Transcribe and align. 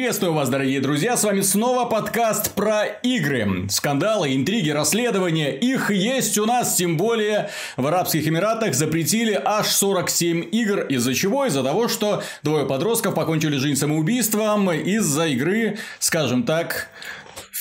Приветствую 0.00 0.32
вас, 0.32 0.48
дорогие 0.48 0.80
друзья, 0.80 1.14
с 1.14 1.24
вами 1.24 1.42
снова 1.42 1.84
подкаст 1.84 2.54
про 2.54 2.86
игры. 2.86 3.68
Скандалы, 3.68 4.34
интриги, 4.34 4.70
расследования, 4.70 5.54
их 5.54 5.90
есть 5.90 6.38
у 6.38 6.46
нас, 6.46 6.76
тем 6.76 6.96
более 6.96 7.50
в 7.76 7.86
Арабских 7.86 8.26
Эмиратах 8.26 8.72
запретили 8.72 9.38
аж 9.44 9.66
47 9.66 10.48
игр. 10.52 10.80
Из-за 10.86 11.12
чего? 11.12 11.44
Из-за 11.44 11.62
того, 11.62 11.88
что 11.88 12.22
двое 12.42 12.64
подростков 12.64 13.14
покончили 13.14 13.58
жизнь 13.58 13.78
самоубийством 13.78 14.72
из-за 14.72 15.26
игры, 15.26 15.76
скажем 15.98 16.44
так, 16.44 16.88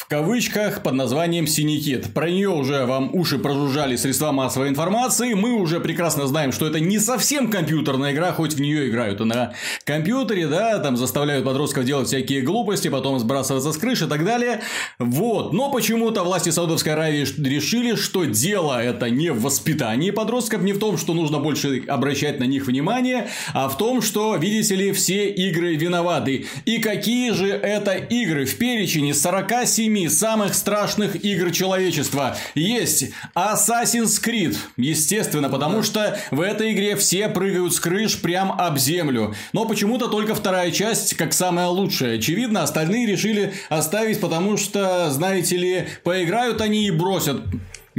кавычках 0.09 0.81
под 0.81 0.95
названием 0.95 1.45
«Синий 1.45 1.79
Про 2.15 2.31
нее 2.31 2.49
уже 2.49 2.85
вам 2.85 3.13
уши 3.13 3.37
прожужжали 3.37 3.95
средства 3.95 4.31
массовой 4.31 4.69
информации. 4.69 5.35
Мы 5.35 5.53
уже 5.53 5.79
прекрасно 5.79 6.25
знаем, 6.25 6.51
что 6.51 6.65
это 6.65 6.79
не 6.79 6.97
совсем 6.97 7.51
компьютерная 7.51 8.11
игра, 8.11 8.31
хоть 8.31 8.53
в 8.53 8.59
нее 8.59 8.89
играют 8.89 9.19
на 9.19 9.53
компьютере, 9.83 10.47
да, 10.47 10.79
там 10.79 10.97
заставляют 10.97 11.45
подростков 11.45 11.85
делать 11.85 12.07
всякие 12.07 12.41
глупости, 12.41 12.87
потом 12.87 13.19
сбрасываться 13.19 13.71
с 13.71 13.77
крыши 13.77 14.05
и 14.05 14.07
так 14.07 14.25
далее. 14.25 14.61
Вот. 14.97 15.53
Но 15.53 15.71
почему-то 15.71 16.23
власти 16.23 16.49
Саудовской 16.49 16.93
Аравии 16.93 17.27
решили, 17.47 17.93
что 17.93 18.25
дело 18.25 18.81
это 18.81 19.11
не 19.11 19.29
в 19.31 19.43
воспитании 19.43 20.09
подростков, 20.09 20.63
не 20.63 20.73
в 20.73 20.79
том, 20.79 20.97
что 20.97 21.13
нужно 21.13 21.37
больше 21.37 21.83
обращать 21.87 22.39
на 22.39 22.45
них 22.45 22.65
внимание, 22.65 23.27
а 23.53 23.69
в 23.69 23.77
том, 23.77 24.01
что, 24.01 24.35
видите 24.37 24.73
ли, 24.73 24.91
все 24.91 25.29
игры 25.29 25.75
виноваты. 25.75 26.47
И 26.65 26.79
какие 26.79 27.29
же 27.31 27.49
это 27.49 27.93
игры? 27.93 28.45
В 28.45 28.57
перечне 28.57 29.13
47 29.13 29.98
семи 29.99 30.09
самых 30.09 30.53
страшных 30.53 31.23
игр 31.25 31.51
человечества 31.51 32.37
есть 32.55 33.11
Assassin's 33.35 34.23
Creed. 34.23 34.55
Естественно, 34.77 35.49
потому 35.49 35.83
что 35.83 36.17
в 36.31 36.39
этой 36.41 36.73
игре 36.73 36.95
все 36.95 37.27
прыгают 37.27 37.73
с 37.73 37.79
крыш 37.79 38.21
прям 38.21 38.51
об 38.51 38.77
землю. 38.77 39.35
Но 39.53 39.65
почему-то 39.65 40.07
только 40.07 40.35
вторая 40.35 40.71
часть 40.71 41.15
как 41.15 41.33
самая 41.33 41.67
лучшая. 41.67 42.17
Очевидно, 42.17 42.63
остальные 42.63 43.07
решили 43.07 43.53
оставить, 43.69 44.21
потому 44.21 44.57
что, 44.57 45.09
знаете 45.11 45.57
ли, 45.57 45.87
поиграют 46.03 46.61
они 46.61 46.87
и 46.87 46.91
бросят. 46.91 47.41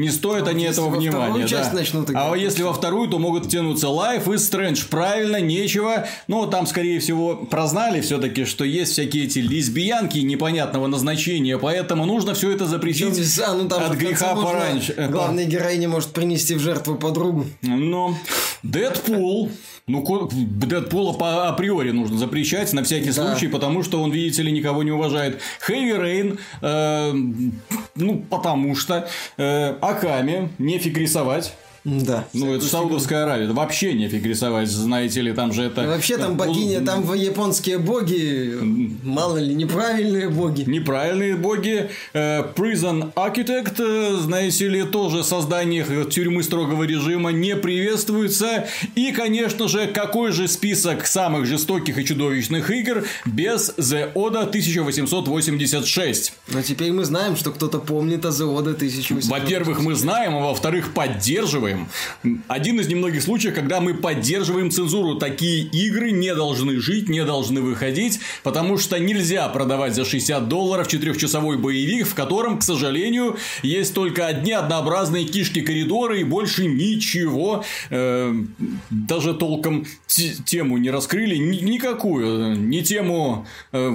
Не 0.01 0.11
стоит 0.11 0.47
а 0.47 0.51
они 0.51 0.65
этого 0.65 0.89
внимания. 0.89 1.47
Да. 1.47 1.71
Начнут 1.73 2.11
а 2.15 2.35
если 2.35 2.63
во 2.63 2.73
вторую, 2.73 3.09
то 3.09 3.19
могут 3.19 3.49
тянуться 3.49 3.89
Life 3.89 4.25
и 4.33 4.37
Strange. 4.37 4.89
Правильно, 4.89 5.41
нечего. 5.41 6.07
Но 6.27 6.47
там, 6.47 6.67
скорее 6.67 7.01
всего, 7.01 7.37
прознали 7.37 8.01
все-таки, 8.01 8.47
что 8.47 8.65
есть 8.65 8.93
всякие 8.93 9.25
эти 9.25 9.41
лесбиянки 9.41 10.19
непонятного 10.19 10.87
назначения. 10.87 11.59
Поэтому 11.59 12.07
нужно 12.07 12.33
все 12.33 12.51
это 12.51 12.65
запретить 12.65 13.39
а, 13.47 13.55
ну, 13.55 13.69
там 13.69 13.85
от 13.85 13.97
греха 13.97 14.35
пораньше. 14.35 14.95
Главная 15.11 15.45
героиня 15.45 15.89
может 15.89 16.11
принести 16.11 16.55
в 16.55 16.61
жертву 16.61 16.95
подругу. 16.95 17.45
Но 17.61 18.17
Дэдпул 18.63 19.51
ну, 19.91 20.29
Дэдпула 20.31 21.13
по 21.15 21.49
априори 21.49 21.91
нужно 21.91 22.17
запрещать 22.17 22.73
на 22.73 22.85
всякий 22.85 23.11
да. 23.11 23.33
случай, 23.33 23.49
потому 23.49 23.83
что 23.83 24.01
он, 24.01 24.13
видите 24.13 24.43
ли, 24.43 24.53
никого 24.53 24.83
не 24.83 24.93
уважает. 24.93 25.41
Хэви 25.61 25.93
Рейн, 25.95 26.39
э, 26.63 27.13
ну, 28.01 28.25
потому 28.29 28.75
что 28.75 29.09
э, 29.37 29.75
Аками 29.81 30.51
нефиг 30.59 30.97
рисовать. 30.97 31.55
Да. 31.85 32.27
Ну, 32.35 32.55
это 32.55 32.65
Саудовская 32.67 33.25
Аравия. 33.25 33.51
Вообще 33.53 33.95
нефиг 33.95 34.25
рисовать, 34.27 34.69
знаете 34.69 35.23
ли, 35.23 35.33
там 35.33 35.53
же 35.53 35.63
это... 35.63 35.87
Вообще 35.87 36.19
там 36.19 36.37
богини, 36.37 36.85
там 36.85 37.13
японские 37.15 37.79
боги, 37.79 38.59
мало 39.03 39.39
ли, 39.39 39.55
неправильные 39.55 40.29
боги. 40.29 40.65
Неправильные 40.67 41.37
боги. 41.37 41.91
Э, 42.13 42.43
Prison 42.55 43.13
Architect, 43.15 43.77
э, 43.79 44.17
знаете 44.21 44.69
ли, 44.69 44.83
тоже 44.83 45.25
создание 45.25 45.87
тюрьмы 46.05 46.43
строгого 46.43 46.85
режима 46.85 47.31
не 47.31 47.57
приветствуется. 47.57 48.67
И, 48.95 49.13
конечно 49.13 49.67
же, 49.69 49.87
какой 49.87 50.33
же 50.33 50.49
список 50.49 51.07
самых 51.07 51.47
жестоких 51.47 51.97
и 51.99 52.05
чудовищных 52.05 52.71
игр 52.71 53.05
без 53.25 53.71
The 53.79 54.13
Oda 54.13 54.43
1886? 54.43 56.35
Но 56.49 56.63
теперь 56.63 56.93
мы 56.93 57.05
знаем, 57.05 57.37
что 57.37 57.51
кто-то 57.53 57.79
помнит 57.79 58.27
о 58.27 58.29
The 58.29 58.45
Oda 58.45 58.75
1886. 58.75 59.29
Во-первых, 59.31 59.81
мы 59.81 59.95
знаем, 59.95 60.35
а 60.35 60.41
во-вторых, 60.41 60.93
поддерживаем 60.93 61.70
поддерживаем. 61.71 61.89
Один 62.49 62.81
из 62.81 62.89
немногих 62.89 63.23
случаев, 63.23 63.55
когда 63.55 63.81
мы 63.81 63.95
поддерживаем 63.95 64.71
цензуру. 64.71 65.17
Такие 65.17 65.63
игры 65.63 66.11
не 66.11 66.35
должны 66.35 66.81
жить, 66.81 67.09
не 67.09 67.25
должны 67.25 67.61
выходить, 67.61 68.21
потому 68.43 68.79
что 68.79 68.99
нельзя 68.99 69.49
продавать 69.49 69.95
за 69.95 70.05
60 70.05 70.49
долларов 70.49 70.89
четырехчасовой 70.89 71.57
боевик, 71.57 72.07
в 72.07 72.15
котором, 72.15 72.59
к 72.59 72.63
сожалению, 72.63 73.37
есть 73.63 73.95
только 73.95 74.27
одни 74.27 74.53
однообразные 74.53 75.25
кишки-коридоры 75.25 76.21
и 76.21 76.25
больше 76.25 76.67
ничего. 76.67 77.65
Э, 77.91 78.35
даже 78.91 79.35
толком 79.35 79.87
тему 80.07 80.79
не 80.79 80.91
раскрыли, 80.91 81.37
ни, 81.37 81.59
никакую. 81.59 82.57
Ни 82.57 82.81
тему 82.81 83.47
э, 83.73 83.87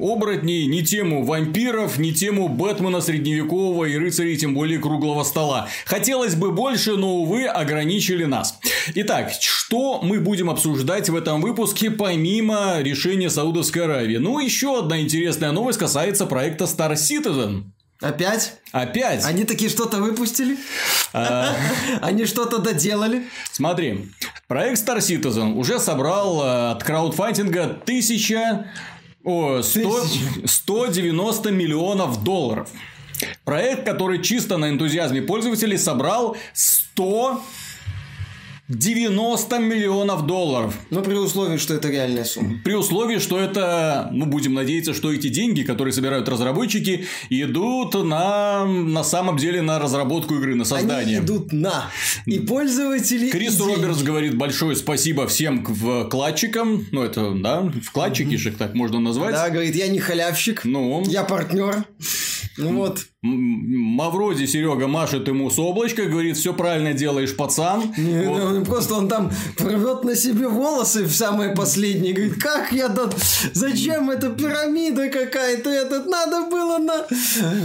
оборотней, 0.00 0.66
ни 0.66 0.82
тему 0.82 1.24
вампиров, 1.24 1.98
ни 1.98 2.10
тему 2.10 2.48
Бэтмена 2.48 3.00
средневекового 3.00 3.84
и 3.84 3.96
рыцарей, 3.96 4.36
тем 4.36 4.54
более 4.54 4.78
круглого 4.78 5.22
стола. 5.24 5.68
Хотелось 5.84 6.34
бы 6.34 6.50
больше, 6.50 6.96
но 6.96 7.19
увы, 7.20 7.46
ограничили 7.46 8.24
нас. 8.24 8.58
Итак, 8.94 9.32
что 9.40 10.00
мы 10.02 10.20
будем 10.20 10.50
обсуждать 10.50 11.08
в 11.08 11.16
этом 11.16 11.40
выпуске 11.40 11.90
помимо 11.90 12.80
решения 12.80 13.30
Саудовской 13.30 13.84
Аравии? 13.84 14.16
Ну, 14.16 14.38
еще 14.38 14.78
одна 14.78 15.00
интересная 15.00 15.52
новость 15.52 15.78
касается 15.78 16.26
проекта 16.26 16.64
Star 16.64 16.94
Citizen. 16.94 17.64
Опять? 18.00 18.54
Опять? 18.72 19.24
Они 19.26 19.44
такие 19.44 19.68
что-то 19.70 19.98
выпустили? 19.98 20.56
А. 21.12 21.54
Они 22.00 22.24
что-то 22.24 22.58
доделали? 22.58 23.26
Смотри, 23.52 24.08
проект 24.48 24.80
Star 24.80 24.98
Citizen 24.98 25.54
уже 25.54 25.78
собрал 25.78 26.42
э, 26.42 26.70
от 26.72 26.82
краудфандинга 26.82 27.64
1000... 27.84 28.66
О, 29.22 29.60
100, 29.60 30.06
190 30.46 31.50
миллионов 31.50 32.24
долларов. 32.24 32.70
Проект, 33.44 33.84
который 33.84 34.22
чисто 34.22 34.56
на 34.56 34.70
энтузиазме 34.70 35.22
пользователей 35.22 35.78
собрал 35.78 36.36
100 36.54 37.42
90 38.70 39.58
миллионов 39.58 40.26
долларов. 40.26 40.78
Ну, 40.90 41.02
при 41.02 41.14
условии, 41.14 41.56
что 41.56 41.74
это 41.74 41.88
реальная 41.88 42.24
сумма. 42.24 42.58
При 42.62 42.74
условии, 42.74 43.18
что 43.18 43.38
это, 43.38 44.08
ну, 44.12 44.26
будем 44.26 44.54
надеяться, 44.54 44.94
что 44.94 45.12
эти 45.12 45.28
деньги, 45.28 45.62
которые 45.62 45.92
собирают 45.92 46.28
разработчики, 46.28 47.06
идут 47.30 47.94
на, 47.94 48.64
на 48.64 49.02
самом 49.02 49.36
деле 49.36 49.60
на 49.60 49.80
разработку 49.80 50.36
игры, 50.36 50.54
на 50.54 50.64
создание. 50.64 51.18
Они 51.18 51.26
идут 51.26 51.52
на. 51.52 51.90
И 52.26 52.38
пользователи, 52.38 53.30
Крис 53.30 53.58
и 53.58 53.62
Робертс 53.62 53.96
деньги. 53.96 54.06
говорит 54.06 54.36
большое 54.36 54.76
спасибо 54.76 55.26
всем 55.26 55.64
вкладчикам. 55.64 56.86
Ну, 56.92 57.02
это, 57.02 57.32
да, 57.34 57.68
вкладчики 57.82 58.36
же 58.36 58.52
так 58.52 58.74
можно 58.74 59.00
назвать. 59.00 59.34
Да, 59.34 59.50
говорит, 59.50 59.74
я 59.74 59.88
не 59.88 59.98
халявщик. 59.98 60.64
Ну. 60.64 61.02
Я 61.06 61.24
партнер. 61.24 61.84
Ну 62.56 62.76
вот. 62.76 63.09
Мавроди 63.22 64.46
Серега 64.46 64.86
машет 64.86 65.28
ему 65.28 65.50
с 65.50 65.58
облачка, 65.58 66.06
говорит, 66.06 66.38
все 66.38 66.54
правильно 66.54 66.94
делаешь, 66.94 67.36
пацан. 67.36 67.92
Не, 67.98 68.22
вот. 68.22 68.50
ну, 68.50 68.64
просто 68.64 68.94
он 68.94 69.08
там 69.08 69.30
рвет 69.58 70.04
на 70.04 70.16
себе 70.16 70.48
волосы 70.48 71.04
в 71.04 71.12
самое 71.12 71.54
последнее. 71.54 72.14
Говорит, 72.14 72.40
как 72.40 72.72
я 72.72 72.88
тут, 72.88 73.14
зачем 73.52 74.08
эта 74.08 74.30
пирамида 74.30 75.10
какая-то, 75.10 75.68
этот 75.68 76.06
надо 76.06 76.48
было 76.48 76.78
на, 76.78 76.96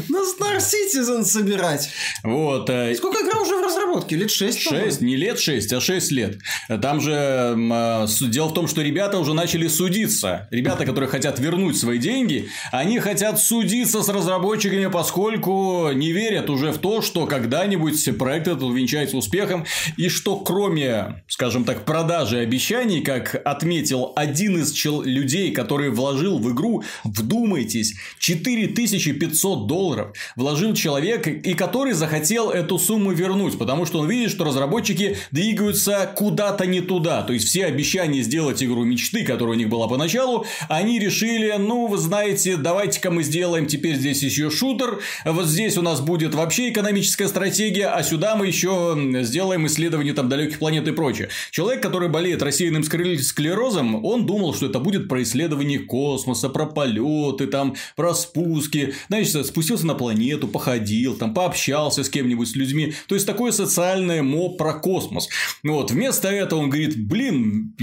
на 0.09 0.17
Star 0.17 0.57
Citizen 0.57 1.23
собирать. 1.23 1.89
Вот. 2.23 2.69
Э, 2.69 2.93
Сколько 2.93 3.23
игра 3.23 3.39
уже 3.39 3.55
в 3.55 3.63
разработке? 3.63 4.17
Лет 4.17 4.31
6? 4.31 4.59
6, 4.59 4.99
не 4.99 5.15
лет 5.15 5.39
6, 5.39 5.71
а 5.71 5.79
6 5.79 6.11
лет. 6.11 6.37
Там 6.81 6.99
же 6.99 7.13
э, 7.13 8.07
дело 8.27 8.49
в 8.49 8.53
том, 8.53 8.67
что 8.67 8.81
ребята 8.81 9.19
уже 9.19 9.33
начали 9.33 9.69
судиться. 9.69 10.49
Ребята, 10.51 10.85
которые 10.85 11.09
хотят 11.09 11.39
вернуть 11.39 11.77
свои 11.77 11.97
деньги, 11.97 12.49
они 12.73 12.99
хотят 12.99 13.39
судиться 13.39 14.03
с 14.03 14.09
разработчиками, 14.09 14.87
поскольку 14.87 15.44
поскольку 15.45 15.91
не 15.91 16.11
верят 16.11 16.49
уже 16.49 16.71
в 16.71 16.79
то, 16.79 17.01
что 17.01 17.25
когда-нибудь 17.27 18.17
проект 18.17 18.47
этот 18.47 18.63
увенчается 18.63 19.17
успехом, 19.17 19.65
и 19.97 20.09
что 20.09 20.37
кроме, 20.37 21.23
скажем 21.27 21.63
так, 21.63 21.85
продажи 21.85 22.39
обещаний, 22.39 23.01
как 23.01 23.41
отметил 23.45 24.13
один 24.15 24.57
из 24.57 24.71
чел- 24.71 25.03
людей, 25.03 25.51
который 25.51 25.89
вложил 25.89 26.39
в 26.39 26.51
игру, 26.51 26.83
вдумайтесь, 27.03 27.93
4500 28.19 29.67
долларов 29.67 30.15
вложил 30.35 30.73
человек, 30.73 31.27
и 31.27 31.53
который 31.53 31.93
захотел 31.93 32.49
эту 32.49 32.79
сумму 32.79 33.11
вернуть, 33.11 33.57
потому 33.57 33.85
что 33.85 33.99
он 33.99 34.09
видит, 34.09 34.31
что 34.31 34.45
разработчики 34.45 35.17
двигаются 35.31 36.11
куда-то 36.15 36.65
не 36.65 36.81
туда, 36.81 37.21
то 37.21 37.33
есть 37.33 37.47
все 37.47 37.65
обещания 37.65 38.23
сделать 38.23 38.63
игру 38.63 38.83
мечты, 38.83 39.23
которая 39.23 39.55
у 39.55 39.59
них 39.59 39.69
была 39.69 39.87
поначалу, 39.87 40.45
они 40.69 40.99
решили, 40.99 41.53
ну, 41.57 41.87
вы 41.87 41.97
знаете, 41.97 42.57
давайте-ка 42.57 43.11
мы 43.11 43.23
сделаем 43.23 43.67
теперь 43.67 43.95
здесь 43.95 44.23
еще 44.23 44.49
шутер, 44.49 44.99
вот 45.35 45.47
здесь 45.47 45.77
у 45.77 45.81
нас 45.81 46.01
будет 46.01 46.33
вообще 46.33 46.69
экономическая 46.69 47.27
стратегия, 47.27 47.87
а 47.87 48.01
сюда 48.03 48.35
мы 48.35 48.47
еще 48.47 48.97
сделаем 49.21 49.67
исследование 49.67 50.13
там 50.13 50.29
далеких 50.29 50.59
планет 50.59 50.87
и 50.87 50.91
прочее. 50.91 51.29
Человек, 51.51 51.83
который 51.83 52.09
болеет 52.09 52.41
рассеянным 52.41 52.83
склерозом, 52.83 54.03
он 54.03 54.25
думал, 54.25 54.53
что 54.53 54.65
это 54.67 54.79
будет 54.79 55.07
про 55.07 55.21
исследование 55.23 55.79
космоса, 55.79 56.49
про 56.49 56.65
полеты, 56.65 57.47
там, 57.47 57.75
про 57.95 58.13
спуски. 58.13 58.93
Значит, 59.09 59.45
спустился 59.45 59.85
на 59.85 59.93
планету, 59.93 60.47
походил, 60.47 61.15
там, 61.15 61.33
пообщался 61.33 62.03
с 62.03 62.09
кем-нибудь, 62.09 62.49
с 62.49 62.55
людьми. 62.55 62.93
То 63.07 63.15
есть, 63.15 63.27
такое 63.27 63.51
социальное 63.51 64.23
мо 64.23 64.49
про 64.49 64.73
космос. 64.73 65.29
Вот, 65.63 65.91
вместо 65.91 66.29
этого 66.29 66.61
он 66.61 66.69
говорит, 66.69 66.97
блин, 66.97 67.75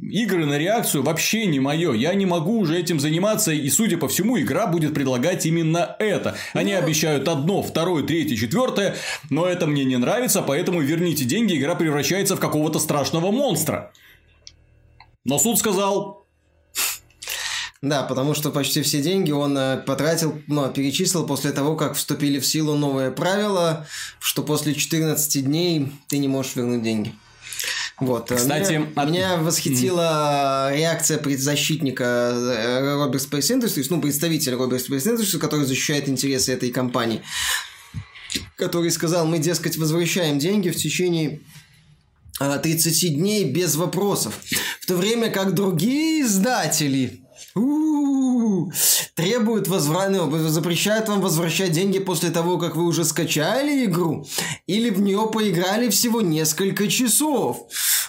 игры 0.00 0.44
на 0.44 0.58
реакцию 0.58 1.02
вообще 1.02 1.46
не 1.46 1.60
мое, 1.60 1.92
я 1.92 2.14
не 2.14 2.26
могу 2.26 2.58
уже 2.58 2.78
этим 2.78 2.98
заниматься, 2.98 3.52
и, 3.52 3.68
судя 3.70 3.96
по 3.96 4.08
всему, 4.08 4.38
игра 4.38 4.66
будет 4.66 4.92
предлагать 4.94 5.46
именно 5.46 5.94
это. 5.98 6.36
Они 6.52 6.72
ну... 6.72 6.78
обещают 6.96 7.28
одно, 7.28 7.62
второе, 7.62 8.02
третье, 8.04 8.36
четвертое, 8.36 8.96
но 9.28 9.46
это 9.46 9.66
мне 9.66 9.84
не 9.84 9.98
нравится, 9.98 10.40
поэтому 10.40 10.80
верните 10.80 11.24
деньги, 11.24 11.56
игра 11.56 11.74
превращается 11.74 12.36
в 12.36 12.40
какого-то 12.40 12.78
страшного 12.78 13.30
монстра. 13.30 13.92
Но 15.24 15.38
суд 15.38 15.58
сказал, 15.58 16.26
да, 17.82 18.04
потому 18.04 18.34
что 18.34 18.50
почти 18.50 18.80
все 18.80 19.02
деньги 19.02 19.32
он 19.32 19.58
э, 19.58 19.76
потратил, 19.76 20.40
ну, 20.46 20.66
перечислил 20.72 21.26
после 21.26 21.52
того, 21.52 21.76
как 21.76 21.94
вступили 21.94 22.40
в 22.40 22.46
силу 22.46 22.76
новые 22.76 23.10
правила, 23.10 23.86
что 24.18 24.42
после 24.42 24.74
14 24.74 25.44
дней 25.44 25.92
ты 26.08 26.16
не 26.16 26.28
можешь 26.28 26.56
вернуть 26.56 26.82
деньги. 26.82 27.12
Вот. 27.98 28.30
Э, 28.30 28.36
Кстати, 28.36 28.72
меня, 28.72 28.88
от... 28.94 29.08
меня 29.08 29.36
восхитила 29.38 30.70
реакция 30.74 31.18
предзащитника 31.18 32.04
э, 32.04 32.94
Роберт 32.96 33.22
Space 33.22 33.58
Industries, 33.58 33.86
ну, 33.90 34.00
представителя 34.00 34.56
Роберт 34.56 34.88
Space 34.88 35.06
Industries, 35.06 35.38
который 35.38 35.64
защищает 35.64 36.08
интересы 36.08 36.52
этой 36.52 36.70
компании, 36.70 37.22
который 38.56 38.90
сказал, 38.90 39.26
мы, 39.26 39.38
дескать, 39.38 39.78
возвращаем 39.78 40.38
деньги 40.38 40.68
в 40.68 40.76
течение 40.76 41.40
30 42.38 43.16
дней 43.16 43.44
без 43.44 43.76
вопросов. 43.76 44.34
В 44.80 44.86
то 44.86 44.96
время 44.96 45.30
как 45.30 45.54
другие 45.54 46.22
издатели 46.22 47.25
требуют 49.14 49.66
возврата, 49.68 50.10
ну, 50.10 50.48
запрещают 50.48 51.08
вам 51.08 51.20
возвращать 51.20 51.72
деньги 51.72 51.98
после 51.98 52.30
того, 52.30 52.58
как 52.58 52.76
вы 52.76 52.84
уже 52.84 53.04
скачали 53.04 53.84
игру, 53.86 54.26
или 54.66 54.90
в 54.90 55.00
нее 55.00 55.28
поиграли 55.32 55.88
всего 55.88 56.20
несколько 56.20 56.88
часов. 56.88 57.66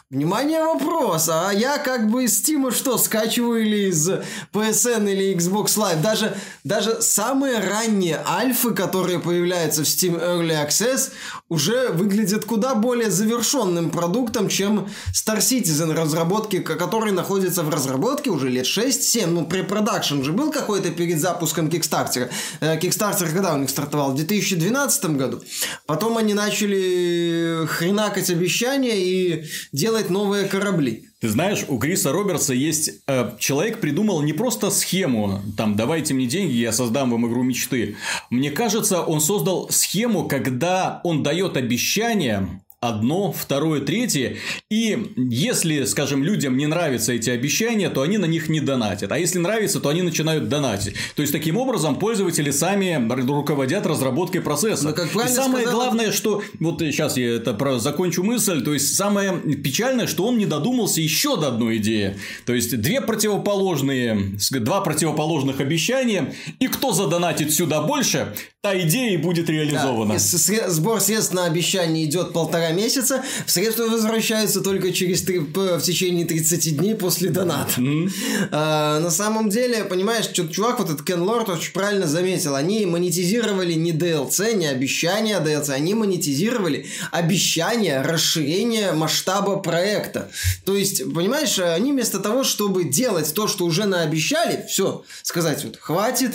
Внимание, 0.10 0.64
вопрос. 0.64 1.28
А 1.30 1.52
я 1.52 1.80
как 1.80 2.10
бы 2.10 2.24
из 2.24 2.42
Steam 2.42 2.72
что, 2.74 2.98
скачиваю 2.98 3.66
или 3.66 3.90
из 3.90 4.10
PSN 4.54 5.12
или 5.12 5.36
Xbox 5.36 5.78
Live? 5.78 6.02
Даже, 6.02 6.38
даже 6.64 7.02
самые 7.02 7.60
ранние 7.60 8.24
альфы, 8.26 8.72
которые 8.72 9.20
появляются 9.20 9.84
в 9.84 9.86
Steam 9.86 10.18
Early 10.18 10.66
Access, 10.66 11.12
уже 11.50 11.90
выглядят 11.90 12.46
куда 12.46 12.74
более 12.76 13.12
завершенным 13.12 13.90
продуктом, 13.90 14.48
чем 14.48 14.88
Star 15.14 15.40
Citizen 15.40 15.94
разработки, 15.94 16.60
который 16.60 17.12
находится 17.12 17.64
в 17.64 17.70
разработке 17.70 18.30
уже 18.30 18.48
лет 18.48 18.66
6-7. 18.66 19.37
Ну, 19.38 19.46
препродакшн 19.46 20.24
же 20.24 20.34
был 20.34 20.52
какой-то 20.52 20.90
перед 20.90 21.20
запуском 21.20 21.68
Kickstarter. 21.68 22.32
Kickstarter 22.60 23.32
когда 23.32 23.54
у 23.54 23.60
них 23.60 23.70
стартовал? 23.70 24.14
В 24.14 24.16
2012 24.16 25.06
году. 25.12 25.44
Потом 25.86 26.18
они 26.18 26.34
начали 26.34 27.68
хренакать 27.68 28.32
обещания 28.32 28.98
и 28.98 29.46
делать 29.72 30.10
новые 30.10 30.46
корабли. 30.46 31.08
Ты 31.20 31.30
знаешь, 31.30 31.66
у 31.68 31.78
Криса 31.78 32.12
Робертса 32.12 32.56
есть... 32.56 32.92
Э, 33.08 33.32
человек 33.38 33.80
придумал 33.80 34.24
не 34.24 34.34
просто 34.34 34.72
схему, 34.72 35.42
там, 35.56 35.76
давайте 35.76 36.16
мне 36.16 36.26
деньги, 36.26 36.54
я 36.54 36.72
создам 36.72 37.12
вам 37.12 37.28
игру 37.28 37.44
мечты. 37.44 37.96
Мне 38.32 38.50
кажется, 38.50 39.02
он 39.02 39.22
создал 39.22 39.70
схему, 39.70 40.28
когда 40.28 41.00
он 41.04 41.22
дает 41.22 41.58
обещание 41.58 42.62
одно, 42.80 43.32
второе, 43.32 43.82
третье. 43.82 44.38
И 44.70 45.14
если, 45.16 45.84
скажем, 45.86 46.24
людям 46.24 46.58
не 46.58 46.68
нравятся 46.68 47.14
эти 47.14 47.30
обещания, 47.30 47.90
то 47.90 48.02
они 48.02 48.18
на 48.18 48.26
них 48.26 48.50
не 48.50 48.60
донатят. 48.60 49.12
А 49.12 49.18
если 49.18 49.40
нравится, 49.40 49.80
то 49.80 49.90
они 49.90 50.04
начинают 50.04 50.48
донатить. 50.48 50.96
То 51.16 51.22
есть, 51.22 51.34
таким 51.34 51.58
образом, 51.58 51.96
пользователи 51.96 52.52
сами 52.52 53.02
руководят 53.30 53.86
разработкой 53.88 54.42
процесса. 54.42 54.94
как 54.94 55.08
и 55.08 55.28
самое 55.28 55.66
сказала... 55.66 55.84
главное, 55.86 56.12
что... 56.12 56.44
Вот 56.60 56.80
сейчас 56.80 57.18
я 57.18 57.36
это 57.36 57.54
про... 57.54 57.80
закончу 57.80 58.24
мысль. 58.24 58.64
То 58.64 58.74
есть, 58.74 58.96
самое 58.96 59.34
печальное, 59.40 60.06
что 60.06 60.26
он 60.26 60.38
не 60.38 60.46
додумался 60.46 61.02
еще 61.02 61.36
до 61.36 61.48
одной 61.48 61.78
идеи. 61.78 62.18
То 62.46 62.54
есть, 62.54 62.80
две 62.80 63.02
противоположные... 63.02 64.38
Два 64.52 64.82
противоположных 64.82 65.62
обещания. 65.62 66.34
И 66.60 66.68
кто 66.68 66.92
задонатит 66.92 67.52
сюда 67.54 67.82
больше, 67.82 68.34
та 68.68 68.80
идея 68.82 69.14
и 69.14 69.18
будет 69.18 69.50
реализована. 69.50 70.16
Да. 70.16 70.70
Сбор 70.70 71.02
средств 71.02 71.34
на 71.34 71.46
обещание 71.46 72.06
идет 72.06 72.34
полтора 72.34 72.72
месяца, 72.72 73.24
средства 73.46 73.84
возвращаются 73.84 74.62
только 74.62 74.92
через 74.92 75.22
три, 75.22 75.40
в 75.40 75.82
течение 75.82 76.26
30 76.26 76.78
дней 76.78 76.96
после 76.96 77.30
доната. 77.30 77.80
Mm-hmm. 77.80 78.10
А, 78.52 79.00
на 79.00 79.12
самом 79.12 79.50
деле, 79.50 79.86
понимаешь, 79.86 80.26
что 80.26 80.48
чувак, 80.48 80.80
вот 80.80 80.90
этот 80.90 81.06
Кен 81.06 81.22
Лорд 81.22 81.50
очень 81.50 81.72
правильно 81.72 82.08
заметил, 82.08 82.56
они 82.56 82.86
монетизировали 82.86 83.74
не 83.74 83.94
DLC, 83.94 84.56
не 84.56 84.68
обещания 84.68 85.40
DLC, 85.40 85.72
они 85.72 85.94
монетизировали 85.94 86.88
обещание 87.12 88.02
расширения 88.02 88.92
масштаба 88.92 89.58
проекта. 89.58 90.30
То 90.66 90.76
есть, 90.76 91.04
понимаешь, 91.14 91.58
они 91.60 91.92
вместо 91.94 92.20
того, 92.20 92.44
чтобы 92.44 92.84
делать 92.84 93.34
то, 93.34 93.48
что 93.48 93.66
уже 93.66 93.86
наобещали, 93.86 94.66
все, 94.68 95.04
сказать 95.24 95.64
вот, 95.64 95.78
хватит, 95.78 96.32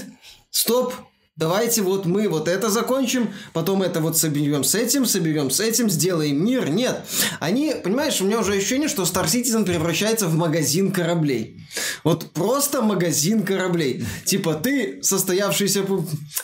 стоп, 0.51 0.95
Давайте 1.37 1.81
вот 1.81 2.05
мы 2.05 2.29
вот 2.29 2.47
это 2.47 2.69
закончим, 2.69 3.33
потом 3.55 3.83
это 3.83 4.01
вот 4.01 4.19
соберем 4.19 4.65
с 4.65 4.75
этим, 4.75 5.07
соберем 5.07 5.51
с 5.51 5.61
этим, 5.61 5.89
сделаем 5.89 6.45
мир. 6.45 6.69
Нет. 6.69 7.07
Они, 7.41 7.75
понимаешь, 7.83 8.21
у 8.21 8.27
меня 8.27 8.41
уже 8.41 8.53
ощущение, 8.53 8.87
что 8.87 9.05
Star 9.05 9.25
Citizen 9.25 9.65
превращается 9.65 10.29
в 10.29 10.35
магазин 10.35 10.93
кораблей. 10.93 11.59
Вот 12.05 12.33
просто 12.33 12.83
магазин 12.83 13.45
кораблей. 13.45 14.05
Типа 14.27 14.53
ты 14.55 15.03
состоявшийся 15.03 15.87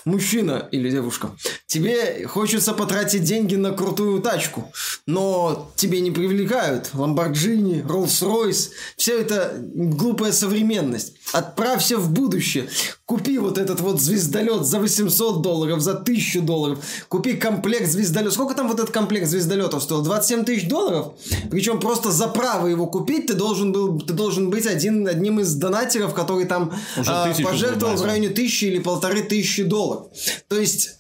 мужчина 0.07 0.69
или 0.73 0.91
девушка. 0.91 1.37
Тебе 1.67 2.27
хочется 2.27 2.73
потратить 2.73 3.25
деньги 3.25 3.57
на 3.57 3.73
крутую 3.73 4.23
тачку, 4.23 4.73
но 5.05 5.71
тебе 5.77 6.01
не 6.01 6.11
привлекают 6.11 6.93
Lamborghini, 6.95 7.87
Rolls-Royce. 7.87 8.71
Все 8.97 9.21
это 9.21 9.55
глупая 9.59 10.33
современность. 10.33 11.13
Отправься 11.35 11.99
в 11.99 12.11
будущее. 12.11 12.71
Купи 13.09 13.39
вот 13.39 13.57
этот 13.57 13.81
вот 13.81 14.03
звездолет 14.03 14.67
за 14.67 14.79
800 14.79 15.41
долларов, 15.41 15.81
за 15.81 15.93
1000 15.93 16.43
долларов. 16.43 16.79
Купи 17.09 17.39
комплект 17.39 17.89
звездолета. 17.91 18.35
Сколько 18.35 18.55
там 18.55 18.69
вот 18.69 18.79
этот 18.79 18.91
комплект 18.91 19.27
звездолетов 19.27 19.83
стоил? 19.83 20.03
27 20.03 20.45
тысяч 20.45 20.69
долларов? 20.69 21.15
Причем 21.51 21.81
просто 21.81 22.11
за 22.11 22.29
право 22.29 22.67
его 22.67 22.87
купить 22.87 23.29
ты 23.29 23.33
должен 23.33 23.73
был, 23.73 23.99
ты 23.99 24.13
должен 24.13 24.51
быть 24.51 24.67
один, 24.67 25.09
одним 25.09 25.41
из 25.41 25.55
донатеров, 25.55 26.13
который 26.13 26.45
там 26.45 26.71
а, 27.07 27.33
пожертвовал 27.43 27.97
в 27.97 28.05
районе 28.05 28.29
тысячи 28.29 28.67
или 28.67 28.79
полторы 28.79 29.23
тысячи 29.23 29.63
долларов. 29.63 30.09
То 30.49 30.61
есть 30.61 30.99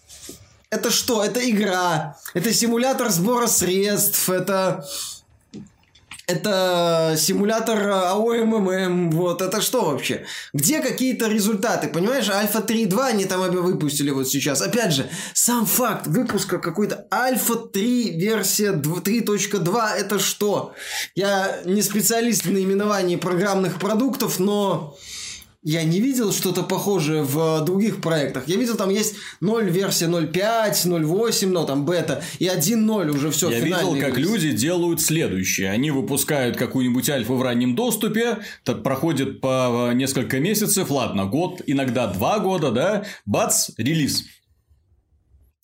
это 0.70 0.90
что? 0.90 1.22
Это 1.22 1.40
игра, 1.50 2.16
это 2.32 2.54
симулятор 2.54 3.10
сбора 3.10 3.48
средств, 3.48 4.30
это 4.30 4.82
это 6.28 7.14
симулятор 7.16 7.88
АОММ, 7.88 9.10
вот, 9.10 9.40
это 9.40 9.62
что 9.62 9.86
вообще? 9.86 10.26
Где 10.52 10.80
какие-то 10.80 11.26
результаты, 11.26 11.88
понимаешь? 11.88 12.28
Альфа 12.28 12.58
3.2 12.58 13.06
они 13.06 13.24
там 13.24 13.40
обе 13.40 13.60
выпустили 13.60 14.10
вот 14.10 14.28
сейчас. 14.28 14.60
Опять 14.60 14.92
же, 14.92 15.08
сам 15.32 15.64
факт 15.64 16.06
выпуска 16.06 16.58
какой-то 16.58 17.06
Альфа 17.10 17.56
3 17.56 18.18
версия 18.18 18.72
3.2 18.72 19.88
это 19.96 20.18
что? 20.18 20.74
Я 21.14 21.60
не 21.64 21.80
специалист 21.80 22.44
в 22.44 22.52
наименовании 22.52 23.16
программных 23.16 23.78
продуктов, 23.78 24.38
но 24.38 24.98
я 25.68 25.84
не 25.84 26.00
видел 26.00 26.32
что-то 26.32 26.62
похожее 26.62 27.22
в 27.22 27.62
других 27.62 28.00
проектах. 28.00 28.44
Я 28.46 28.56
видел, 28.56 28.76
там 28.76 28.88
есть 28.88 29.16
0 29.42 29.68
версия 29.68 30.06
0.5, 30.06 30.72
0.8, 30.86 31.46
но 31.48 31.64
там 31.64 31.84
бета, 31.84 32.22
и 32.38 32.46
1.0 32.46 33.10
уже 33.10 33.30
все 33.30 33.50
Я 33.50 33.60
видел, 33.60 33.94
как 34.00 34.16
релиз. 34.16 34.30
люди 34.30 34.52
делают 34.52 35.02
следующее. 35.02 35.70
Они 35.70 35.90
выпускают 35.90 36.56
какую-нибудь 36.56 37.10
альфу 37.10 37.34
в 37.34 37.42
раннем 37.42 37.74
доступе, 37.74 38.38
так 38.64 38.82
проходит 38.82 39.42
по 39.42 39.90
несколько 39.92 40.40
месяцев, 40.40 40.90
ладно, 40.90 41.26
год, 41.26 41.60
иногда 41.66 42.06
два 42.06 42.38
года, 42.38 42.70
да, 42.70 43.04
бац, 43.26 43.68
релиз. 43.76 44.24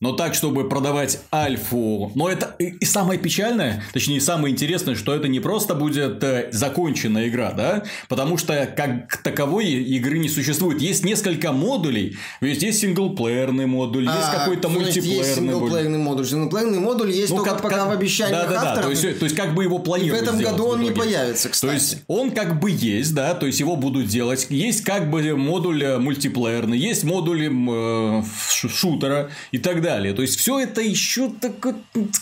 Но 0.04 0.12
так, 0.12 0.34
чтобы 0.34 0.68
продавать 0.68 1.18
альфу. 1.32 2.12
Но 2.14 2.28
это 2.28 2.54
и 2.58 2.84
самое 2.84 3.18
печальное, 3.18 3.82
точнее, 3.94 4.20
самое 4.20 4.52
интересное, 4.52 4.96
что 4.96 5.14
это 5.14 5.28
не 5.28 5.40
просто 5.40 5.74
будет 5.74 6.22
э, 6.22 6.50
законченная 6.52 7.28
игра, 7.28 7.52
да? 7.52 7.84
Потому 8.10 8.36
что 8.36 8.66
как 8.76 9.16
таковой 9.22 9.64
игры 9.64 10.18
не 10.18 10.28
существует. 10.28 10.82
Есть 10.82 11.04
несколько 11.04 11.52
модулей. 11.52 12.18
Ведь 12.42 12.62
есть 12.62 12.80
синглплеерный 12.80 13.64
модуль, 13.64 14.06
а, 14.06 14.14
есть 14.14 14.30
какой-то 14.30 14.68
мультиплеерный 14.68 15.16
есть 15.16 15.34
синглплеерный 15.36 15.98
модуль. 15.98 16.26
Синглплеерный 16.26 16.80
модуль 16.80 17.10
есть 17.10 17.30
ну, 17.30 17.36
только 17.36 17.52
как, 17.52 17.62
пока 17.62 17.76
как... 17.76 17.88
в 17.88 17.90
обещаниях 17.92 18.42
да, 18.42 18.46
да, 18.46 18.56
авторов. 18.56 18.76
Да, 18.76 18.82
то 18.82 18.90
есть, 18.90 19.18
то 19.20 19.24
есть, 19.24 19.36
как 19.36 19.54
бы 19.54 19.64
его 19.64 19.78
планируют 19.78 20.20
в 20.20 20.28
этом 20.28 20.38
году 20.38 20.66
он 20.66 20.82
не 20.82 20.90
появится, 20.90 21.48
кстати. 21.48 21.70
То 21.70 21.74
есть, 21.74 22.02
он 22.08 22.30
как 22.32 22.60
бы 22.60 22.70
есть, 22.70 23.14
да, 23.14 23.32
то 23.32 23.46
есть, 23.46 23.58
его 23.58 23.76
будут 23.76 24.08
делать. 24.08 24.48
Есть 24.50 24.84
как 24.84 25.08
бы 25.08 25.34
модуль 25.34 25.82
э, 25.82 25.98
мультиплеерный, 25.98 26.76
есть 26.76 27.04
модуль 27.04 27.48
э, 27.48 28.22
шутера 28.50 29.30
и 29.50 29.56
так 29.56 29.80
далее. 29.80 29.93
То 30.14 30.22
есть, 30.22 30.38
все 30.38 30.60
это 30.60 30.80
еще 30.80 31.30
так, 31.40 31.52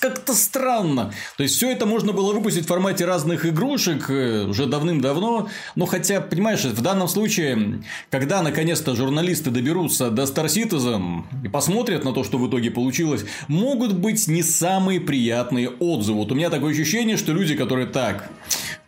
как-то 0.00 0.34
странно. 0.34 1.12
То 1.36 1.42
есть, 1.42 1.56
все 1.56 1.70
это 1.70 1.86
можно 1.86 2.12
было 2.12 2.32
выпустить 2.32 2.64
в 2.64 2.68
формате 2.68 3.04
разных 3.04 3.46
игрушек 3.46 4.10
э, 4.10 4.44
уже 4.44 4.66
давным-давно. 4.66 5.48
Но 5.76 5.86
хотя, 5.86 6.20
понимаешь, 6.20 6.64
в 6.64 6.80
данном 6.82 7.08
случае, 7.08 7.82
когда 8.10 8.42
наконец-то 8.42 8.94
журналисты 8.94 9.50
доберутся 9.50 10.10
до 10.10 10.22
Star 10.22 10.46
Citizen 10.46 11.22
и 11.44 11.48
посмотрят 11.48 12.04
на 12.04 12.12
то, 12.12 12.24
что 12.24 12.38
в 12.38 12.48
итоге 12.48 12.70
получилось, 12.70 13.24
могут 13.48 13.92
быть 13.94 14.28
не 14.28 14.42
самые 14.42 15.00
приятные 15.00 15.68
отзывы. 15.68 16.18
Вот 16.18 16.32
у 16.32 16.34
меня 16.34 16.50
такое 16.50 16.72
ощущение, 16.72 17.16
что 17.16 17.32
люди, 17.32 17.54
которые 17.54 17.86
так, 17.86 18.30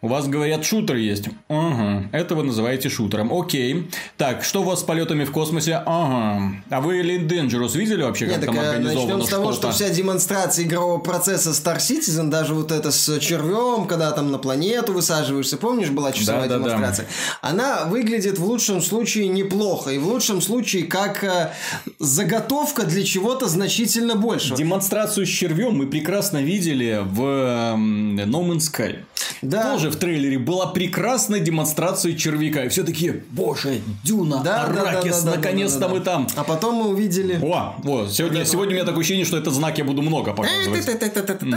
у 0.05 0.09
вас, 0.09 0.29
говорят, 0.29 0.67
шутер 0.67 0.97
есть. 0.97 1.31
Ага. 1.49 2.11
Это 2.13 2.35
вы 2.35 2.43
называете 2.43 2.91
шутером. 2.91 3.33
Окей. 3.33 3.89
Так, 4.19 4.45
что 4.45 4.61
у 4.61 4.65
вас 4.65 4.81
с 4.81 4.83
полетами 4.83 5.25
в 5.25 5.33
космосе? 5.33 5.83
Ага. 5.87 6.57
А 6.69 6.81
вы 6.83 7.01
Elite 7.01 7.27
Dangerous 7.27 7.75
видели 7.75 8.03
вообще, 8.03 8.27
как 8.27 8.37
Нет, 8.37 8.45
там 8.45 8.55
так, 8.55 8.65
э, 8.65 8.69
организовано 8.69 9.17
начнем 9.17 9.27
с 9.27 9.31
того, 9.31 9.53
что 9.55 9.73
вся 9.73 9.89
демонстрация 9.89 10.67
игрового 10.67 10.99
процесса 10.99 11.51
Star 11.53 11.79
Citizen, 11.79 12.29
даже 12.29 12.53
вот 12.53 12.71
это 12.71 12.91
с 12.91 13.19
червем, 13.19 13.87
когда 13.87 14.13
там 14.13 14.31
на 14.31 14.37
планету 14.37 14.93
высаживаешься, 14.93 15.57
помнишь, 15.57 15.89
была 15.89 16.13
часовая 16.13 16.51
да, 16.51 16.59
демонстрация? 16.59 17.07
Да, 17.07 17.11
да. 17.43 17.49
Она 17.49 17.85
выглядит 17.87 18.39
в 18.39 18.45
лучшем 18.45 18.83
случае 18.83 19.29
неплохо. 19.29 19.89
И 19.89 19.97
в 19.97 20.07
лучшем 20.07 20.43
случае 20.43 20.85
как 20.85 21.25
э, 21.25 21.51
заготовка 21.99 22.83
для 22.83 23.05
чего-то 23.05 23.49
значительно 23.49 24.17
большего. 24.17 24.59
Демонстрацию 24.59 25.25
с 25.25 25.31
червем 25.31 25.79
мы 25.79 25.87
прекрасно 25.87 26.43
видели 26.43 27.01
в 27.03 27.23
No 27.23 28.47
Man's 28.47 28.71
Sky. 28.71 28.99
Да. 29.43 29.73
Тоже 29.73 29.91
в 29.91 29.97
трейлере 29.97 30.39
была 30.39 30.67
прекрасная 30.67 31.41
демонстрация 31.41 32.15
червяка. 32.15 32.65
И 32.65 32.69
все 32.69 32.83
такие, 32.83 33.25
боже, 33.31 33.81
Дюна, 34.03 34.43
да, 34.43 34.65
Аракис, 34.65 35.19
да, 35.19 35.23
да, 35.23 35.31
да, 35.31 35.37
наконец-то 35.37 35.81
да, 35.81 35.87
да, 35.87 35.93
да, 35.93 35.99
мы 35.99 36.05
там. 36.05 36.29
А 36.37 36.45
потом 36.45 36.77
мы 36.77 36.89
увидели... 36.89 37.39
О, 37.43 37.75
вот, 37.79 38.13
сегодня, 38.13 38.41
вот 38.41 38.49
сегодня 38.49 38.73
у 38.73 38.75
меня 38.77 38.85
такое 38.85 39.01
ощущение, 39.01 39.25
что 39.25 39.37
этот 39.37 39.55
знак 39.55 39.79
я 39.79 39.85
буду 39.85 40.03
много 40.03 40.33
показывать. 40.33 40.87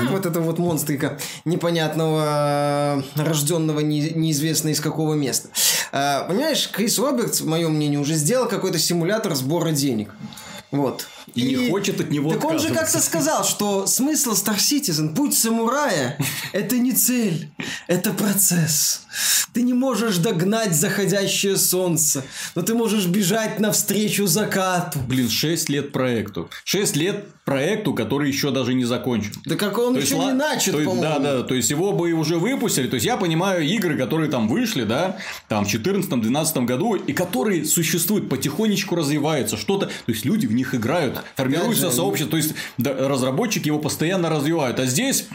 Вот 0.09 0.25
это 0.25 0.41
вот 0.41 0.59
монстрика 0.59 1.17
непонятного, 1.45 3.03
рожденного 3.15 3.79
неизвестно 3.79 4.69
из 4.69 4.79
какого 4.79 5.13
места. 5.13 5.49
А, 5.91 6.23
понимаешь, 6.25 6.69
Крис 6.69 6.99
Робертс, 6.99 7.41
в 7.41 7.47
моем 7.47 7.73
мнении, 7.75 7.97
уже 7.97 8.15
сделал 8.15 8.47
какой-то 8.47 8.79
симулятор 8.79 9.35
сбора 9.35 9.71
денег. 9.71 10.13
Вот. 10.71 11.07
И, 11.35 11.41
и 11.41 11.55
не 11.55 11.69
хочет 11.69 11.99
от 11.99 12.09
него 12.09 12.31
Так 12.31 12.43
он 12.45 12.59
же 12.59 12.73
как-то 12.73 12.99
сказал, 12.99 13.43
что 13.43 13.85
смысл 13.85 14.33
Star 14.33 14.57
Citizen, 14.57 15.13
путь 15.13 15.33
самурая, 15.33 16.17
это 16.53 16.77
не 16.77 16.93
цель, 16.93 17.49
это 17.87 18.11
процесс. 18.11 19.01
Ты 19.53 19.63
не 19.63 19.73
можешь 19.73 20.17
догнать 20.17 20.75
заходящее 20.75 21.57
солнце, 21.57 22.23
но 22.55 22.61
ты 22.61 22.73
можешь 22.73 23.07
бежать 23.07 23.59
навстречу 23.59 24.27
закату. 24.27 24.99
Блин, 25.07 25.29
6 25.29 25.69
лет 25.69 25.91
проекту. 25.91 26.49
6 26.63 26.95
лет 26.95 27.25
проекту, 27.47 27.93
который 27.93 28.27
еще 28.27 28.51
даже 28.51 28.73
не 28.73 28.83
закончен. 28.83 29.31
Да 29.45 29.55
как 29.55 29.77
он 29.77 29.93
то 29.93 30.01
еще 30.01 30.15
есть, 30.15 30.27
не 30.27 30.33
начат, 30.33 30.73
то 30.73 30.81
есть, 30.81 31.01
Да, 31.01 31.17
да, 31.17 31.43
то 31.43 31.55
есть 31.55 31.69
его 31.69 31.93
бы 31.93 32.11
уже 32.11 32.37
выпустили. 32.37 32.87
То 32.87 32.95
есть 32.95 33.05
я 33.05 33.15
понимаю 33.15 33.63
игры, 33.65 33.97
которые 33.97 34.29
там 34.29 34.49
вышли, 34.49 34.83
да, 34.83 35.17
там 35.47 35.65
в 35.65 35.73
2014-2012 35.73 36.65
году, 36.65 36.95
и 36.95 37.13
которые 37.13 37.65
существуют, 37.65 38.29
потихонечку 38.29 38.95
развиваются, 38.95 39.55
что-то. 39.55 39.85
То 39.87 40.11
есть 40.11 40.25
люди 40.25 40.45
в 40.45 40.53
них 40.53 40.75
играют, 40.75 41.16
формируется 41.35 41.91
сообщество, 41.91 42.31
то 42.31 42.37
есть 42.37 42.53
разработчики 42.77 43.67
его 43.67 43.79
постоянно 43.79 44.29
развивают. 44.29 44.79
А 44.79 44.85
здесь 44.85 45.25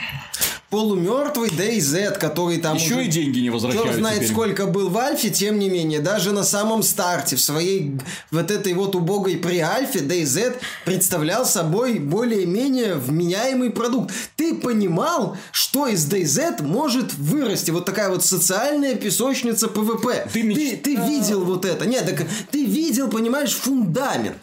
полумертвый 0.73 1.51
DayZ, 1.51 2.19
который 2.19 2.57
там 2.57 2.77
еще 2.77 2.95
уже... 2.95 3.05
и 3.05 3.09
деньги 3.09 3.41
не 3.41 3.51
возвращают. 3.51 3.91
Кто 3.91 3.99
знает, 3.99 4.21
теперь. 4.21 4.33
сколько 4.33 4.67
был 4.67 4.89
в 4.89 4.97
Альфе, 4.97 5.29
тем 5.29 5.59
не 5.59 5.69
менее, 5.69 6.01
даже 6.01 6.33
на 6.33 6.45
самом 6.45 6.83
старте, 6.83 7.37
в 7.37 7.43
своей 7.43 7.99
вот 8.31 8.51
этой 8.51 8.73
вот 8.73 8.95
убогой 8.95 9.37
при 9.37 9.59
Альфе, 9.59 9.99
DayZ 9.99 10.57
представлял 10.87 11.45
собой 11.45 11.99
более-менее 11.99 12.95
вменяемый 12.95 13.69
продукт. 13.69 14.15
Ты 14.37 14.55
понимал, 14.55 15.37
что 15.51 15.89
из 15.89 16.11
DayZ 16.11 16.63
может 16.63 17.13
вырасти 17.15 17.71
вот 17.71 17.85
такая 17.85 18.09
вот 18.09 18.25
социальная 18.25 18.95
песочница 18.95 19.69
PvP. 19.69 20.27
Ты, 20.33 20.43
меч... 20.43 20.57
ты, 20.57 20.77
ты 20.79 20.97
видел 20.97 21.45
вот 21.45 21.67
это? 21.67 21.85
Нет, 21.85 22.07
так 22.07 22.27
ты 22.51 22.65
видел, 22.65 23.11
понимаешь, 23.11 23.53
фундамент 23.53 24.39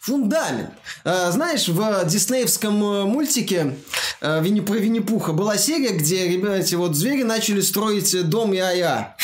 фундамент. 0.00 0.70
А, 1.04 1.30
знаешь, 1.30 1.68
в 1.68 2.04
диснеевском 2.06 2.82
э, 2.82 3.04
мультике 3.04 3.76
э, 4.22 4.42
Винни, 4.42 4.60
про 4.60 4.74
Винни-Пуха 4.74 5.32
была 5.32 5.58
серия, 5.58 5.90
где 5.90 6.26
ребята, 6.26 6.56
эти 6.56 6.74
вот 6.74 6.96
звери 6.96 7.22
начали 7.22 7.60
строить 7.60 8.28
дом 8.28 8.52
ая. 8.52 9.14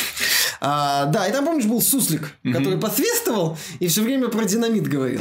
А, 0.60 1.06
да, 1.06 1.26
и 1.26 1.32
там, 1.32 1.44
помнишь, 1.44 1.64
был 1.64 1.80
суслик, 1.80 2.32
mm-hmm. 2.42 2.52
который 2.52 2.78
посвистывал 2.78 3.58
и 3.78 3.88
все 3.88 4.02
время 4.02 4.28
про 4.28 4.44
динамит 4.44 4.86
говорил. 4.86 5.20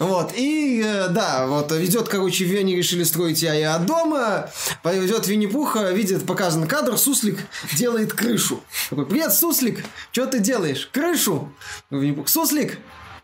Вот, 0.00 0.32
и 0.34 0.82
э, 0.84 1.08
да, 1.08 1.46
вот 1.46 1.70
ведет, 1.70 2.08
короче, 2.08 2.44
они 2.58 2.74
решили 2.74 3.04
строить 3.04 3.42
я 3.42 3.78
дома, 3.78 4.50
поведет 4.82 5.28
Винни-Пуха, 5.28 5.92
видит 5.92 6.26
показан 6.26 6.66
кадр, 6.66 6.98
суслик 6.98 7.38
делает 7.74 8.12
крышу. 8.12 8.60
Такой, 8.90 9.06
привет, 9.06 9.32
суслик, 9.32 9.84
что 10.10 10.26
ты 10.26 10.40
делаешь? 10.40 10.88
Крышу. 10.92 11.52
Винни-Пух, 11.90 12.28
суслик, 12.28 12.78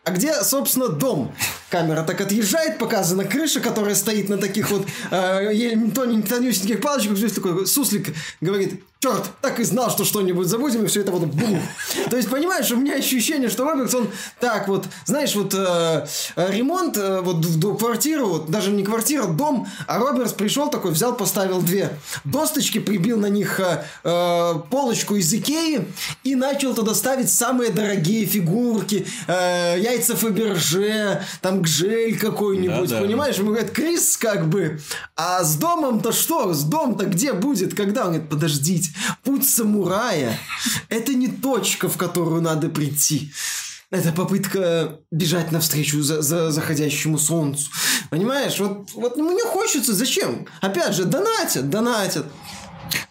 а 0.05 0.11
где, 0.11 0.43
собственно, 0.43 0.89
дом? 0.89 1.33
Камера 1.73 2.03
так 2.03 2.21
отъезжает, 2.21 2.77
показана 2.77 3.25
крыша, 3.25 3.61
которая 3.61 3.95
стоит 3.95 4.29
на 4.29 4.37
таких 4.37 4.71
вот 4.71 4.87
э, 5.11 5.91
тоненьких 5.95 6.83
палочках. 6.83 7.17
Здесь 7.17 7.33
такой 7.33 7.67
суслик 7.67 8.15
говорит, 8.43 8.83
черт, 9.03 9.31
так 9.41 9.59
и 9.59 9.65
знал, 9.65 9.91
что 9.91 10.05
что-нибудь 10.05 10.47
забудем, 10.47 10.85
и 10.85 10.87
все 10.87 11.01
это 11.01 11.11
вот 11.11 11.25
бум. 11.25 11.61
То 12.09 12.17
есть, 12.17 12.31
понимаешь, 12.31 12.71
у 12.71 12.77
меня 12.77 12.95
ощущение, 12.95 13.49
что 13.49 13.65
Робертс, 13.65 13.95
он 13.95 14.09
так 14.39 14.69
вот, 14.69 14.87
знаешь, 15.07 15.35
вот 15.35 15.55
э, 15.55 16.07
ремонт 16.37 16.97
э, 16.97 17.21
вот 17.21 17.45
в, 17.45 17.59
в 17.59 17.79
квартиру, 17.79 18.29
вот, 18.29 18.51
даже 18.51 18.71
не 18.71 18.85
квартира, 18.85 19.25
дом, 19.25 19.67
а 19.89 19.99
Робертс 19.99 20.33
пришел 20.33 20.71
такой, 20.71 20.93
взял, 20.93 21.17
поставил 21.17 21.63
две 21.63 21.99
досточки, 22.23 22.79
прибил 22.79 23.19
на 23.19 23.27
них 23.27 23.59
э, 23.59 23.85
э, 24.05 24.55
полочку 24.71 25.17
из 25.17 25.33
Икеи 25.35 25.89
и 26.23 26.37
начал 26.37 26.73
туда 26.73 26.95
ставить 26.95 27.33
самые 27.33 27.73
дорогие 27.73 28.25
фигурки, 28.25 29.05
э, 29.27 29.81
яйца 29.81 30.15
Фаберже, 30.15 31.23
там 31.41 31.62
гжель 31.63 32.19
какой-нибудь, 32.19 32.91
да, 32.91 32.97
да. 32.97 33.03
понимаешь? 33.03 33.37
Ему 33.37 33.51
говорят, 33.51 33.71
Крис 33.71 34.17
как 34.17 34.49
бы, 34.49 34.81
а 35.17 35.43
с 35.43 35.57
домом-то 35.57 36.13
что? 36.13 36.53
С 36.53 36.65
дом-то 36.65 37.07
где 37.07 37.33
будет? 37.33 37.75
Когда? 37.75 38.03
Он 38.03 38.09
говорит, 38.09 38.29
подождите, 38.29 38.91
Путь 39.25 39.49
самурая– 39.49 40.39
это 40.89 41.15
не 41.15 41.29
точка, 41.29 41.89
в 41.89 41.97
которую 41.97 42.43
надо 42.43 42.69
прийти. 42.69 43.33
Это 43.91 44.11
попытка 44.11 45.01
бежать 45.11 45.53
навстречу 45.53 46.03
за, 46.03 46.23
за 46.23 46.51
заходящему 46.51 47.19
солнцу. 47.19 47.71
Понимаешь, 48.09 48.59
вот, 48.59 48.91
вот 48.95 49.17
мне 49.19 49.43
хочется, 49.43 49.93
зачем? 49.93 50.47
Опять 50.63 50.95
же, 50.95 51.05
донатят, 51.05 51.69
донатят. 51.69 52.27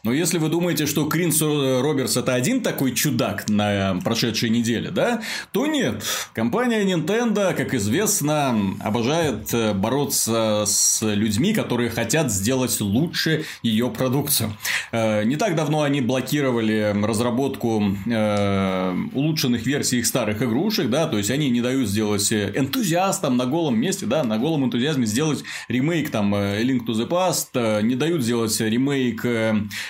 Но 0.04 0.12
если 0.12 0.38
вы 0.38 0.50
думаете, 0.50 0.86
что 0.88 1.06
Кринс 1.06 1.42
Робертс 1.42 2.18
это 2.18 2.34
один 2.34 2.62
такой 2.62 2.94
чудак 2.94 3.50
на 3.50 4.00
прошедшей 4.04 4.50
неделе, 4.50 4.90
да, 4.90 5.22
то 5.52 5.68
нет. 5.68 6.04
Компания 6.34 6.84
Nintendo, 6.84 7.54
как 7.54 7.74
известно, 7.74 8.76
обожает 8.80 9.54
э, 9.54 9.74
бороться 9.74 10.64
с 10.66 11.02
людьми, 11.02 11.54
которые 11.54 11.90
хотят 11.90 12.32
сделать 12.32 12.80
лучше 12.82 13.46
ее 13.62 13.90
продукцию. 13.90 14.54
Э, 14.92 15.24
не 15.24 15.36
так 15.36 15.56
давно 15.56 15.84
они 15.84 16.02
блокировали 16.02 16.96
разработку 17.04 17.84
э, 18.06 18.96
улучшенных 19.14 19.66
версий 19.66 20.00
их 20.00 20.08
старых 20.08 20.42
игрушек, 20.42 20.90
да, 20.90 21.08
то 21.08 21.18
есть 21.18 21.30
они 21.30 21.50
не 21.50 21.62
дают 21.62 21.88
сделать 21.88 22.32
энтузиастам 22.34 23.38
на 23.38 23.46
голом 23.46 23.80
месте, 23.80 24.06
да, 24.06 24.24
на 24.24 24.38
голом 24.38 24.66
энтузиазме 24.66 25.06
сделать 25.06 25.44
ремейк 25.68 26.10
там 26.10 26.34
Link 26.34 26.86
to 26.86 26.94
the 26.94 27.08
Past, 27.08 27.82
не 27.84 27.96
дают 27.96 28.24
сделать 28.24 28.60
ремейк 28.60 29.26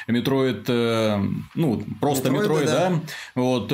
Metroid, 0.07 0.65
э, 0.67 1.23
ну, 1.55 1.83
просто 1.99 2.29
Metroid, 2.29 2.67
да. 2.67 2.89
да. 2.89 3.01
Вот. 3.35 3.71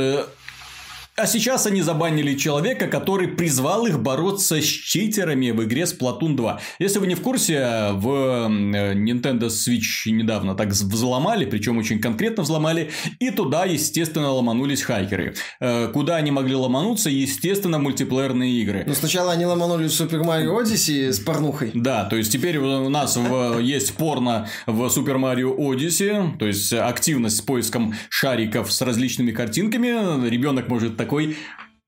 А 1.20 1.26
сейчас 1.26 1.66
они 1.66 1.82
забанили 1.82 2.36
человека, 2.36 2.86
который 2.86 3.28
призвал 3.28 3.88
их 3.88 4.00
бороться 4.00 4.62
с 4.62 4.66
читерами 4.66 5.50
в 5.50 5.64
игре 5.64 5.82
Splatoon 5.82 6.36
2. 6.36 6.62
Если 6.78 7.00
вы 7.00 7.08
не 7.08 7.16
в 7.16 7.22
курсе, 7.22 7.90
в 7.94 8.08
э, 8.08 8.94
Nintendo 8.94 9.48
Switch 9.48 10.12
недавно 10.12 10.54
так 10.54 10.68
взломали, 10.68 11.46
причем 11.46 11.80
очень 11.80 12.00
конкретно 12.00 12.44
взломали, 12.44 12.92
и 13.18 13.32
туда, 13.32 13.66
естественно, 13.66 14.32
ломанулись 14.32 14.84
хакеры. 14.84 15.34
Э, 15.60 15.88
куда 15.92 16.18
они 16.18 16.30
могли 16.30 16.54
ломануться? 16.54 17.10
Естественно, 17.10 17.80
мультиплеерные 17.80 18.52
игры. 18.62 18.84
Но 18.86 18.94
сначала 18.94 19.32
они 19.32 19.48
ломанули 19.48 19.88
в 19.88 19.92
Super 19.92 20.22
Mario 20.22 20.62
Odyssey 20.62 21.12
с 21.12 21.20
порнухой. 21.20 21.72
Да, 21.74 22.06
то 22.06 22.16
есть 22.16 22.32
теперь 22.32 22.60
у 22.60 22.90
нас 22.90 23.18
в, 23.18 23.58
есть 23.60 23.96
порно 23.96 24.50
в 24.68 24.84
Super 24.84 25.18
Mario 25.18 25.58
Odyssey, 25.58 26.38
то 26.38 26.46
есть 26.46 26.72
активность 26.74 27.38
с 27.38 27.42
поиском 27.42 27.96
шариков 28.10 28.72
с 28.72 28.84
различными 28.84 29.32
картинками. 29.32 30.30
Ребенок 30.30 30.68
может 30.68 30.96
так 30.96 31.07
такой 31.08 31.38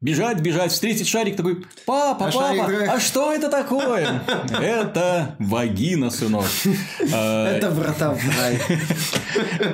бежать, 0.02 0.40
бежать, 0.40 0.72
встретить 0.72 1.08
шарик 1.10 1.36
такой, 1.36 1.66
папа, 1.86 2.28
а 2.28 2.32
папа, 2.32 2.56
шарик... 2.56 2.90
а 2.90 3.00
что 3.00 3.34
это 3.34 3.50
такое? 3.50 4.24
Это 4.62 5.36
вагина, 5.40 6.10
сынок. 6.10 6.46
Это 7.00 7.70
врата 7.70 8.12
в 8.14 8.40
рай. 8.40 8.60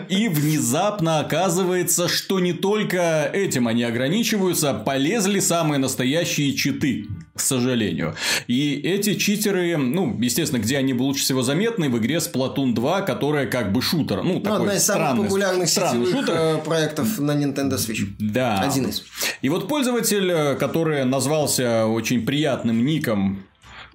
И 0.10 0.28
внезапно 0.28 1.20
оказывается, 1.20 2.08
что 2.08 2.40
не 2.40 2.54
только 2.54 3.30
этим 3.32 3.68
они 3.68 3.84
ограничиваются, 3.84 4.74
полезли 4.74 5.40
самые 5.40 5.78
настоящие 5.78 6.56
читы 6.56 7.08
к 7.36 7.42
сожалению. 7.42 8.16
И 8.48 8.76
эти 8.76 9.16
читеры, 9.16 9.76
ну, 9.76 10.18
естественно, 10.20 10.62
где 10.62 10.78
они 10.78 10.94
лучше 10.94 11.24
всего 11.24 11.42
заметны 11.42 11.90
в 11.90 11.98
игре 11.98 12.16
Splatoon 12.16 12.74
2, 12.74 13.02
которая 13.02 13.46
как 13.46 13.74
бы 13.74 13.82
шутер. 13.82 14.24
Ну, 14.24 14.36
ну 14.36 14.40
такой 14.40 14.60
одна 14.60 14.76
из 14.76 14.84
странный, 14.84 15.08
самых 15.08 15.28
популярных 15.28 15.70
странный 15.70 16.06
сетевых 16.06 16.26
шутер. 16.26 16.36
Э, 16.38 16.58
проектов 16.60 17.20
на 17.20 17.32
Nintendo 17.32 17.76
Switch. 17.76 18.08
Да. 18.20 18.62
Один 18.62 18.88
из. 18.88 19.04
И 19.42 19.50
вот 19.50 19.68
пользователь, 19.68 20.32
э, 20.32 20.56
который 20.56 21.04
назвался 21.04 21.86
очень 21.88 22.26
приятным 22.26 22.86
ником 22.86 23.44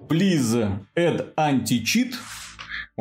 Please 0.07 0.79
add 0.95 1.33
anti-cheat, 1.35 2.13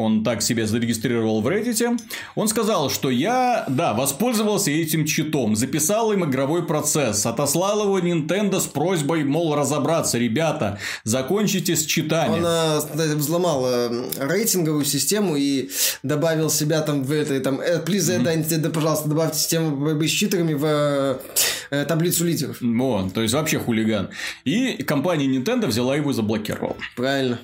он 0.01 0.25
так 0.25 0.43
себя 0.43 0.67
зарегистрировал 0.67 1.41
в 1.41 1.49
Reddit, 1.49 2.01
он 2.35 2.49
сказал, 2.49 2.91
что 2.91 3.11
я, 3.11 3.65
да, 3.69 3.95
воспользовался 3.95 4.71
этим 4.71 5.05
читом, 5.05 5.57
записал 5.57 6.13
им 6.13 6.25
игровой 6.25 6.67
процесс, 6.67 7.27
отослал 7.27 7.85
его 7.85 7.99
Nintendo 7.99 8.61
с 8.61 8.67
просьбой, 8.67 9.25
мол, 9.25 9.55
разобраться, 9.55 10.19
ребята, 10.19 10.79
закончите 11.05 11.77
с 11.77 11.85
читами. 11.85 12.35
Он 12.35 12.47
э, 12.47 13.15
взломал 13.15 13.65
э, 13.67 14.09
рейтинговую 14.19 14.85
систему 14.85 15.37
и 15.37 15.71
добавил 16.03 16.51
себя 16.51 16.81
там 16.83 17.03
в 17.03 17.13
этой, 17.13 17.41
там, 17.41 17.61
э, 17.61 17.83
please, 17.85 18.21
mm-hmm. 18.23 18.59
да, 18.59 18.71
пожалуйста, 18.71 19.09
добавьте 19.09 19.39
систему 19.39 19.77
борьбы 19.77 20.09
с 20.09 20.11
читерами 20.11 20.55
в 20.55 21.19
э, 21.71 21.85
таблицу 21.85 22.25
лидеров. 22.25 22.59
Вот, 22.61 23.15
то 23.15 23.23
есть 23.23 23.35
вообще 23.35 23.59
хулиган. 23.59 24.11
И 24.45 24.83
компания 24.83 25.27
Nintendo 25.27 25.67
взяла 25.67 25.97
его 25.97 26.11
и 26.11 26.15
заблокировала. 26.15 26.77
Правильно. 26.97 27.39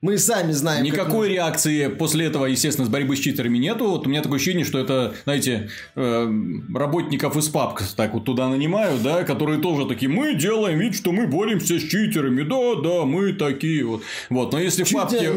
Мы 0.00 0.18
сами 0.18 0.52
знаем. 0.52 0.84
Никакой 0.84 1.28
реакции 1.28 1.88
после 1.88 2.26
этого, 2.26 2.46
естественно, 2.46 2.86
с 2.86 2.90
борьбы 2.90 3.16
с 3.16 3.20
читерами 3.20 3.58
нету. 3.58 3.88
Вот 3.90 4.06
у 4.06 4.10
меня 4.10 4.22
такое 4.22 4.36
ощущение, 4.36 4.64
что 4.64 4.78
это, 4.78 5.14
знаете, 5.24 5.70
э, 5.94 6.32
работников 6.74 7.36
из 7.36 7.48
папк 7.48 7.82
так 7.96 8.14
вот 8.14 8.24
туда 8.24 8.48
нанимают, 8.48 9.02
да, 9.02 9.24
которые 9.24 9.60
тоже 9.60 9.86
такие, 9.86 10.08
мы 10.08 10.34
делаем 10.34 10.78
вид, 10.78 10.94
что 10.94 11.12
мы 11.12 11.26
боремся 11.26 11.78
с 11.78 11.82
читерами, 11.82 12.42
да, 12.42 12.80
да, 12.82 13.04
мы 13.04 13.32
такие 13.32 13.84
вот. 13.84 14.02
Вот, 14.30 14.52
но 14.52 14.60
если 14.60 14.84
в 14.84 14.92
папке, 14.92 15.32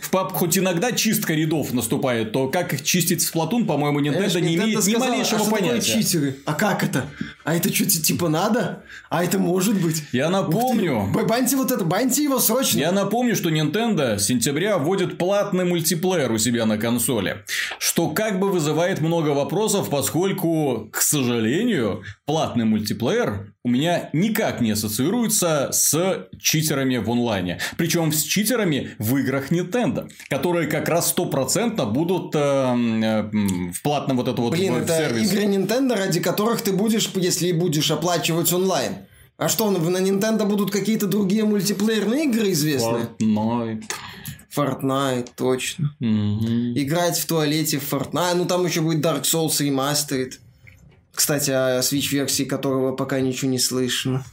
в 0.00 0.10
папке 0.10 0.38
хоть 0.38 0.58
иногда 0.58 0.92
чистка 0.92 1.34
рядов 1.34 1.72
наступает, 1.72 2.32
то 2.32 2.48
как 2.48 2.72
их 2.74 2.82
чистить 2.82 3.22
в 3.22 3.34
Splatoon, 3.34 3.64
по-моему, 3.64 4.00
Nintendo 4.00 4.26
Эш, 4.26 4.34
не 4.34 4.56
имеет 4.56 4.82
сказала, 4.82 5.04
ни 5.04 5.10
малейшего 5.10 5.46
а 5.46 5.50
понятия. 5.50 6.02
читеры? 6.02 6.36
А 6.44 6.54
как 6.54 6.82
это? 6.84 7.06
А 7.44 7.54
это 7.54 7.72
что, 7.74 7.86
типа 7.86 8.28
надо? 8.28 8.82
А 9.08 9.24
это 9.24 9.38
может 9.38 9.80
быть? 9.80 10.04
Я 10.12 10.30
напомню. 10.30 11.08
Баньте 11.26 11.56
вот 11.56 11.70
это, 11.70 11.84
баньте 11.84 12.22
его 12.22 12.38
срочно. 12.38 12.78
Я 12.78 12.92
напомню, 12.92 13.34
что 13.34 13.50
Nintendo 13.50 13.70
Nintendo 13.70 14.18
с 14.18 14.26
сентября 14.26 14.78
вводит 14.78 15.18
платный 15.18 15.64
мультиплеер 15.64 16.32
у 16.32 16.38
себя 16.38 16.66
на 16.66 16.78
консоли, 16.78 17.44
что 17.78 18.08
как 18.10 18.38
бы 18.38 18.50
вызывает 18.50 19.00
много 19.00 19.30
вопросов, 19.30 19.90
поскольку, 19.90 20.88
к 20.92 21.00
сожалению, 21.00 22.02
платный 22.26 22.64
мультиплеер 22.64 23.54
у 23.62 23.68
меня 23.68 24.08
никак 24.12 24.60
не 24.60 24.70
ассоциируется 24.70 25.68
с 25.72 26.28
читерами 26.38 26.96
в 26.96 27.10
онлайне. 27.10 27.58
Причем 27.76 28.10
с 28.10 28.22
читерами 28.22 28.90
в 28.98 29.16
играх 29.18 29.52
Nintendo, 29.52 30.10
которые 30.28 30.66
как 30.66 30.88
раз 30.88 31.10
стопроцентно 31.10 31.84
будут 31.84 32.34
э, 32.34 32.38
э, 32.38 33.22
в 33.72 33.82
платном 33.82 34.16
вот 34.16 34.28
это 34.28 34.40
вот 34.40 34.52
Блин, 34.52 34.74
вот 34.74 34.84
это 34.84 34.96
сервис. 34.96 35.30
игры 35.30 35.44
Nintendo, 35.44 35.94
ради 35.94 36.20
которых 36.20 36.62
ты 36.62 36.72
будешь, 36.72 37.10
если 37.14 37.52
будешь 37.52 37.90
оплачивать 37.90 38.50
онлайн. 38.52 38.94
А 39.36 39.48
что, 39.48 39.70
на 39.70 39.98
Nintendo 39.98 40.46
будут 40.46 40.70
какие-то 40.70 41.06
другие 41.06 41.44
мультиплеерные 41.44 42.24
игры 42.26 42.52
известные? 42.52 43.08
Fortnite. 43.18 43.84
Fortnite, 44.54 45.28
точно. 45.36 45.94
Угу. 46.00 46.74
Играть 46.76 47.18
в 47.18 47.26
туалете 47.26 47.78
в 47.78 47.92
Fortnite. 47.92 48.34
Ну, 48.34 48.46
там 48.46 48.64
еще 48.64 48.80
будет 48.80 49.04
Dark 49.04 49.22
Souls 49.22 49.60
Remastered. 49.60 50.32
Кстати, 51.14 51.50
о 51.50 51.80
Switch-версии 51.80 52.44
которого 52.44 52.94
пока 52.94 53.20
ничего 53.20 53.50
не 53.50 53.58
слышно. 53.58 54.24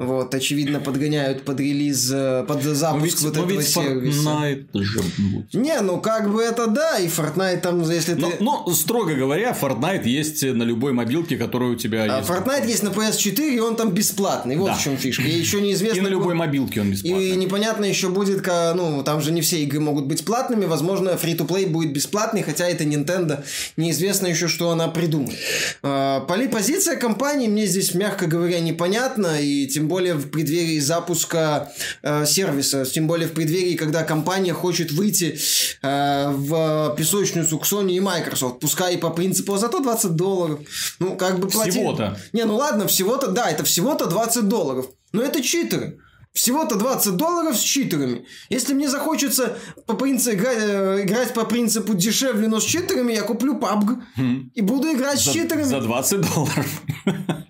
Вот, 0.00 0.34
очевидно, 0.34 0.80
подгоняют 0.80 1.42
под 1.42 1.60
релиз, 1.60 2.10
э, 2.10 2.42
под 2.48 2.62
запуск 2.62 3.04
ведь, 3.04 3.20
вот 3.20 3.36
этого 3.36 3.50
ведь 3.50 3.68
сервиса. 3.68 4.30
Fortnite 4.30 4.82
же 4.82 5.00
будет. 5.18 5.52
Не, 5.52 5.78
ну 5.80 6.00
как 6.00 6.32
бы 6.32 6.42
это 6.42 6.68
да, 6.68 6.98
и 6.98 7.06
Fortnite 7.06 7.60
там, 7.60 7.82
если 7.82 8.14
но, 8.14 8.30
ты... 8.30 8.36
Но, 8.42 8.66
строго 8.72 9.14
говоря, 9.14 9.54
Fortnite 9.60 10.08
есть 10.08 10.42
на 10.42 10.62
любой 10.62 10.94
мобилке, 10.94 11.36
которая 11.36 11.72
у 11.72 11.74
тебя 11.74 12.04
а 12.04 12.18
есть. 12.18 12.30
Fortnite 12.30 12.66
есть 12.66 12.82
на 12.82 12.88
PS4, 12.88 13.54
и 13.54 13.58
он 13.58 13.76
там 13.76 13.90
бесплатный. 13.90 14.56
Вот 14.56 14.68
да. 14.68 14.74
в 14.74 14.82
чем 14.82 14.96
фишка. 14.96 15.22
И 15.22 15.30
еще 15.30 15.60
неизвестно... 15.60 15.98
И 15.98 16.00
на 16.00 16.08
любой 16.08 16.32
мобилке 16.32 16.80
он 16.80 16.92
бесплатный. 16.92 17.32
И 17.32 17.36
непонятно 17.36 17.84
еще 17.84 18.08
будет, 18.08 18.46
ну, 18.46 19.02
там 19.04 19.20
же 19.20 19.32
не 19.32 19.42
все 19.42 19.62
игры 19.62 19.80
могут 19.80 20.06
быть 20.06 20.24
платными. 20.24 20.64
Возможно, 20.64 21.10
free-to-play 21.10 21.66
будет 21.66 21.92
бесплатный, 21.92 22.42
хотя 22.42 22.66
это 22.66 22.84
Nintendo. 22.84 23.44
Неизвестно 23.76 24.28
еще, 24.28 24.48
что 24.48 24.70
она 24.70 24.88
придумает. 24.88 25.38
А, 25.82 26.20
позиция 26.20 26.96
компании 26.96 27.48
мне 27.48 27.66
здесь, 27.66 27.92
мягко 27.92 28.26
говоря, 28.26 28.60
непонятна, 28.60 29.38
и 29.42 29.66
тем 29.66 29.89
более 29.90 30.14
в 30.14 30.30
преддверии 30.30 30.78
запуска 30.78 31.70
э, 32.02 32.24
сервиса, 32.24 32.84
тем 32.84 33.06
более 33.06 33.28
в 33.28 33.32
преддверии, 33.32 33.76
когда 33.76 34.04
компания 34.04 34.54
хочет 34.54 34.92
выйти 34.92 35.38
э, 35.82 36.30
в 36.30 36.94
песочницу 36.96 37.58
к 37.58 37.66
Sony 37.66 37.92
и 37.92 38.00
Microsoft, 38.00 38.60
пускай 38.60 38.94
и 38.94 38.96
по 38.96 39.10
принципу, 39.10 39.52
а 39.52 39.58
зато 39.58 39.80
20 39.80 40.12
долларов. 40.12 40.60
Ну, 41.00 41.16
как 41.16 41.38
бы 41.40 41.48
платить... 41.48 41.74
Всего-то. 41.74 42.16
Не, 42.32 42.44
ну 42.44 42.56
ладно, 42.56 42.86
всего-то, 42.86 43.26
да, 43.28 43.50
это 43.50 43.64
всего-то 43.64 44.06
20 44.06 44.48
долларов. 44.48 44.86
Но 45.12 45.22
это 45.22 45.42
читеры. 45.42 45.98
Всего-то 46.32 46.76
20 46.76 47.16
долларов 47.16 47.56
с 47.56 47.60
читерами. 47.60 48.24
Если 48.50 48.72
мне 48.72 48.88
захочется 48.88 49.58
по 49.86 49.94
принципу, 49.94 50.36
играть, 50.36 50.58
э, 50.60 51.02
играть 51.02 51.34
по 51.34 51.44
принципу 51.44 51.94
дешевле, 51.94 52.46
но 52.46 52.60
с 52.60 52.64
читерами, 52.64 53.12
я 53.12 53.22
куплю 53.22 53.58
PUBG 53.58 54.02
хм. 54.14 54.50
и 54.54 54.60
буду 54.60 54.92
играть 54.92 55.18
за, 55.18 55.30
с 55.30 55.32
читерами. 55.32 55.64
За 55.64 55.80
20 55.80 56.20
долларов. 56.20 56.82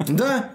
Да. 0.09 0.51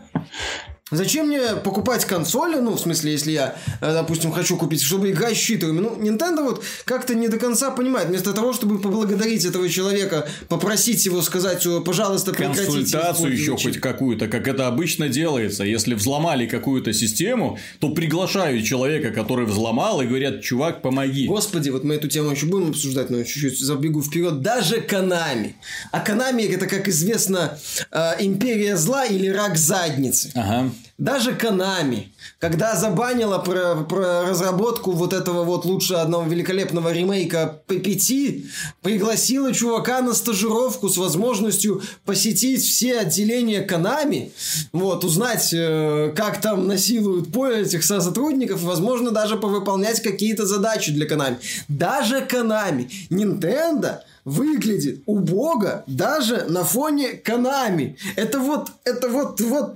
Зачем 0.92 1.30
мне 1.30 1.56
покупать 1.64 2.06
консоли, 2.06 2.58
ну, 2.58 2.74
в 2.74 2.80
смысле, 2.80 3.14
если 3.14 3.32
я, 3.32 3.56
э, 3.82 3.92
допустим, 3.92 4.32
хочу 4.32 4.56
купить, 4.56 4.84
чтобы 4.84 5.10
играть 5.10 5.36
с 5.36 5.40
щитами? 5.40 5.80
Ну, 5.80 5.96
Nintendo 5.96 6.44
вот 6.44 6.64
как-то 6.84 7.16
не 7.16 7.28
до 7.28 7.40
конца 7.40 7.72
понимает. 7.72 8.10
Вместо 8.10 8.34
того, 8.34 8.54
чтобы 8.54 8.78
поблагодарить 8.78 9.46
этого 9.46 9.68
человека, 9.68 10.30
попросить 10.48 11.04
его 11.08 11.24
сказать, 11.24 11.66
пожалуйста, 11.84 12.34
прекратите. 12.34 12.66
Консультацию 12.66 13.32
еще 13.32 13.58
хоть 13.58 13.80
какую-то, 13.80 14.28
как 14.28 14.48
это 14.48 14.68
обычно 14.68 15.10
делается. 15.10 15.64
Если 15.64 15.96
взломали 15.96 16.46
какую-то 16.46 16.94
систему, 16.94 17.58
то 17.80 17.90
приглашают 17.90 18.64
человека, 18.64 19.10
который 19.10 19.48
взломал, 19.48 20.02
и 20.02 20.06
говорят, 20.06 20.44
чувак, 20.44 20.84
помоги. 20.84 21.26
Господи, 21.26 21.72
вот 21.72 21.84
мы 21.84 21.96
эту 21.96 22.10
тему 22.10 22.30
еще 22.30 22.46
будем 22.46 22.70
обсуждать, 22.70 23.10
но 23.10 23.24
чуть-чуть 23.24 23.60
забегу 23.60 24.04
вперед. 24.04 24.44
Даже 24.44 24.82
Канами. 24.82 25.56
А 25.92 26.00
Канами 26.00 26.44
это, 26.44 26.68
как 26.68 26.88
известно, 26.88 27.58
э, 27.90 28.12
империя 28.20 28.78
зла 28.78 29.06
или 29.06 29.30
рак 29.30 29.58
задницы. 29.58 30.30
Ага. 30.36 30.75
Даже 30.98 31.32
Konami, 31.32 32.08
когда 32.40 32.76
забанила 32.76 33.38
про, 33.40 33.84
про 33.84 34.24
разработку 34.30 34.92
вот 34.92 35.12
этого 35.12 35.44
вот 35.44 35.66
лучше 35.66 35.96
одного 35.96 36.24
великолепного 36.30 36.94
ремейка 36.94 37.62
P5, 37.68 38.46
пригласила 38.82 39.54
чувака 39.54 40.02
на 40.02 40.14
стажировку 40.14 40.88
с 40.88 40.96
возможностью 40.96 41.82
посетить 42.06 42.64
все 42.64 43.00
отделения 43.00 43.68
Konami, 43.68 44.32
вот, 44.72 45.04
узнать, 45.04 45.50
э, 45.54 46.14
как 46.16 46.40
там 46.40 46.68
насилуют 46.68 47.28
этих 47.36 47.84
сотрудников, 47.84 48.62
и, 48.62 48.66
возможно, 48.66 49.12
даже 49.12 49.36
повыполнять 49.36 50.02
какие-то 50.02 50.46
задачи 50.46 50.94
для 50.94 51.08
Konami. 51.08 51.36
Даже 51.68 52.20
Konami. 52.22 52.90
Nintendo 53.10 54.00
выглядит 54.24 55.04
убого 55.06 55.84
даже 55.88 56.46
на 56.50 56.64
фоне 56.64 57.22
Konami. 57.24 57.96
Это 58.16 58.40
вот, 58.40 58.70
это 58.84 59.08
вот, 59.08 59.40
вот 59.42 59.76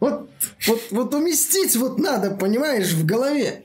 вот, 0.00 0.30
вот, 0.66 0.82
вот 0.90 1.14
уместить 1.14 1.76
вот 1.76 1.98
надо, 1.98 2.30
понимаешь, 2.32 2.92
в 2.92 3.04
голове. 3.04 3.64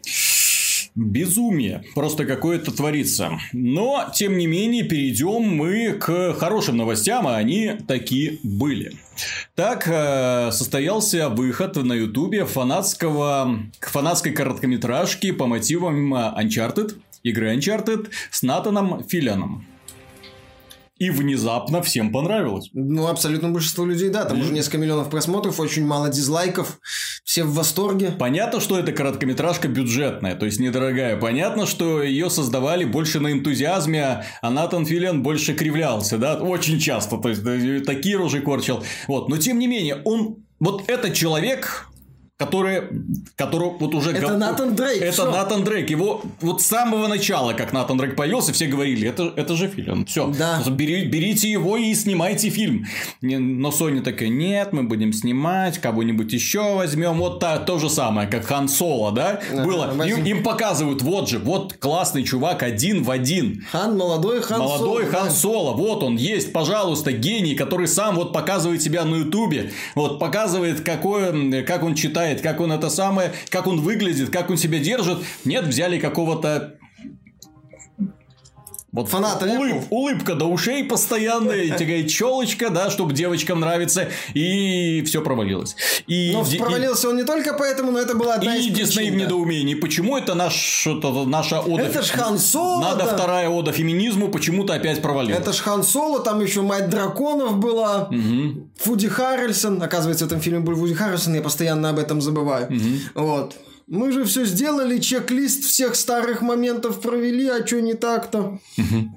Безумие. 0.95 1.83
Просто 1.93 2.25
какое-то 2.25 2.71
творится. 2.71 3.37
Но, 3.51 4.09
тем 4.15 4.37
не 4.37 4.47
менее, 4.47 4.83
перейдем 4.83 5.41
мы 5.41 5.91
к 5.91 6.33
хорошим 6.35 6.77
новостям, 6.77 7.27
а 7.27 7.35
они 7.35 7.73
такие 7.85 8.39
были. 8.43 8.93
Так 9.55 9.89
э, 9.89 10.51
состоялся 10.53 11.27
выход 11.27 11.75
на 11.75 11.93
Ютубе 11.93 12.45
фанатского, 12.45 13.59
фанатской 13.81 14.31
короткометражки 14.31 15.31
по 15.31 15.47
мотивам 15.47 16.13
Uncharted, 16.13 16.95
игры 17.23 17.53
Uncharted 17.53 18.07
с 18.31 18.41
Натаном 18.41 19.03
Филианом. 19.03 19.65
И 20.97 21.09
внезапно 21.09 21.81
всем 21.81 22.11
понравилось. 22.11 22.69
Ну, 22.73 23.07
абсолютно 23.07 23.49
большинство 23.49 23.85
людей, 23.85 24.09
да. 24.09 24.23
Там 24.23 24.37
mm. 24.37 24.41
уже 24.41 24.53
несколько 24.53 24.77
миллионов 24.77 25.09
просмотров, 25.09 25.59
очень 25.59 25.85
мало 25.85 26.09
дизлайков. 26.09 26.79
Все 27.25 27.43
в 27.43 27.53
восторге. 27.53 28.11
Понятно, 28.17 28.61
что 28.61 28.79
это 28.79 28.93
короткометражка 28.93 29.67
бюджетная, 29.67 30.35
то 30.35 30.45
есть 30.45 30.59
недорогая. 30.59 31.17
Понятно, 31.17 31.65
что 31.65 32.01
ее 32.01 32.29
создавали 32.29 32.85
больше 32.85 33.19
на 33.19 33.33
энтузиазме, 33.33 34.23
а 34.41 34.49
Натан 34.49 34.85
Филиан 34.85 35.21
больше 35.21 35.53
кривлялся, 35.53 36.17
да, 36.17 36.35
очень 36.35 36.79
часто. 36.79 37.17
То 37.17 37.29
есть, 37.29 37.43
такие 37.85 38.15
рожи 38.15 38.39
корчил. 38.39 38.83
Вот. 39.07 39.27
Но, 39.27 39.37
тем 39.37 39.59
не 39.59 39.67
менее, 39.67 40.01
он... 40.05 40.37
Вот 40.57 40.89
этот 40.89 41.13
человек, 41.13 41.89
который, 42.37 42.83
который 43.37 43.69
вот 43.79 43.95
уже... 43.95 44.11
Это 44.11 44.21
готов... 44.21 44.37
Натан 44.37 44.75
Дрейк. 44.75 45.01
Это 45.01 45.13
что? 45.13 45.31
Натан 45.31 45.63
Дрейк. 45.63 45.89
Его 45.89 46.21
вот 46.41 46.61
с 46.61 46.65
самого 46.65 47.07
начала, 47.07 47.53
как 47.53 47.71
Натан 47.71 47.97
Дрейк 47.97 48.17
появился, 48.17 48.51
все 48.51 48.67
говорили, 48.67 49.07
это, 49.07 49.31
это 49.37 49.55
же 49.55 49.69
фильм. 49.69 50.05
Все. 50.05 50.27
Да. 50.37 50.61
Бери, 50.69 51.05
берите 51.05 51.49
его 51.49 51.77
и 51.77 51.93
снимайте 51.93 52.49
фильм. 52.49 52.87
Но 53.21 53.69
Sony 53.69 54.01
такая, 54.01 54.27
нет, 54.27 54.73
мы 54.73 54.83
будем 54.83 55.13
снимать, 55.13 55.79
кого-нибудь 55.79 56.33
еще 56.33 56.75
возьмем. 56.75 57.19
Вот 57.19 57.39
та, 57.39 57.57
то 57.57 57.79
же 57.79 57.89
самое, 57.89 58.27
как 58.27 58.45
Хан 58.45 58.67
Соло, 58.67 59.13
да? 59.13 59.39
да 59.53 59.63
Было. 59.63 60.05
Им, 60.05 60.25
им 60.25 60.43
показывают, 60.43 61.01
вот 61.03 61.29
же, 61.29 61.39
вот 61.39 61.73
классный 61.73 62.23
чувак 62.23 62.63
один 62.63 63.03
в 63.03 63.11
один. 63.11 63.65
Хан, 63.71 63.97
молодой 63.97 64.41
Хан 64.41 64.59
молодой 64.59 65.05
Соло. 65.05 65.13
Хан 65.13 65.27
да. 65.27 65.33
Соло. 65.33 65.73
Вот 65.73 66.03
он 66.03 66.17
есть, 66.17 66.51
пожалуйста, 66.51 67.13
гений, 67.13 67.55
который 67.55 67.87
сам 67.87 68.15
вот 68.15 68.33
показывает 68.33 68.81
себя 68.81 69.05
на 69.05 69.15
Ютубе. 69.15 69.71
Вот 69.95 70.19
показывает, 70.19 70.81
какой, 70.81 71.63
как 71.63 71.83
он 71.83 71.95
читает 71.95 72.24
читает, 72.25 72.41
как 72.41 72.59
он 72.59 72.71
это 72.71 72.89
самое, 72.89 73.33
как 73.49 73.67
он 73.67 73.81
выглядит, 73.81 74.29
как 74.31 74.49
он 74.49 74.57
себя 74.57 74.79
держит. 74.79 75.19
Нет, 75.43 75.65
взяли 75.65 75.99
какого-то 75.99 76.77
вот 78.95 79.09
фанаты 79.09 79.45
улыб, 79.57 79.83
улыбка 79.89 80.35
до 80.35 80.45
ушей 80.45 80.83
постоянная, 80.85 81.61
и 81.63 81.71
такая 81.71 82.03
челочка, 82.03 82.69
да, 82.69 82.89
чтобы 82.89 83.13
девочкам 83.13 83.59
нравится, 83.59 84.07
и 84.33 85.03
все 85.05 85.21
провалилось. 85.21 85.75
И, 86.07 86.31
но 86.33 86.45
и, 86.49 86.57
провалился 86.57 87.09
он 87.09 87.17
не 87.17 87.23
только 87.23 87.53
поэтому, 87.53 87.91
но 87.91 87.99
это 87.99 88.15
была 88.15 88.35
одна 88.35 88.55
и 88.55 88.59
из 88.59 88.65
причин. 88.67 88.83
И 88.83 88.85
Дисней 88.85 89.11
в 89.11 89.15
недоумении. 89.15 89.75
Почему 89.75 90.17
это 90.17 90.33
наш, 90.33 90.87
это, 90.87 91.11
наша 91.25 91.59
ода... 91.59 91.83
Это 91.83 92.01
ж 92.01 92.09
Хан 92.11 92.39
Соло. 92.39 92.81
Надо 92.81 93.03
да. 93.03 93.13
вторая 93.13 93.49
ода 93.49 93.73
феминизму, 93.73 94.29
почему-то 94.29 94.73
опять 94.73 95.01
провалилась. 95.01 95.41
Это 95.41 95.51
ж 95.51 95.57
Хан 95.57 95.83
Соло, 95.83 96.21
там 96.21 96.39
еще 96.41 96.61
Мать 96.61 96.89
Драконов 96.89 97.57
была, 97.57 98.07
угу. 98.09 98.69
Фуди 98.77 99.09
Харрельсон. 99.09 99.83
Оказывается, 99.83 100.23
в 100.23 100.27
этом 100.27 100.39
фильме 100.39 100.61
был 100.61 100.75
Фуди 100.75 100.93
Харрельсон, 100.93 101.35
я 101.35 101.41
постоянно 101.41 101.89
об 101.89 101.99
этом 101.99 102.21
забываю. 102.21 102.67
Угу. 102.67 103.25
Вот. 103.25 103.55
Мы 103.87 104.11
же 104.11 104.25
все 104.25 104.45
сделали, 104.45 104.99
чек-лист 104.99 105.63
всех 105.63 105.95
старых 105.95 106.41
моментов 106.41 107.01
провели, 107.01 107.47
а 107.47 107.65
что 107.65 107.81
не 107.81 107.93
так-то? 107.93 108.59
Угу. 108.77 109.09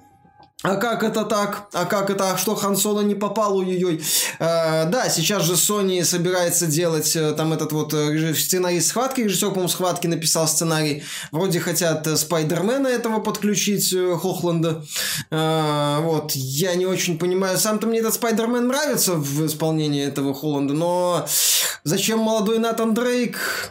А 0.65 0.75
как 0.75 1.05
это 1.05 1.25
так? 1.25 1.69
А 1.73 1.85
как 1.85 2.11
это? 2.11 2.33
А 2.33 2.37
что 2.37 2.57
Хан 2.57 2.77
Соло 2.77 3.03
не 3.03 3.15
попал 3.15 3.59
у 3.59 3.63
ее? 3.63 4.01
Э, 4.41 4.87
да, 4.87 5.09
сейчас 5.09 5.45
же 5.45 5.53
Sony 5.53 6.03
собирается 6.03 6.67
делать 6.67 7.15
э, 7.15 7.33
там 7.35 7.53
этот 7.53 7.71
вот 7.71 7.95
э, 7.95 8.35
сценарий 8.35 8.81
схватки, 8.81 9.21
режиссер, 9.21 9.51
по-моему, 9.51 9.69
схватки 9.69 10.09
написал 10.09 10.49
сценарий. 10.49 11.05
Вроде 11.31 11.61
хотят 11.61 12.05
э, 12.09 12.17
Спайдермена 12.17 12.89
этого 12.89 13.21
подключить, 13.21 13.95
Хохланда. 13.95 14.85
Э, 15.31 15.99
вот, 16.01 16.33
я 16.33 16.75
не 16.75 16.87
очень 16.87 17.21
понимаю. 17.21 17.57
Сам-то 17.57 17.87
мне 17.87 18.01
этот 18.01 18.15
Спайдермен 18.15 18.67
нравится 18.67 19.15
в 19.15 19.47
исполнении 19.47 20.05
этого 20.05 20.35
Холланда, 20.35 20.75
но 20.75 21.25
зачем 21.85 22.19
молодой 22.19 22.59
Натан 22.59 22.95
Дрейк? 22.95 23.71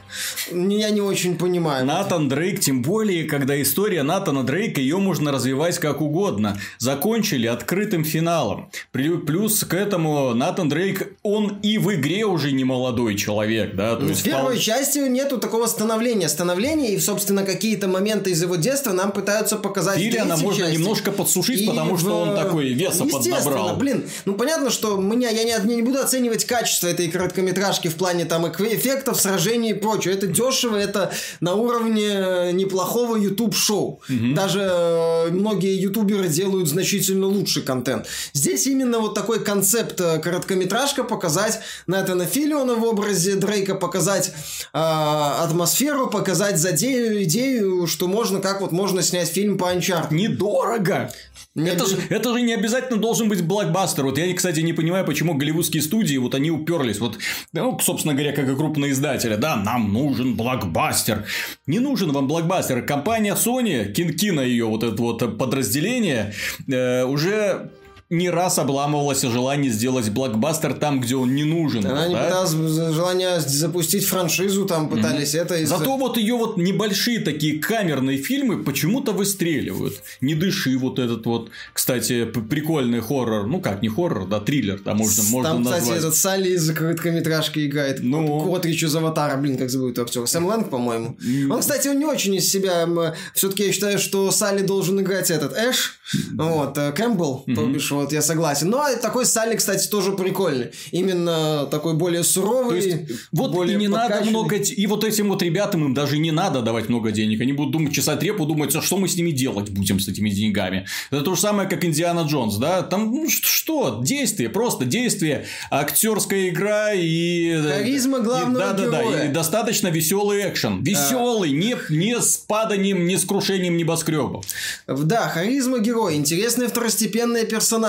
Я 0.53 0.89
не 0.91 1.01
очень 1.01 1.37
понимаю. 1.37 1.85
Натан 1.85 2.29
Дрейк, 2.29 2.61
тем 2.61 2.81
более, 2.81 3.25
когда 3.25 3.61
история 3.61 4.03
Натана 4.03 4.45
Дрейка, 4.45 4.79
ее 4.79 4.99
можно 4.99 5.33
развивать 5.33 5.79
как 5.79 5.99
угодно 5.99 6.57
закончили 6.79 7.47
открытым 7.47 8.03
финалом. 8.03 8.69
Плюс 8.91 9.63
к 9.63 9.73
этому 9.73 10.33
Натан 10.33 10.69
Дрейк, 10.69 11.13
он 11.23 11.59
и 11.61 11.77
в 11.77 11.93
игре 11.93 12.25
уже 12.25 12.51
не 12.51 12.63
молодой 12.63 13.15
человек, 13.15 13.75
да? 13.75 13.95
То 13.95 14.05
есть 14.05 14.21
в 14.21 14.23
первой 14.23 14.53
впол... 14.53 14.61
части 14.61 14.99
нету 14.99 15.37
такого 15.37 15.67
становления. 15.67 16.29
Становления 16.29 16.93
и, 16.93 16.99
собственно, 16.99 17.43
какие-то 17.43 17.87
моменты 17.87 18.31
из 18.31 18.41
его 18.41 18.55
детства 18.55 18.91
нам 18.91 19.11
пытаются 19.11 19.57
показать 19.57 19.99
Филиана 19.99 20.37
можно 20.37 20.65
части. 20.65 20.77
немножко 20.77 21.11
подсушить, 21.11 21.61
и 21.61 21.67
потому 21.67 21.95
в... 21.95 21.99
что 21.99 22.21
он 22.21 22.35
такой 22.35 22.73
веса 22.73 23.05
поднабрал. 23.05 23.75
блин, 23.75 24.05
ну 24.25 24.33
понятно, 24.33 24.69
что 24.69 24.97
меня, 24.97 25.29
я 25.29 25.43
не, 25.43 25.75
не 25.75 25.81
буду 25.81 25.99
оценивать 25.99 26.45
качество 26.45 26.87
этой 26.87 27.09
короткометражки 27.09 27.87
в 27.87 27.95
плане 27.95 28.25
там 28.25 28.47
эффектов, 28.47 29.19
сражений 29.19 29.71
и 29.71 29.73
прочего. 29.73 30.13
Это 30.13 30.27
дешево, 30.27 30.75
это 30.75 31.11
на 31.39 31.55
уровне 31.55 32.53
неплохого 32.53 33.15
YouTube-шоу. 33.15 34.01
Угу. 34.09 34.35
Даже 34.35 34.59
э, 34.61 35.31
многие 35.31 35.79
ютуберы 35.79 36.27
делают 36.27 36.66
делают 36.67 36.69
значительно 36.69 37.27
лучший 37.27 37.63
контент. 37.63 38.07
Здесь 38.33 38.67
именно 38.67 38.99
вот 38.99 39.15
такой 39.15 39.43
концепт 39.43 39.99
э, 40.01 40.19
короткометражка 40.19 41.03
показать 41.03 41.59
Натана 41.87 42.25
Филиона 42.25 42.75
в 42.75 42.83
образе 42.83 43.35
Дрейка, 43.35 43.75
показать 43.75 44.29
э, 44.73 44.77
атмосферу, 44.77 46.07
показать 46.07 46.57
задею, 46.57 47.23
идею, 47.23 47.87
что 47.87 48.07
можно, 48.07 48.39
как 48.39 48.61
вот 48.61 48.71
можно 48.71 49.01
снять 49.01 49.29
фильм 49.29 49.57
по 49.57 49.73
Uncharted. 49.73 50.13
Недорого! 50.13 51.09
Не 51.57 51.71
это, 51.71 51.87
же, 51.87 51.97
это 52.09 52.33
же 52.33 52.41
не 52.43 52.53
обязательно 52.53 53.01
должен 53.01 53.29
быть 53.29 53.43
блокбастер. 53.43 54.03
Вот 54.03 54.19
я, 54.19 54.31
кстати, 54.35 54.59
не 54.59 54.73
понимаю, 54.73 55.03
почему 55.05 55.33
голливудские 55.33 55.81
студии, 55.81 56.15
вот 56.17 56.35
они 56.35 56.51
уперлись. 56.51 56.99
Вот, 56.99 57.17
ну, 57.51 57.79
собственно 57.79 58.13
говоря, 58.13 58.31
как 58.31 58.47
и 58.47 58.55
крупные 58.55 58.91
издатели. 58.91 59.35
Да, 59.35 59.55
нам 59.55 59.91
нужен 59.91 60.35
блокбастер. 60.35 61.25
Не 61.65 61.79
нужен 61.79 62.11
вам 62.11 62.27
блокбастер. 62.27 62.83
Компания 62.83 63.33
Sony, 63.33 63.91
Кинкина 63.91 64.41
ее 64.41 64.65
вот 64.65 64.83
это 64.83 65.01
вот 65.01 65.39
подразделение, 65.39 66.35
уже 66.67 67.69
не 68.09 68.29
раз 68.29 68.57
обламывалось 68.57 69.21
желание 69.21 69.69
сделать 69.69 70.09
блокбастер 70.09 70.73
там, 70.73 71.01
где 71.01 71.15
он 71.15 71.35
не 71.35 71.43
нужен. 71.43 71.85
Она 71.85 72.03
да? 72.03 72.07
не 72.07 72.15
пыталась 72.15 72.51
желание 72.93 73.41
запустить 73.41 74.05
франшизу, 74.05 74.65
там 74.65 74.89
пытались 74.89 75.35
mm-hmm. 75.35 75.41
это. 75.41 75.55
Из... 75.57 75.69
Зато 75.69 75.97
вот 75.97 76.17
ее 76.17 76.35
вот 76.35 76.57
небольшие 76.57 77.19
такие 77.19 77.59
камерные 77.59 78.17
фильмы 78.17 78.63
почему-то 78.63 79.11
выстреливают. 79.11 80.01
Не 80.21 80.35
дыши 80.35 80.77
вот 80.77 80.99
этот 80.99 81.25
вот, 81.25 81.49
кстати, 81.73 82.23
прикольный 82.25 83.01
хоррор. 83.01 83.45
Ну 83.45 83.59
как, 83.59 83.81
не 83.81 83.89
хоррор, 83.89 84.25
да, 84.25 84.39
триллер, 84.39 84.79
да, 84.79 84.93
можно, 84.93 85.23
там, 85.23 85.31
можно 85.31 85.53
назвать. 85.59 85.81
кстати, 85.81 85.99
этот 85.99 86.15
Салли 86.15 86.49
из 86.51 86.71
короткометражки 86.71 87.65
играет. 87.67 87.99
Ну... 88.01 88.45
Котрич 88.45 88.83
из 88.83 88.95
Аватара, 88.95 89.35
блин, 89.35 89.57
как 89.57 89.69
зовут 89.69 89.99
актер. 89.99 90.25
Сэм 90.25 90.45
Лэнг, 90.45 90.69
по-моему. 90.69 91.17
Mm-hmm. 91.19 91.53
Он, 91.53 91.59
кстати, 91.59 91.89
он 91.89 91.99
не 91.99 92.05
очень 92.05 92.35
из 92.35 92.49
себя... 92.49 92.87
Все-таки 93.33 93.65
я 93.65 93.73
считаю, 93.73 93.99
что 93.99 94.31
Салли 94.31 94.61
должен 94.61 95.01
играть 95.01 95.29
этот 95.29 95.57
Эш. 95.57 95.99
Вот, 96.33 96.77
э, 96.77 96.93
Кэмпбелл, 96.93 97.43
mm-hmm. 97.45 97.55
то 97.55 97.65
бишь 97.65 97.91
вот 97.97 98.13
я 98.13 98.21
согласен. 98.21 98.69
Но 98.69 98.85
такой 99.01 99.25
Салли, 99.25 99.55
кстати, 99.55 99.87
тоже 99.87 100.13
прикольный. 100.13 100.71
Именно 100.91 101.67
такой 101.69 101.93
более 101.93 102.23
суровый. 102.23 102.81
То 102.81 102.87
есть, 102.87 103.11
вот 103.31 103.51
более 103.51 103.75
и 103.75 103.79
не 103.79 103.87
надо 103.87 104.23
много... 104.25 104.55
И 104.55 104.87
вот 104.87 105.03
этим 105.03 105.29
вот 105.29 105.41
ребятам 105.41 105.85
им 105.85 105.93
даже 105.93 106.17
не 106.17 106.31
надо 106.31 106.61
давать 106.61 106.89
много 106.89 107.11
денег. 107.11 107.41
Они 107.41 107.53
будут 107.53 107.71
думать, 107.71 107.93
чесать 107.93 108.21
репу, 108.23 108.45
думать, 108.45 108.75
а 108.75 108.81
что 108.81 108.97
мы 108.97 109.07
с 109.07 109.15
ними 109.15 109.31
делать 109.31 109.69
будем 109.69 109.99
с 109.99 110.07
этими 110.07 110.29
деньгами. 110.29 110.85
Это 111.11 111.21
то 111.21 111.35
же 111.35 111.41
самое, 111.41 111.67
как 111.67 111.83
Индиана 111.83 112.21
Джонс, 112.21 112.55
да? 112.57 112.81
Там 112.81 113.11
ну, 113.11 113.27
что? 113.29 114.01
Действие, 114.03 114.49
просто 114.49 114.85
действие, 114.85 115.45
актерская 115.71 116.49
игра 116.49 116.93
и... 116.93 117.49
Э, 117.49 117.79
Харизма 117.79 118.19
главного 118.19 118.73
и, 118.73 118.75
да, 118.75 118.83
героя. 118.83 119.11
Да, 119.11 119.17
да, 119.17 119.25
и 119.25 119.27
достаточно 119.29 119.87
веселый 119.87 120.47
экшен. 120.49 120.83
Веселый, 120.83 121.49
а... 121.49 121.53
не, 121.53 121.75
не 121.89 122.19
с 122.19 122.37
паданием, 122.37 123.05
не 123.05 123.17
с 123.17 123.25
крушением 123.25 123.77
небоскребов. 123.77 124.45
Да, 124.87 125.29
харизма 125.29 125.79
героя, 125.79 126.15
интересные 126.15 126.69
второстепенные 126.69 127.45
персонажи 127.45 127.86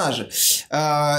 э, 0.71 0.77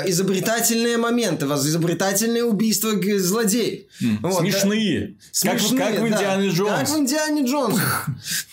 изобретательные 0.09 0.97
моменты, 0.97 1.45
изобретательные 1.45 2.43
убийства 2.43 2.91
злодеев. 3.17 3.83
Mm, 4.01 4.17
вот, 4.21 4.39
смешные. 4.39 5.07
Да, 5.07 5.13
смешные. 5.31 5.79
Как, 5.79 5.93
как 5.93 6.01
в 6.01 6.07
Индиане 6.07 6.49
да, 6.49 6.55
Джонс. 6.55 6.79
Как 6.79 6.89
в 6.89 6.97
Индиане 6.99 7.45
Джонс. 7.45 7.79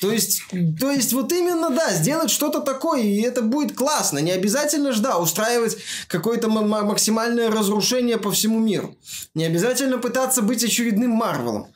то, 0.00 0.10
есть, 0.10 0.42
то 0.80 0.90
есть, 0.90 1.12
вот 1.12 1.32
именно, 1.32 1.70
да, 1.70 1.92
сделать 1.92 2.30
что-то 2.30 2.60
такое, 2.60 3.02
и 3.02 3.20
это 3.20 3.42
будет 3.42 3.74
классно. 3.74 4.18
Не 4.18 4.32
обязательно 4.32 4.92
ж, 4.92 4.98
да, 4.98 5.18
устраивать 5.18 5.76
какое-то 6.08 6.48
максимальное 6.48 7.50
разрушение 7.50 8.18
по 8.18 8.30
всему 8.30 8.58
миру. 8.58 8.96
Не 9.34 9.44
обязательно 9.44 9.98
пытаться 9.98 10.42
быть 10.42 10.64
очередным 10.64 11.10
Марвелом. 11.10 11.68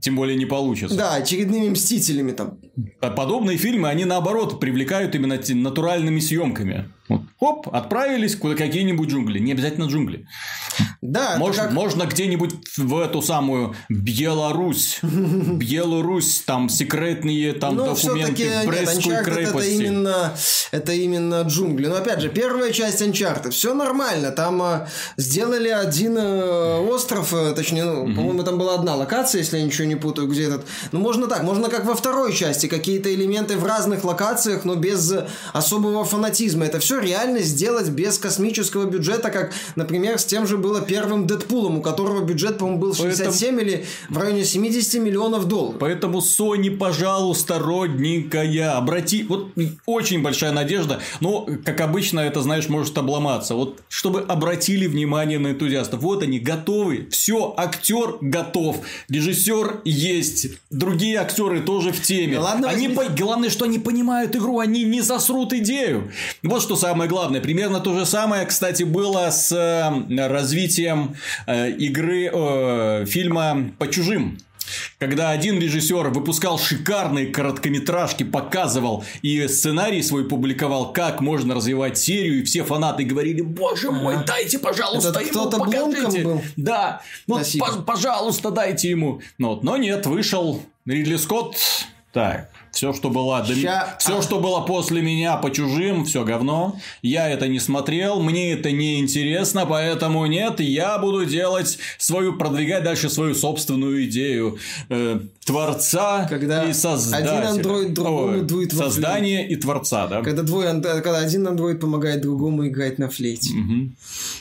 Тем 0.00 0.16
более 0.16 0.36
не 0.36 0.44
получится. 0.44 0.96
Да, 0.96 1.14
очередными 1.14 1.70
мстителями 1.70 2.32
там. 2.32 2.58
Подобные 3.00 3.56
фильмы, 3.56 3.88
они 3.88 4.04
наоборот 4.04 4.60
привлекают 4.60 5.14
именно 5.14 5.40
натуральными 5.48 6.20
съемками. 6.20 6.90
Вот, 7.06 7.20
хоп, 7.38 7.68
отправились 7.74 8.34
куда 8.34 8.54
какие-нибудь 8.54 9.10
джунгли. 9.10 9.38
Не 9.38 9.52
обязательно 9.52 9.84
джунгли. 9.84 10.26
Да, 11.02 11.36
Мож, 11.36 11.56
как... 11.56 11.70
Можно 11.70 12.04
где-нибудь 12.04 12.54
в 12.78 12.98
эту 12.98 13.20
самую 13.20 13.74
Беларусь. 13.90 15.00
Беларусь, 15.02 16.42
там 16.46 16.70
секретные 16.70 17.52
там 17.52 17.76
Но 17.76 17.94
документы 17.94 18.48
Брестской 18.66 19.22
крепости. 19.22 19.68
Это 19.68 19.84
именно, 19.84 20.34
это 20.70 20.92
именно 20.92 21.42
джунгли. 21.42 21.88
Но 21.88 21.96
опять 21.96 22.20
же, 22.20 22.30
первая 22.30 22.72
часть 22.72 23.02
Uncharted, 23.02 23.50
все 23.50 23.74
нормально. 23.74 24.30
Там 24.30 24.62
э, 24.62 24.86
сделали 25.18 25.68
один 25.68 26.16
э, 26.16 26.78
остров, 26.88 27.34
э, 27.34 27.52
точнее, 27.52 27.84
ну, 27.84 28.04
угу. 28.04 28.14
по-моему, 28.14 28.42
там 28.44 28.56
была 28.56 28.76
одна 28.76 28.94
локация, 28.94 29.40
если 29.40 29.58
я 29.58 29.64
ничего 29.64 29.86
не 29.86 29.96
путаю, 29.96 30.26
где 30.26 30.44
этот. 30.44 30.64
Ну, 30.92 31.00
можно 31.00 31.26
так, 31.26 31.42
можно 31.42 31.68
как 31.68 31.84
во 31.84 31.94
второй 31.94 32.32
части, 32.32 32.66
какие-то 32.66 33.14
элементы 33.14 33.58
в 33.58 33.64
разных 33.66 34.04
локациях, 34.04 34.64
но 34.64 34.74
без 34.74 35.12
особого 35.52 36.04
фанатизма. 36.04 36.64
Это 36.64 36.78
все 36.78 36.93
реально 37.00 37.40
сделать 37.40 37.88
без 37.88 38.18
космического 38.18 38.84
бюджета, 38.84 39.30
как, 39.30 39.52
например, 39.76 40.18
с 40.18 40.24
тем 40.24 40.46
же 40.46 40.58
было 40.58 40.80
первым 40.80 41.26
Дэдпулом, 41.26 41.78
у 41.78 41.82
которого 41.82 42.24
бюджет, 42.24 42.58
по-моему, 42.58 42.80
был 42.80 42.94
67 42.94 43.56
Поэтому... 43.56 43.60
или 43.60 43.86
в 44.08 44.18
районе 44.18 44.44
70 44.44 45.00
миллионов 45.02 45.46
долларов. 45.46 45.76
Поэтому 45.80 46.18
Sony, 46.18 46.70
пожалуйста, 46.76 47.58
родненькая, 47.58 48.76
обрати... 48.76 49.24
Вот 49.24 49.52
очень 49.86 50.22
большая 50.22 50.52
надежда, 50.52 51.00
но, 51.20 51.46
как 51.64 51.80
обычно, 51.80 52.20
это, 52.20 52.42
знаешь, 52.42 52.68
может 52.68 52.96
обломаться. 52.98 53.54
Вот, 53.54 53.80
чтобы 53.88 54.20
обратили 54.20 54.86
внимание 54.86 55.38
на 55.38 55.48
энтузиастов. 55.48 56.00
Вот 56.00 56.22
они, 56.22 56.38
готовы. 56.38 57.08
Все, 57.10 57.54
актер 57.56 58.16
готов. 58.20 58.78
Режиссер 59.08 59.82
есть. 59.84 60.48
Другие 60.70 61.18
актеры 61.18 61.60
тоже 61.60 61.92
в 61.92 62.00
теме. 62.00 62.38
ладно, 62.38 62.68
они 62.68 62.88
возьми... 62.88 63.08
по... 63.08 63.24
Главное, 63.24 63.50
что 63.50 63.64
они 63.64 63.78
понимают 63.78 64.34
игру, 64.36 64.58
они 64.58 64.84
не 64.84 65.00
засрут 65.00 65.52
идею. 65.52 66.10
Вот 66.42 66.62
что 66.62 66.76
самое 66.84 67.08
главное. 67.08 67.40
Примерно 67.40 67.80
то 67.80 67.98
же 67.98 68.04
самое, 68.04 68.44
кстати, 68.44 68.82
было 68.82 69.30
с 69.30 69.50
э, 69.52 70.28
развитием 70.28 71.16
э, 71.46 71.70
игры 71.70 72.30
э, 72.30 73.06
фильма 73.06 73.70
«По 73.78 73.88
чужим». 73.88 74.36
Когда 74.98 75.30
один 75.30 75.58
режиссер 75.58 76.08
выпускал 76.08 76.58
шикарные 76.58 77.26
короткометражки, 77.26 78.24
показывал 78.24 79.04
и 79.22 79.46
сценарий 79.48 80.02
свой 80.02 80.28
публиковал, 80.28 80.92
как 80.92 81.20
можно 81.20 81.54
развивать 81.54 81.96
серию, 81.96 82.40
и 82.40 82.44
все 82.44 82.64
фанаты 82.64 83.04
говорили, 83.04 83.40
боже 83.40 83.90
мой, 83.90 84.16
дайте, 84.26 84.58
пожалуйста, 84.58 85.10
Это 85.10 85.20
ему 85.20 85.50
покажите. 85.50 86.22
Был? 86.22 86.42
Да, 86.56 87.00
вот, 87.26 87.46
пожалуйста, 87.86 88.50
дайте 88.50 88.90
ему. 88.90 89.20
Но, 89.38 89.56
ну 89.56 89.72
но 89.72 89.76
нет, 89.78 90.06
вышел 90.06 90.62
Ридли 90.86 91.16
Скотт, 91.16 91.56
так, 92.12 92.50
все, 92.74 92.92
что 92.92 93.08
было, 93.08 93.44
Ща... 93.46 93.96
все, 93.98 94.18
а... 94.18 94.22
что 94.22 94.40
было 94.40 94.60
после 94.60 95.00
меня 95.00 95.36
по 95.36 95.50
чужим, 95.50 96.04
все 96.04 96.24
говно. 96.24 96.76
Я 97.02 97.28
это 97.28 97.46
не 97.46 97.60
смотрел, 97.60 98.20
мне 98.20 98.52
это 98.52 98.72
не 98.72 98.98
интересно, 98.98 99.64
поэтому 99.64 100.26
нет, 100.26 100.58
я 100.60 100.98
буду 100.98 101.24
делать 101.24 101.78
свою, 101.98 102.36
продвигать 102.36 102.82
дальше 102.82 103.08
свою 103.08 103.34
собственную 103.34 104.06
идею 104.06 104.58
э, 104.88 105.20
творца 105.44 106.26
когда 106.28 106.64
и 106.64 106.72
создателя. 106.72 107.38
Один 107.38 107.48
андроид 107.48 107.94
другому 107.94 108.38
Ой, 108.38 108.42
дует 108.42 108.72
во 108.72 108.84
Создание 108.84 109.38
флейте. 109.44 109.54
и 109.54 109.56
творца, 109.56 110.06
да? 110.08 110.22
Когда, 110.22 110.42
двое, 110.42 110.80
когда 110.80 111.18
один 111.18 111.46
андроид 111.46 111.80
помогает 111.80 112.22
другому 112.22 112.66
играть 112.66 112.98
на 112.98 113.08
флейте. 113.08 113.54
Угу. 113.54 113.90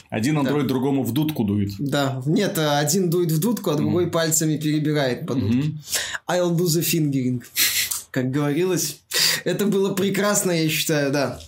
Один 0.09 0.39
андроид 0.39 0.63
да. 0.63 0.69
другому 0.69 1.03
в 1.03 1.11
дудку 1.11 1.43
дует. 1.43 1.73
Да, 1.77 2.21
нет, 2.25 2.57
один 2.57 3.09
дует 3.09 3.31
в 3.31 3.39
дудку, 3.39 3.69
а 3.69 3.75
другой 3.75 4.05
угу. 4.05 4.11
пальцами 4.11 4.57
перебирает 4.57 5.27
по 5.27 5.35
дудке. 5.35 5.69
Угу. 5.69 5.77
I'll 6.29 6.55
do 6.55 6.65
the 6.65 6.81
fingering 6.81 7.43
как 8.13 8.29
говорилось. 8.29 8.99
Это 9.43 9.65
было 9.65 9.95
прекрасно, 9.95 10.51
я 10.51 10.69
считаю, 10.69 11.11
да. 11.11 11.39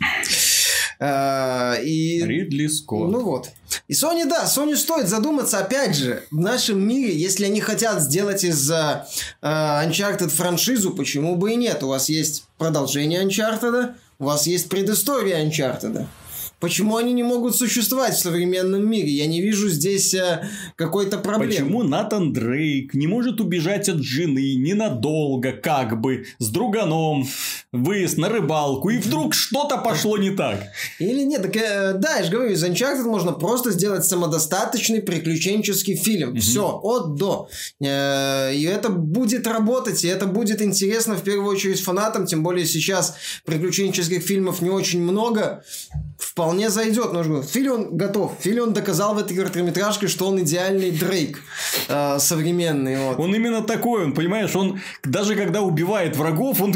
А, 1.00 1.76
и... 1.76 2.24
Ридли 2.24 2.66
Скотт. 2.68 3.12
Ну 3.12 3.24
вот. 3.24 3.50
И 3.88 3.94
Sony, 3.94 4.26
да, 4.26 4.46
Sony 4.46 4.76
стоит 4.76 5.08
задуматься, 5.08 5.60
опять 5.60 5.96
же, 5.96 6.24
в 6.32 6.40
нашем 6.40 6.86
мире, 6.86 7.16
если 7.16 7.46
они 7.46 7.62
хотят 7.62 8.02
сделать 8.02 8.44
из 8.44 8.72
uh, 8.72 9.04
Uncharted 9.44 10.30
франшизу, 10.30 10.92
почему 10.92 11.36
бы 11.36 11.52
и 11.52 11.56
нет? 11.56 11.84
У 11.84 11.90
вас 11.90 12.10
есть 12.10 12.46
продолжение 12.58 13.24
Uncharted, 13.24 13.94
у 14.18 14.26
вас 14.26 14.48
есть 14.48 14.68
предыстория 14.68 15.46
Uncharted. 15.46 16.08
Почему 16.60 16.98
они 16.98 17.14
не 17.14 17.24
могут 17.24 17.56
существовать 17.56 18.16
в 18.16 18.20
современном 18.20 18.90
мире? 18.90 19.10
Я 19.10 19.28
не 19.28 19.42
вижу 19.42 19.70
здесь 19.70 20.14
э, 20.14 20.48
какой-то 20.76 21.18
проблемы. 21.18 21.52
Почему 21.52 21.84
Натан 21.84 22.34
Дрейк 22.34 22.94
не 22.94 23.08
может 23.08 23.42
убежать 23.42 23.90
от 23.90 24.02
жены 24.02 24.56
ненадолго, 24.56 25.52
как 25.52 26.00
бы, 26.00 26.26
с 26.40 26.50
друганом, 26.50 27.28
выезд 27.72 28.18
на 28.18 28.30
рыбалку, 28.30 28.90
и 28.90 28.98
вдруг 28.98 29.34
что-то 29.34 29.78
пошло 29.78 30.18
не 30.18 30.32
так? 30.32 30.60
Или 31.00 31.24
нет, 31.24 31.42
так, 31.42 31.56
э, 31.58 31.94
да, 31.94 32.18
я 32.18 32.24
же 32.24 32.32
говорю, 32.32 32.52
из 32.52 32.64
Uncharted 32.64 33.04
можно 33.04 33.34
просто 33.34 33.72
сделать 33.72 34.06
самодостаточный 34.06 35.02
приключенческий 35.02 35.96
фильм. 35.96 36.30
Угу. 36.30 36.40
Все, 36.40 36.80
от 36.84 37.16
до. 37.16 37.50
Э, 37.82 38.54
и 38.54 38.64
это 38.64 38.90
будет 38.90 39.46
работать, 39.46 40.04
и 40.04 40.08
это 40.08 40.26
будет 40.26 40.62
интересно 40.62 41.16
в 41.16 41.22
первую 41.22 41.52
очередь 41.52 41.82
фанатам, 41.82 42.26
тем 42.26 42.44
более 42.44 42.66
сейчас 42.66 43.16
приключенческих 43.46 44.24
фильмов 44.24 44.62
не 44.62 44.70
очень 44.70 45.02
много. 45.02 45.64
Вполне 46.18 46.70
зайдет. 46.70 47.12
Нужно. 47.14 47.44
Филион 47.44 47.98
готов. 47.98 48.34
Филион 48.40 48.74
доказал 48.74 49.16
в 49.16 49.18
этой 49.18 49.36
короткометражке, 49.36 50.08
что 50.08 50.28
он 50.28 50.40
идеальный 50.42 50.92
Дрейк 50.92 51.42
э, 51.90 52.20
современный. 52.20 52.98
Вот. 52.98 53.20
Он 53.20 53.36
именно 53.36 53.62
такой, 53.62 54.06
он, 54.06 54.14
понимаешь, 54.14 54.56
он 54.56 54.80
даже 55.04 55.36
когда 55.36 55.62
убивает 55.62 56.16
врагов, 56.16 56.62
он 56.62 56.76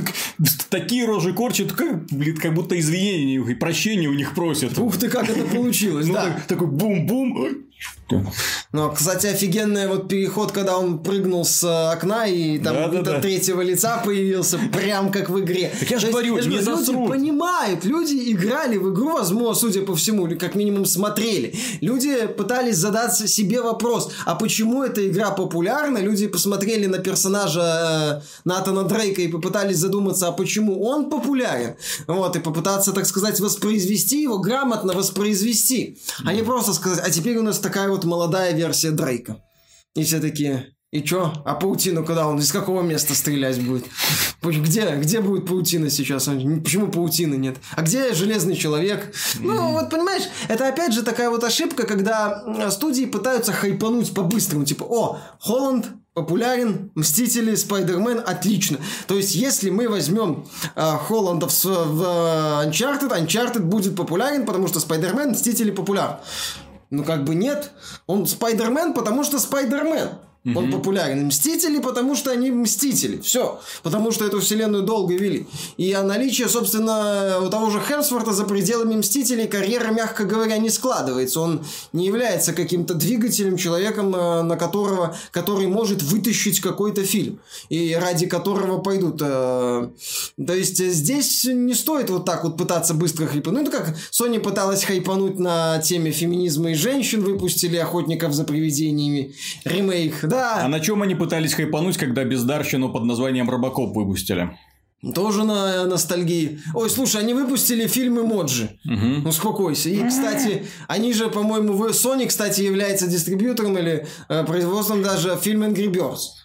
такие 0.69 1.05
рожи 1.05 1.33
корчит, 1.33 1.71
как, 1.71 2.05
блин, 2.07 2.35
как 2.37 2.53
будто 2.53 2.77
извинения 2.79 3.35
и 3.35 3.53
прощения 3.55 4.07
у 4.07 4.13
них 4.13 4.33
просят. 4.35 4.77
Ух 4.77 4.97
ты, 4.97 5.09
как 5.09 5.29
это 5.29 5.45
получилось, 5.45 6.07
ну, 6.07 6.13
да. 6.13 6.41
Такой 6.47 6.67
бум-бум, 6.67 7.63
ну, 8.71 8.91
кстати, 8.91 9.27
офигенный 9.27 9.87
вот 9.87 10.07
переход, 10.07 10.51
когда 10.51 10.77
он 10.77 10.99
прыгнул 10.99 11.45
с 11.45 11.63
э, 11.63 11.93
окна 11.93 12.27
и 12.27 12.57
там 12.57 12.75
да, 12.75 12.87
да, 12.87 13.01
да. 13.01 13.21
третьего 13.21 13.61
лица 13.61 14.01
появился, 14.03 14.59
прям 14.73 15.11
как 15.11 15.29
в 15.29 15.39
игре. 15.39 15.71
Так 15.79 15.91
я 15.91 15.99
же 15.99 16.07
говорю, 16.07 16.37
я 16.37 16.43
не 16.43 16.49
люди 16.49 16.63
засрут. 16.63 17.09
понимают, 17.09 17.85
люди 17.85 18.31
играли 18.31 18.77
в 18.77 18.93
игру, 18.93 19.13
возможно, 19.13 19.53
судя 19.55 19.81
по 19.81 19.95
всему, 19.95 20.27
или 20.27 20.35
как 20.35 20.55
минимум 20.55 20.85
смотрели. 20.85 21.55
Люди 21.81 22.27
пытались 22.27 22.77
задать 22.77 23.15
себе 23.15 23.61
вопрос, 23.61 24.11
а 24.25 24.35
почему 24.35 24.83
эта 24.83 25.07
игра 25.07 25.31
популярна? 25.31 25.99
Люди 25.99 26.27
посмотрели 26.27 26.85
на 26.87 26.97
персонажа 26.97 28.21
э, 28.23 28.27
Натана 28.43 28.83
Дрейка 28.83 29.21
и 29.21 29.27
попытались 29.27 29.77
задуматься, 29.77 30.27
а 30.27 30.31
почему 30.31 30.83
он 30.83 31.09
популярен? 31.09 31.75
Вот, 32.07 32.35
и 32.35 32.39
попытаться, 32.39 32.91
так 32.91 33.05
сказать, 33.05 33.39
воспроизвести 33.39 34.21
его, 34.21 34.39
грамотно 34.39 34.93
воспроизвести. 34.93 35.97
А 36.25 36.33
не 36.33 36.41
просто 36.41 36.73
сказать, 36.73 37.03
а 37.05 37.09
теперь 37.11 37.37
у 37.37 37.43
нас 37.43 37.59
такая 37.69 37.89
вот 37.89 38.03
молодая 38.03 38.53
версия 38.53 38.89
Дрейка. 38.89 39.37
И 39.93 40.03
все 40.03 40.19
такие, 40.19 40.73
и 40.91 41.03
чё? 41.03 41.31
А 41.45 41.53
паутину 41.53 42.03
куда 42.03 42.27
он? 42.27 42.39
Из 42.39 42.51
какого 42.51 42.81
места 42.81 43.13
стрелять 43.13 43.61
будет? 43.61 43.85
Где? 44.41 44.95
Где 44.95 45.21
будет 45.21 45.45
паутина 45.45 45.91
сейчас? 45.91 46.25
Почему 46.63 46.87
паутины 46.87 47.35
нет? 47.35 47.57
А 47.75 47.83
где 47.83 48.11
Железный 48.13 48.55
Человек? 48.55 49.13
Ну, 49.39 49.73
вот 49.73 49.91
понимаешь, 49.91 50.23
это 50.47 50.67
опять 50.67 50.93
же 50.93 51.03
такая 51.03 51.29
вот 51.29 51.43
ошибка, 51.43 51.85
когда 51.85 52.71
студии 52.71 53.05
пытаются 53.05 53.53
хайпануть 53.53 54.15
по-быстрому. 54.15 54.65
Типа, 54.65 54.83
о, 54.83 55.19
Холланд 55.39 55.85
популярен, 56.15 56.91
Мстители, 56.95 57.53
Спайдермен, 57.53 58.23
отлично. 58.25 58.79
То 59.07 59.15
есть, 59.15 59.35
если 59.35 59.69
мы 59.69 59.87
возьмем 59.87 60.47
э, 60.75 60.97
Холланда 61.07 61.47
в, 61.47 61.63
в 61.63 62.01
Uncharted, 62.65 63.11
Uncharted 63.11 63.59
будет 63.59 63.95
популярен, 63.95 64.45
потому 64.45 64.67
что 64.67 64.79
Спайдермен, 64.79 65.31
Мстители 65.31 65.69
популярен. 65.69 66.17
Ну, 66.89 67.03
как 67.03 67.23
бы 67.23 67.35
нет. 67.35 67.71
Он 68.07 68.25
Спайдермен, 68.25 68.93
потому 68.93 69.23
что 69.23 69.39
Спайдермен. 69.39 70.09
Угу. 70.45 70.57
Он 70.57 70.71
популярен. 70.71 71.27
Мстители, 71.27 71.79
потому 71.79 72.15
что 72.15 72.31
они 72.31 72.49
мстители. 72.49 73.19
Все. 73.19 73.59
Потому 73.83 74.11
что 74.11 74.25
эту 74.25 74.39
вселенную 74.39 74.83
долго 74.83 75.13
вели. 75.13 75.47
И 75.75 75.91
о 75.91 76.01
наличии, 76.03 76.43
собственно, 76.43 77.39
у 77.41 77.49
того 77.49 77.69
же 77.69 77.81
Хемсворта 77.81 78.31
за 78.31 78.45
пределами 78.45 78.95
Мстителей 78.95 79.47
карьера, 79.47 79.91
мягко 79.91 80.23
говоря, 80.23 80.57
не 80.57 80.69
складывается. 80.69 81.41
Он 81.41 81.65
не 81.91 82.05
является 82.05 82.53
каким-то 82.53 82.93
двигателем, 82.93 83.57
человеком, 83.57 84.15
э, 84.15 84.41
на 84.43 84.55
которого, 84.55 85.17
который 85.31 85.67
может 85.67 86.01
вытащить 86.03 86.61
какой-то 86.61 87.03
фильм. 87.03 87.41
И 87.67 87.93
ради 87.93 88.25
которого 88.25 88.77
пойдут. 88.79 89.21
Э, 89.21 89.89
то 90.45 90.53
есть, 90.53 90.77
здесь 90.77 91.43
не 91.43 91.73
стоит 91.73 92.09
вот 92.09 92.23
так 92.23 92.45
вот 92.45 92.55
пытаться 92.55 92.93
быстро 92.93 93.27
хайпануть. 93.27 93.65
Ну, 93.65 93.71
как 93.71 93.93
Sony 94.11 94.39
пыталась 94.39 94.85
хайпануть 94.85 95.37
на 95.37 95.79
теме 95.79 96.11
феминизма 96.11 96.71
и 96.71 96.75
женщин, 96.75 97.23
выпустили 97.23 97.75
«Охотников 97.75 98.33
за 98.33 98.45
привидениями» 98.45 99.35
ремейк 99.65 100.28
да. 100.29 100.63
А 100.63 100.67
на 100.67 100.79
чем 100.79 101.01
они 101.01 101.15
пытались 101.15 101.53
хайпануть, 101.53 101.97
когда 101.97 102.23
бездарщину 102.23 102.89
под 102.89 103.03
названием 103.03 103.49
Робокоп 103.49 103.95
выпустили? 103.95 104.57
Тоже 105.15 105.45
на 105.45 105.85
ностальгии. 105.85 106.59
Ой, 106.73 106.89
слушай, 106.89 107.21
они 107.21 107.33
выпустили 107.33 107.87
фильм 107.87 108.19
Эмоджи. 108.19 108.77
Угу. 108.83 109.29
Успокойся. 109.29 109.89
И, 109.89 110.05
кстати, 110.05 110.65
они 110.87 111.13
же, 111.13 111.29
по-моему, 111.29 111.73
Sony, 111.87 112.27
кстати, 112.27 112.61
является 112.61 113.07
дистрибьютором 113.07 113.77
или 113.77 114.05
э, 114.27 114.43
производством 114.43 115.01
даже 115.01 115.37
фильма 115.41 115.67
Angry 115.67 115.89
Birds. 115.89 116.38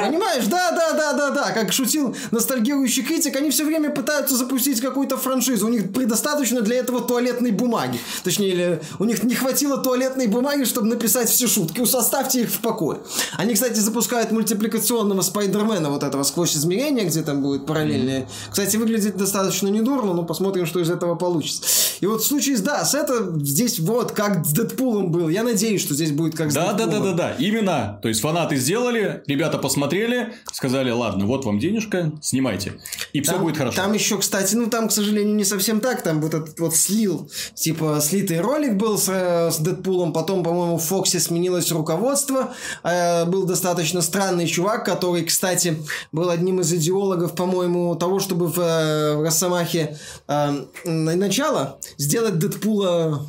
Понимаешь? 0.00 0.46
Да, 0.46 0.70
да, 0.72 0.92
да, 0.92 1.12
да, 1.12 1.30
да. 1.30 1.50
Как 1.52 1.72
шутил 1.72 2.16
ностальгирующий 2.30 3.02
критик, 3.02 3.36
они 3.36 3.50
все 3.50 3.64
время 3.64 3.90
пытаются 3.90 4.36
запустить 4.36 4.80
какую-то 4.80 5.16
франшизу. 5.16 5.66
У 5.66 5.70
них 5.70 5.92
предостаточно 5.92 6.60
для 6.60 6.76
этого 6.76 7.00
туалетной 7.00 7.50
бумаги. 7.50 7.98
Точнее, 8.24 8.50
или 8.50 8.80
у 8.98 9.04
них 9.04 9.22
не 9.22 9.34
хватило 9.34 9.78
туалетной 9.78 10.26
бумаги, 10.26 10.64
чтобы 10.64 10.88
написать 10.88 11.28
все 11.28 11.46
шутки. 11.46 11.82
Оставьте 11.96 12.42
их 12.42 12.50
в 12.50 12.60
покое. 12.60 12.98
Они, 13.36 13.54
кстати, 13.54 13.78
запускают 13.78 14.30
мультипликационного 14.30 15.22
Спайдермена 15.22 15.90
вот 15.90 16.02
этого 16.02 16.22
сквозь 16.24 16.56
измерения, 16.56 17.04
где 17.04 17.22
там 17.22 17.42
будет 17.42 17.66
параллельные. 17.66 18.28
Кстати, 18.50 18.76
выглядит 18.76 19.16
достаточно 19.16 19.68
недурно, 19.68 20.12
но 20.12 20.24
посмотрим, 20.24 20.66
что 20.66 20.80
из 20.80 20.90
этого 20.90 21.14
получится. 21.14 21.62
И 22.00 22.06
вот 22.06 22.22
в 22.22 22.26
случае 22.26 22.56
с 22.56 22.60
да, 22.60 22.84
с 22.84 22.94
это 22.94 23.32
здесь 23.40 23.78
вот 23.78 24.12
как 24.12 24.44
с 24.44 24.52
Дэдпулом 24.52 25.10
был. 25.10 25.28
Я 25.28 25.42
надеюсь, 25.42 25.80
что 25.80 25.94
здесь 25.94 26.12
будет 26.12 26.34
как 26.36 26.50
с 26.50 26.54
Да, 26.54 26.72
да, 26.72 26.84
Дэдпулом. 26.86 27.16
да, 27.16 27.22
да, 27.22 27.28
да. 27.30 27.34
Именно. 27.38 27.98
То 28.02 28.08
есть 28.08 28.20
фанаты 28.20 28.56
сделали, 28.56 29.22
ребята 29.26 29.55
посмотрели, 29.58 30.34
сказали, 30.52 30.90
ладно, 30.90 31.26
вот 31.26 31.44
вам 31.44 31.58
денежка, 31.58 32.12
снимайте. 32.20 32.74
И 33.12 33.20
все 33.20 33.32
Там- 33.32 33.42
будет 33.42 33.56
хорошо. 33.56 33.76
Там 33.76 33.92
еще, 33.92 34.18
кстати, 34.18 34.54
ну 34.54 34.66
там, 34.68 34.88
к 34.88 34.92
сожалению, 34.92 35.34
не 35.34 35.44
совсем 35.44 35.80
так. 35.80 36.02
Там 36.02 36.20
вот 36.20 36.34
этот 36.34 36.58
вот 36.60 36.74
слил, 36.76 37.30
типа, 37.54 38.00
слитый 38.02 38.40
ролик 38.40 38.74
был 38.76 38.98
с, 38.98 39.08
э, 39.08 39.50
с 39.50 39.58
Дэдпулом. 39.58 40.12
Потом, 40.12 40.42
по-моему, 40.42 40.76
в 40.78 40.82
Фоксе 40.84 41.20
сменилось 41.20 41.70
руководство. 41.72 42.54
Э, 42.82 43.24
был 43.24 43.44
достаточно 43.44 44.02
странный 44.02 44.46
чувак, 44.46 44.84
который, 44.84 45.24
кстати, 45.24 45.76
был 46.12 46.30
одним 46.30 46.60
из 46.60 46.72
идеологов, 46.72 47.34
по-моему, 47.34 47.94
того, 47.96 48.20
чтобы 48.20 48.46
в, 48.48 48.58
э, 48.58 49.16
в 49.16 49.22
Росомахе 49.22 49.96
э, 50.28 50.64
на- 50.84 51.16
начало 51.16 51.78
сделать 51.98 52.38
Дэдпула, 52.38 53.26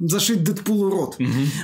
зашить 0.00 0.44
Дэдпулу 0.44 0.90
рот. 0.90 1.16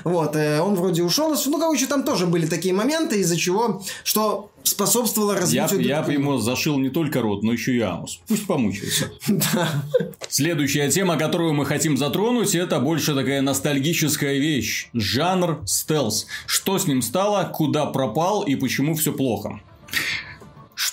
Вот, 0.04 0.36
э, 0.36 0.60
он 0.60 0.74
вроде 0.74 1.02
ушел. 1.02 1.34
Ну, 1.46 1.58
короче, 1.58 1.86
там 1.86 2.02
тоже 2.02 2.26
были 2.26 2.46
такие 2.46 2.74
моменты, 2.74 3.20
из-за 3.20 3.36
чего, 3.36 3.73
что 4.02 4.50
способствовало 4.62 5.32
Я, 5.34 5.40
развитию 5.40 5.80
я 5.86 6.02
Дэдпула. 6.02 6.12
ему 6.12 6.38
зашил 6.38 6.78
не 6.78 6.88
только 6.88 7.20
рот, 7.20 7.42
но 7.42 7.52
еще 7.52 7.74
и 7.74 7.80
анус. 7.80 8.20
Пусть 8.26 8.46
помучается. 8.46 9.10
Следующая 10.28 10.90
тема, 10.90 11.16
которую 11.16 11.54
мы 11.54 11.66
хотим 11.66 11.96
затронуть, 11.96 12.54
это 12.54 12.80
больше 12.80 13.14
такая 13.14 13.42
ностальгическая 13.42 14.38
вещь. 14.38 14.88
Жанр 14.94 15.60
стелс. 15.66 16.26
Что 16.46 16.78
с 16.78 16.86
ним 16.86 17.02
стало, 17.02 17.44
куда 17.44 17.86
пропал 17.86 18.42
и 18.42 18.54
почему 18.56 18.94
все 18.94 19.12
плохо. 19.12 19.60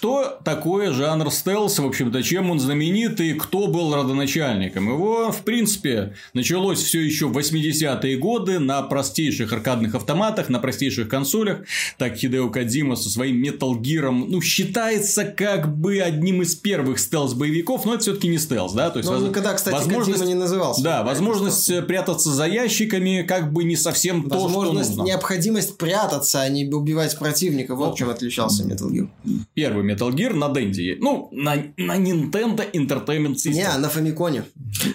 Что 0.02 0.40
такое 0.44 0.92
жанр 0.94 1.30
стелс, 1.30 1.78
в 1.78 1.86
общем-то, 1.86 2.24
чем 2.24 2.50
он 2.50 2.60
знаменит 2.60 3.22
и 3.22 3.34
кто 3.34 3.68
был 3.68 3.94
родоначальником? 3.94 4.90
Его, 4.92 5.32
в 5.32 5.44
принципе, 5.44 6.16
началось 6.34 6.82
все 6.82 7.02
еще 7.02 7.28
в 7.28 7.38
80-е 7.38 8.18
годы 8.18 8.58
на 8.58 8.82
простейших 8.82 9.54
аркадных 9.54 9.94
автоматах, 9.94 10.50
на 10.50 10.58
простейших 10.58 11.08
консолях. 11.08 11.60
Так 12.00 12.16
Хидео 12.16 12.50
Кадзима 12.50 12.96
со 12.96 13.12
своим 13.12 13.44
Metal 13.44 13.80
Gear, 13.80 14.10
ну, 14.10 14.42
считается 14.42 15.24
как 15.24 15.72
бы 15.78 16.00
одним 16.02 16.42
из 16.42 16.56
первых 16.56 16.98
стелс-боевиков, 16.98 17.86
но 17.86 17.94
это 17.94 18.02
все-таки 18.02 18.28
не 18.28 18.40
стелс, 18.40 18.74
да? 18.74 18.90
То 18.90 18.98
есть, 18.98 19.08
Но 19.08 19.18
он 19.18 19.22
воз- 19.22 19.30
никогда, 19.30 19.54
кстати, 19.54 19.76
возможность- 19.76 20.20
Кодзима 20.20 20.28
не 20.36 20.40
назывался. 20.42 20.82
Да, 20.82 21.04
возможность 21.04 21.70
э, 21.70 21.84
прятаться 21.84 22.34
за 22.34 22.48
ящиками 22.48 23.22
как 23.22 23.54
бы 23.54 23.64
не 23.66 23.76
совсем 23.76 24.24
то, 24.24 24.30
что 24.30 24.44
Возможность, 24.46 24.96
нужно. 24.98 25.04
необходимость 25.04 25.78
прятаться, 25.78 26.42
а 26.42 26.50
не 26.50 26.66
убивать 26.66 27.16
противника. 27.20 27.76
Вот 27.76 27.96
чем 28.00 28.10
отличался 28.10 28.64
Metal 28.64 28.90
Gear. 28.90 29.08
Первый 29.54 29.91
Metal 29.92 30.12
Gear 30.12 30.34
на 30.34 30.50
Денди. 30.50 30.98
Ну, 31.00 31.30
на, 31.32 31.56
на 31.78 31.98
Nintendo 31.98 32.64
Entertainment 32.72 33.36
System. 33.36 33.54
Не, 33.54 33.78
на 33.78 33.90
Фамиконе. 33.90 34.44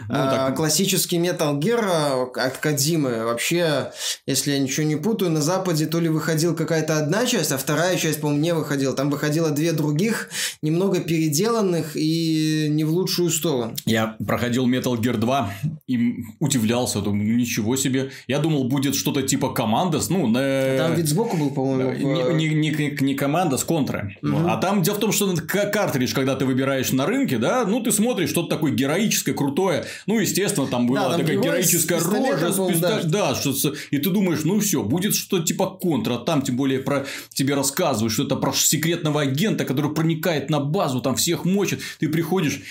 А, 0.09 0.31
так- 0.49 0.57
Классический 0.57 1.19
Metal 1.19 1.59
Gear 1.59 1.81
а, 1.83 2.23
от 2.35 2.57
Кадзимы. 2.59 3.25
Вообще, 3.25 3.91
если 4.27 4.53
я 4.53 4.59
ничего 4.59 4.87
не 4.87 4.97
путаю, 4.97 5.31
на 5.31 5.41
Западе 5.43 5.87
то 5.87 6.01
ли 6.01 6.09
выходила 6.09 6.55
какая-то 6.55 6.99
одна 6.99 7.27
часть, 7.27 7.53
а 7.53 7.59
вторая 7.59 7.97
часть, 7.97 8.21
по-моему, 8.21 8.43
не 8.43 8.55
выходила. 8.55 8.95
Там 8.95 9.11
выходило 9.11 9.51
две 9.51 9.73
других, 9.73 10.31
немного 10.63 11.01
переделанных 11.01 11.97
и 11.97 12.69
не 12.71 12.85
в 12.85 12.91
лучшую 12.91 13.31
сторону. 13.31 13.75
Я 13.87 14.17
проходил 14.27 14.69
Metal 14.69 14.97
Gear 14.97 15.17
2 15.17 15.53
и 15.87 16.15
удивлялся, 16.41 17.01
думаю, 17.01 17.29
ну, 17.33 17.37
ничего 17.39 17.77
себе. 17.77 18.11
Я 18.29 18.39
думал, 18.39 18.65
будет 18.65 18.95
что-то 18.95 19.23
типа 19.23 19.51
Командос, 19.51 20.09
ну, 20.11 20.27
на... 20.27 20.77
Там 20.79 20.95
вид 20.95 21.09
сбоку 21.09 21.37
был, 21.37 21.51
по-моему. 21.51 21.91
в- 21.91 22.33
не, 22.37 22.49
не, 22.49 22.71
не, 22.71 22.97
не 23.01 23.15
команда, 23.15 23.57
с 23.57 23.65
контры. 23.65 24.17
А 24.23 24.57
там 24.57 24.83
дело 24.87 24.97
в 24.97 25.01
том, 25.01 25.13
что 25.13 25.35
картридж, 25.37 26.15
когда 26.15 26.37
ты 26.37 26.45
выбираешь 26.45 26.93
на 26.93 27.07
рынке, 27.07 27.39
да, 27.39 27.65
ну 27.67 27.81
ты 27.83 27.91
смотришь 27.91 28.31
что-то 28.31 28.49
такое 28.49 28.73
героическое, 28.73 29.35
крутое. 29.35 29.85
Ну, 30.07 30.19
естественно, 30.19 30.67
там 30.69 30.87
была 30.87 31.11
там 31.11 31.21
такая 31.21 31.39
героическая 31.39 31.99
рожа, 31.99 32.53
по-моему, 32.53 32.71
писта- 32.71 33.03
да. 33.05 33.33
да, 33.33 33.35
что 33.35 33.75
и 33.91 33.99
ты 33.99 34.11
думаешь, 34.11 34.45
ну 34.45 34.61
все, 34.61 34.83
будет 34.83 35.15
что-то 35.15 35.45
типа 35.45 35.67
контра. 35.67 36.19
Там 36.19 36.43
тем 36.43 36.57
более 36.57 36.79
про 36.79 37.05
тебе 37.31 37.55
рассказывают, 37.55 38.13
что 38.13 38.25
это 38.25 38.37
про 38.37 38.53
секретного 38.53 39.23
агента, 39.23 39.65
который 39.65 39.93
проникает 39.93 40.51
на 40.51 40.61
базу, 40.61 41.01
там 41.01 41.17
всех 41.17 41.45
мочит. 41.45 41.81
Ты 41.99 42.09
приходишь. 42.09 42.63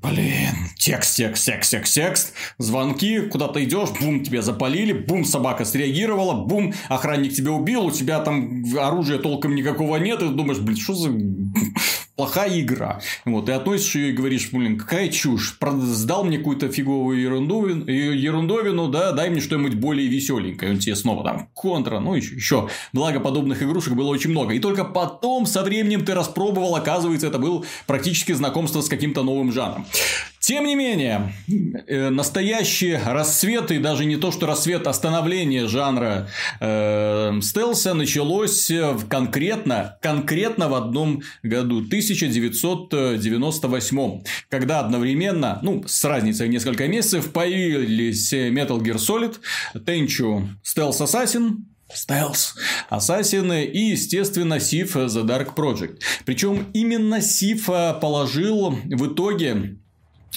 Блин, 0.00 0.70
текст, 0.78 1.16
текст, 1.16 1.44
текст, 1.44 1.70
текст, 1.70 1.94
текст, 1.94 2.32
звонки, 2.56 3.20
куда-то 3.28 3.62
идешь, 3.62 3.90
бум, 4.00 4.24
тебя 4.24 4.40
запалили, 4.40 4.94
бум, 4.94 5.22
собака 5.22 5.66
среагировала, 5.66 6.32
бум, 6.32 6.72
охранник 6.88 7.34
тебя 7.34 7.52
убил, 7.52 7.84
у 7.84 7.90
тебя 7.90 8.20
там 8.20 8.64
оружия 8.74 9.18
толком 9.18 9.54
никакого 9.54 9.98
нет, 9.98 10.22
и 10.22 10.28
ты 10.28 10.32
думаешь, 10.32 10.60
блин, 10.60 10.78
что 10.78 10.94
за 10.94 11.10
плохая 12.16 12.60
игра. 12.60 13.00
Вот, 13.24 13.48
и 13.48 13.52
относишь 13.52 13.94
ее 13.94 14.10
и 14.10 14.12
говоришь, 14.12 14.50
блин, 14.52 14.78
какая 14.78 15.08
чушь, 15.08 15.58
сдал 15.60 16.24
мне 16.24 16.38
какую-то 16.38 16.68
фиговую 16.68 17.20
ерундовину, 17.20 17.86
ерундовину, 17.86 18.88
да, 18.88 19.12
дай 19.12 19.30
мне 19.30 19.40
что-нибудь 19.40 19.74
более 19.74 20.08
веселенькое. 20.08 20.72
Он 20.72 20.78
тебе 20.78 20.96
снова 20.96 21.24
там 21.24 21.48
контра, 21.54 22.00
ну, 22.00 22.14
еще, 22.14 22.34
еще. 22.34 22.68
Благо, 22.92 23.20
подобных 23.20 23.62
игрушек 23.62 23.94
было 23.94 24.08
очень 24.08 24.30
много. 24.30 24.54
И 24.54 24.58
только 24.58 24.84
потом, 24.84 25.46
со 25.46 25.62
временем, 25.62 26.04
ты 26.04 26.14
распробовал, 26.14 26.74
оказывается, 26.76 27.26
это 27.26 27.38
был 27.38 27.64
практически 27.86 28.32
знакомство 28.32 28.80
с 28.80 28.88
каким-то 28.88 29.22
новым 29.22 29.52
жанром. 29.52 29.86
Тем 30.42 30.66
не 30.66 30.74
менее, 30.74 31.32
э, 31.86 32.10
настоящий 32.10 32.96
рассвет, 32.96 33.70
и 33.70 33.78
даже 33.78 34.04
не 34.06 34.16
то, 34.16 34.32
что 34.32 34.46
рассвет, 34.46 34.88
а 34.88 34.92
становление 34.92 35.68
жанра 35.68 36.28
э, 36.58 37.38
стелса 37.40 37.94
началось 37.94 38.68
э, 38.68 38.90
в- 38.90 39.06
конкретно, 39.06 39.98
конкретно 40.02 40.68
в 40.68 40.74
одном 40.74 41.22
году, 41.44 41.78
1998, 41.78 44.24
когда 44.48 44.80
одновременно, 44.80 45.60
ну, 45.62 45.84
с 45.86 46.04
разницей 46.04 46.48
в 46.48 46.50
несколько 46.50 46.88
месяцев, 46.88 47.30
появились 47.32 48.32
э, 48.32 48.50
Metal 48.50 48.80
Gear 48.80 48.96
Solid, 48.96 49.36
Tenchu 49.76 50.48
Stealth 50.64 51.00
Assassin, 51.02 51.58
Стелс, 51.94 52.56
Ассасины 52.88 53.64
и, 53.64 53.90
естественно, 53.90 54.58
Сиф 54.58 54.96
The 54.96 55.24
Dark 55.24 55.54
Project. 55.54 56.00
Причем 56.24 56.66
именно 56.72 57.20
Сиф 57.20 57.66
положил 57.66 58.70
в 58.70 59.12
итоге 59.12 59.76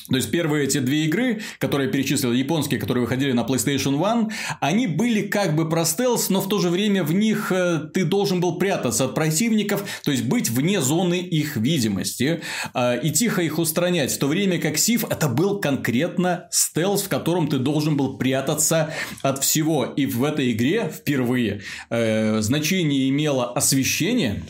то 0.10 0.18
есть 0.18 0.30
первые 0.30 0.66
эти 0.66 0.78
две 0.80 1.06
игры, 1.06 1.42
которые 1.58 1.88
я 1.88 1.92
перечислил, 1.92 2.32
японские, 2.32 2.80
которые 2.80 3.04
выходили 3.04 3.32
на 3.32 3.42
PlayStation 3.42 3.96
1, 4.04 4.30
они 4.60 4.88
были 4.88 5.24
как 5.24 5.56
бы 5.56 5.68
про 5.68 5.84
стелс, 5.84 6.30
но 6.30 6.42
в 6.42 6.50
то 6.50 6.60
же 6.60 6.70
время 6.70 7.04
в 7.04 7.14
них 7.14 7.52
э, 7.52 7.90
ты 7.92 8.06
должен 8.06 8.40
был 8.40 8.60
прятаться 8.60 9.06
от 9.06 9.16
противников, 9.16 9.84
то 10.04 10.12
есть 10.12 10.24
быть 10.26 10.50
вне 10.50 10.80
зоны 10.80 11.20
их 11.20 11.58
видимости 11.58 12.42
э, 12.74 13.00
и 13.02 13.10
тихо 13.12 13.42
их 13.42 13.58
устранять. 13.58 14.12
В 14.12 14.20
то 14.20 14.28
время 14.28 14.60
как 14.60 14.78
Сив 14.78 15.06
это 15.10 15.28
был 15.28 15.60
конкретно 15.60 16.48
стелс, 16.52 17.02
в 17.02 17.10
котором 17.10 17.48
ты 17.48 17.58
должен 17.58 17.98
был 17.98 18.18
прятаться 18.18 18.94
от 19.24 19.44
всего. 19.44 19.86
И 19.86 20.06
в 20.06 20.24
этой 20.24 20.52
игре 20.52 20.92
впервые 20.96 21.62
э, 21.90 22.42
значение 22.42 23.10
имело 23.10 23.52
освещение, 23.54 24.44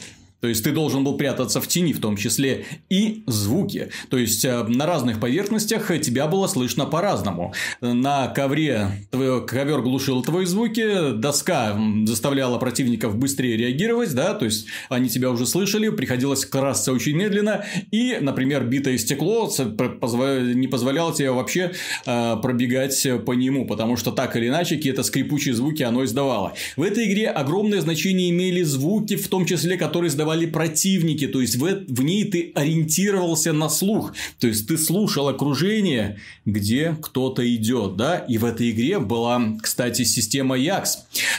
то 0.45 0.49
есть 0.49 0.63
ты 0.63 0.71
должен 0.71 1.03
был 1.03 1.17
прятаться 1.17 1.60
в 1.60 1.67
тени, 1.67 1.91
в 1.91 1.99
том 1.99 2.17
числе 2.17 2.65
и 2.88 3.23
звуки. 3.25 3.89
То 4.12 4.17
есть 4.19 4.45
э, 4.45 4.63
на 4.65 4.86
разных 4.86 5.19
поверхностях 5.19 5.91
тебя 6.01 6.27
было 6.27 6.45
слышно 6.45 6.86
по-разному. 6.86 7.51
На 7.81 8.27
ковре 8.27 8.91
твой 9.10 9.43
ковер 9.43 9.81
глушил 9.81 10.21
твои 10.21 10.45
звуки, 10.45 11.13
доска 11.13 11.75
заставляла 12.05 12.60
противников 12.60 13.17
быстрее 13.17 13.58
реагировать, 13.58 14.13
да, 14.13 14.36
то 14.36 14.45
есть 14.45 14.67
они 14.88 15.10
тебя 15.10 15.31
уже 15.31 15.47
слышали, 15.47 15.89
приходилось 15.89 16.45
красться 16.45 16.93
очень 16.93 17.15
медленно, 17.15 17.65
и, 17.89 18.19
например, 18.21 18.65
битое 18.65 18.99
стекло 18.99 19.51
не 19.58 20.67
позволяло 20.67 21.12
тебе 21.12 21.31
вообще 21.31 21.71
э, 22.05 22.36
пробегать 22.39 23.08
по 23.25 23.31
нему, 23.31 23.65
потому 23.65 23.97
что 23.97 24.12
так 24.12 24.36
или 24.36 24.49
иначе 24.49 24.75
какие-то 24.75 25.01
скрипучие 25.01 25.55
звуки 25.55 25.81
оно 25.81 26.05
издавало. 26.05 26.53
В 26.75 26.84
этой 26.84 27.12
игре 27.12 27.29
огромное 27.29 27.81
значение 27.81 28.29
имели 28.29 28.62
звуки, 28.62 29.15
в 29.15 29.27
том 29.27 29.47
числе, 29.47 29.75
которые 29.75 30.10
издавали 30.10 30.35
противники, 30.43 31.28
то 31.28 31.39
есть 31.39 31.56
в, 31.56 31.86
в 31.88 32.04
ней 32.04 32.26
ты 32.26 32.52
ориентировался 32.54 33.54
на 33.54 33.69
слух, 33.69 34.13
то 34.39 34.48
есть 34.48 34.67
ты 34.67 34.78
слушал 34.78 35.30
окружение, 35.30 36.19
где 36.45 36.98
кто-то 37.02 37.41
идет, 37.56 37.95
да, 37.95 38.17
и 38.17 38.38
в 38.38 38.43
этой 38.43 38.71
игре 38.71 39.00
была, 39.00 39.41
кстати, 39.62 40.04
система 40.04 40.60
Yax 40.60 40.86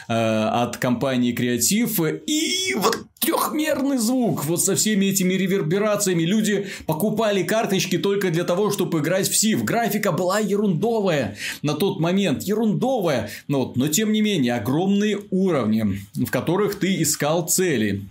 э, 0.09 0.15
от 0.15 0.79
компании 0.79 1.33
Креатив, 1.33 2.01
и 2.01 2.75
вот 2.77 3.07
трехмерный 3.27 3.99
звук, 3.99 4.45
вот 4.45 4.63
со 4.63 4.77
всеми 4.77 5.07
этими 5.07 5.35
реверберациями. 5.35 6.23
Люди 6.23 6.67
покупали 6.87 7.43
карточки 7.43 7.99
только 7.99 8.31
для 8.31 8.45
того, 8.45 8.71
чтобы 8.71 9.01
играть 9.01 9.29
в 9.29 9.37
Сив. 9.37 9.65
Графика 9.65 10.13
была 10.13 10.39
ерундовая 10.39 11.37
на 11.63 11.75
тот 11.75 11.99
момент, 11.99 12.45
ерундовая, 12.45 13.31
но, 13.49 13.73
но 13.75 13.89
тем 13.89 14.13
не 14.13 14.21
менее 14.21 14.55
огромные 14.55 15.19
уровни, 15.31 16.01
в 16.15 16.31
которых 16.31 16.79
ты 16.79 17.03
искал 17.03 17.49
цели. 17.49 18.03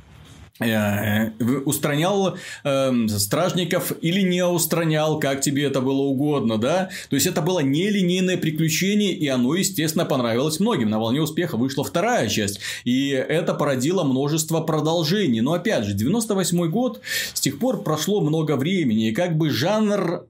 Э, 0.57 1.31
устранял 1.65 2.37
э, 2.63 3.07
стражников 3.09 3.91
или 4.01 4.21
не 4.21 4.45
устранял, 4.45 5.19
как 5.19 5.41
тебе 5.41 5.65
это 5.65 5.81
было 5.81 6.03
угодно, 6.03 6.57
да? 6.57 6.89
То 7.09 7.15
есть 7.17 7.27
это 7.27 7.41
было 7.41 7.59
нелинейное 7.59 8.37
приключение, 8.37 9.11
и 9.11 9.27
оно, 9.27 9.53
естественно, 9.55 10.05
понравилось 10.05 10.61
многим. 10.61 10.89
На 10.89 10.97
волне 10.97 11.21
успеха 11.21 11.57
вышла 11.57 11.83
вторая 11.83 12.29
часть, 12.29 12.61
и 12.85 13.09
это 13.09 13.53
породило 13.53 14.05
множество 14.05 14.61
продолжений. 14.61 15.41
Но 15.41 15.51
опять 15.51 15.83
же, 15.83 15.93
98 15.93 16.69
год, 16.69 17.01
с 17.33 17.41
тех 17.41 17.59
пор 17.59 17.83
прошло 17.83 18.21
много 18.21 18.55
времени, 18.55 19.09
и 19.09 19.13
как 19.13 19.37
бы 19.37 19.49
жанр 19.49 20.25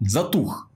затух. 0.00 0.68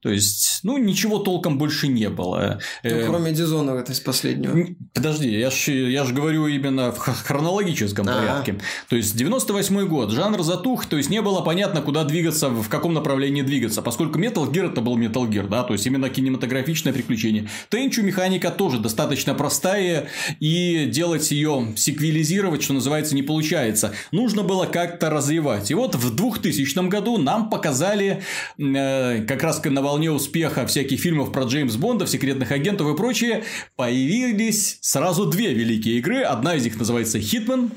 То 0.00 0.10
есть, 0.10 0.60
ну, 0.62 0.78
ничего 0.78 1.18
толком 1.18 1.58
больше 1.58 1.88
не 1.88 2.08
было. 2.08 2.60
Ну, 2.82 2.90
э, 2.90 3.06
кроме 3.06 3.32
Дизонова, 3.32 3.82
из 3.82 4.00
последнего. 4.00 4.66
Подожди, 4.92 5.30
я 5.30 5.50
же 5.50 5.72
я 5.72 6.04
ж 6.04 6.12
говорю 6.12 6.46
именно 6.46 6.92
в 6.92 6.98
хронологическом 6.98 8.08
А-а-а. 8.08 8.20
порядке. 8.20 8.58
То 8.88 8.96
есть, 8.96 9.16
98 9.16 9.86
год, 9.86 10.10
жанр 10.10 10.42
затух, 10.42 10.86
то 10.86 10.96
есть, 10.96 11.10
не 11.10 11.22
было 11.22 11.40
понятно, 11.40 11.82
куда 11.82 12.04
двигаться, 12.04 12.48
в 12.48 12.68
каком 12.68 12.94
направлении 12.94 13.42
двигаться, 13.42 13.82
поскольку 13.82 14.18
Metal 14.18 14.50
Gear 14.50 14.72
это 14.72 14.80
был 14.80 14.98
Metal 14.98 15.28
Gear, 15.28 15.48
да, 15.48 15.62
то 15.62 15.72
есть, 15.72 15.86
именно 15.86 16.08
кинематографичное 16.08 16.92
приключение. 16.92 17.48
Тенчу 17.68 18.02
механика 18.02 18.50
тоже 18.50 18.78
достаточно 18.78 19.34
простая, 19.34 20.08
и 20.40 20.86
делать 20.86 21.30
ее 21.30 21.72
секвелизировать, 21.76 22.62
что 22.62 22.74
называется, 22.74 23.14
не 23.14 23.22
получается. 23.22 23.92
Нужно 24.12 24.42
было 24.42 24.66
как-то 24.66 25.10
развивать. 25.10 25.70
И 25.70 25.74
вот 25.74 25.94
в 25.94 26.14
2000 26.14 26.88
году 26.88 27.18
нам 27.18 27.50
показали 27.50 28.22
э, 28.58 29.24
как 29.26 29.42
раз 29.42 29.60
на 29.70 29.82
волне 29.82 30.10
успеха 30.10 30.66
всяких 30.66 31.00
фильмов 31.00 31.32
про 31.32 31.44
Джеймс 31.44 31.76
Бонда, 31.76 32.06
секретных 32.06 32.52
агентов 32.52 32.92
и 32.92 32.96
прочее, 32.96 33.44
появились 33.76 34.78
сразу 34.80 35.26
две 35.26 35.52
великие 35.52 35.98
игры. 35.98 36.22
Одна 36.22 36.54
из 36.54 36.64
них 36.64 36.78
называется 36.78 37.18
Hitman, 37.18 37.70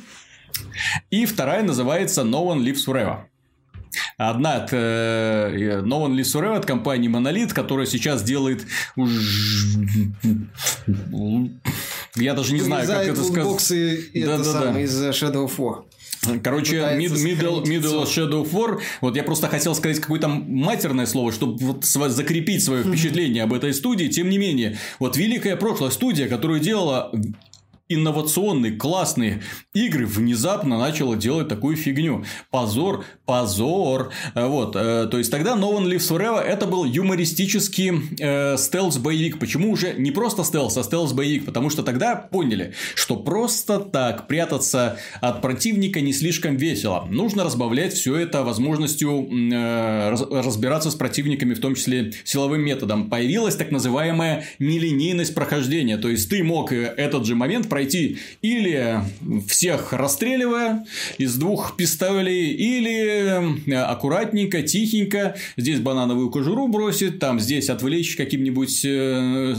и 1.10 1.26
вторая 1.26 1.64
называется 1.64 2.22
No 2.22 2.46
One 2.46 2.64
Lives 2.64 2.86
Forever. 2.86 3.26
Одна 4.18 4.56
от 4.56 4.70
э, 4.72 5.82
No 5.84 6.06
One 6.06 6.16
Lives 6.16 6.34
Forever 6.34 6.58
от 6.58 6.66
компании 6.66 7.10
Monolith, 7.10 7.54
которая 7.54 7.86
сейчас 7.86 8.24
делает 8.24 8.66
я 12.16 12.34
даже 12.34 12.54
не 12.54 12.62
знаю, 12.62 12.88
как 12.88 13.08
это 13.08 13.24
сказать. 13.24 13.44
да, 14.26 14.38
да, 14.38 14.72
да. 14.74 14.82
из 14.82 15.02
Shadow 15.02 15.46
of 15.46 15.58
War. 15.58 15.84
Короче, 16.44 16.78
middle, 16.78 17.64
middle 17.64 18.04
Shadow 18.06 18.50
War. 18.50 18.80
Вот 19.02 19.16
я 19.16 19.24
просто 19.24 19.48
хотел 19.48 19.76
сказать 19.76 20.00
какое-то 20.00 20.28
матерное 20.28 21.06
слово, 21.06 21.32
чтобы 21.32 21.58
вот 21.60 21.86
закрепить 21.86 22.64
свое 22.64 22.84
впечатление 22.84 23.44
об 23.44 23.54
этой 23.54 23.74
студии. 23.74 24.08
Тем 24.08 24.30
не 24.30 24.38
менее, 24.38 24.78
вот 25.00 25.18
великая 25.18 25.56
прошлая 25.56 25.92
студия, 25.92 26.28
которая 26.28 26.60
делала 26.60 27.12
инновационные, 27.90 28.74
классные 28.74 29.42
игры 29.74 30.06
внезапно 30.06 30.78
начала 30.78 31.16
делать 31.16 31.48
такую 31.48 31.76
фигню. 31.78 32.26
Позор, 32.52 33.06
позор. 33.26 34.12
Вот. 34.36 34.76
Э, 34.76 35.08
то 35.10 35.18
есть, 35.18 35.32
тогда 35.32 35.56
No 35.56 35.78
One 35.78 35.86
Lives 35.86 36.10
Forever 36.10 36.40
это 36.40 36.66
был 36.66 36.86
юмористический 36.86 37.92
э, 38.20 38.58
стелс-боевик. 38.58 39.40
Почему 39.40 39.72
уже 39.72 39.94
не 39.94 40.12
просто 40.12 40.44
стелс, 40.44 40.78
а 40.78 40.82
стелс-боевик? 40.82 41.46
Потому 41.46 41.70
что 41.70 41.84
тогда 41.84 42.16
поняли, 42.16 42.74
что 42.96 43.16
просто 43.16 43.80
так 43.80 44.28
прятаться 44.28 45.00
от 45.22 45.42
противника 45.42 46.02
не 46.02 46.14
слишком 46.14 46.58
весело. 46.58 47.08
Нужно 47.10 47.44
разбавлять 47.44 47.94
все 47.94 48.18
это 48.18 48.44
возможностью 48.44 49.28
э, 49.32 50.10
разбираться 50.10 50.92
с 50.92 50.96
противниками, 50.96 51.54
в 51.54 51.60
том 51.60 51.76
числе 51.76 52.14
силовым 52.24 52.62
методом. 52.62 53.10
Появилась 53.10 53.56
так 53.56 53.72
называемая 53.72 54.46
нелинейность 54.60 55.34
прохождения. 55.34 55.98
То 55.98 56.10
есть, 56.10 56.30
ты 56.30 56.44
мог 56.44 56.72
э, 56.72 56.94
этот 56.98 57.26
же 57.26 57.36
момент 57.36 57.70
пройти 57.78 58.18
или 58.42 59.02
всех 59.48 59.94
расстреливая 59.94 60.84
из 61.20 61.36
двух 61.36 61.76
пистолей, 61.76 62.54
или 62.54 63.72
э, 63.72 63.76
аккуратненько, 63.76 64.64
тихенько, 64.64 65.36
здесь 65.58 65.80
банановую 65.80 66.32
кожуру 66.32 66.68
бросит, 66.70 67.20
там 67.20 67.40
здесь 67.40 67.70
отвлечь 67.70 68.16
каким-нибудь 68.16 68.82
э, 68.84 69.54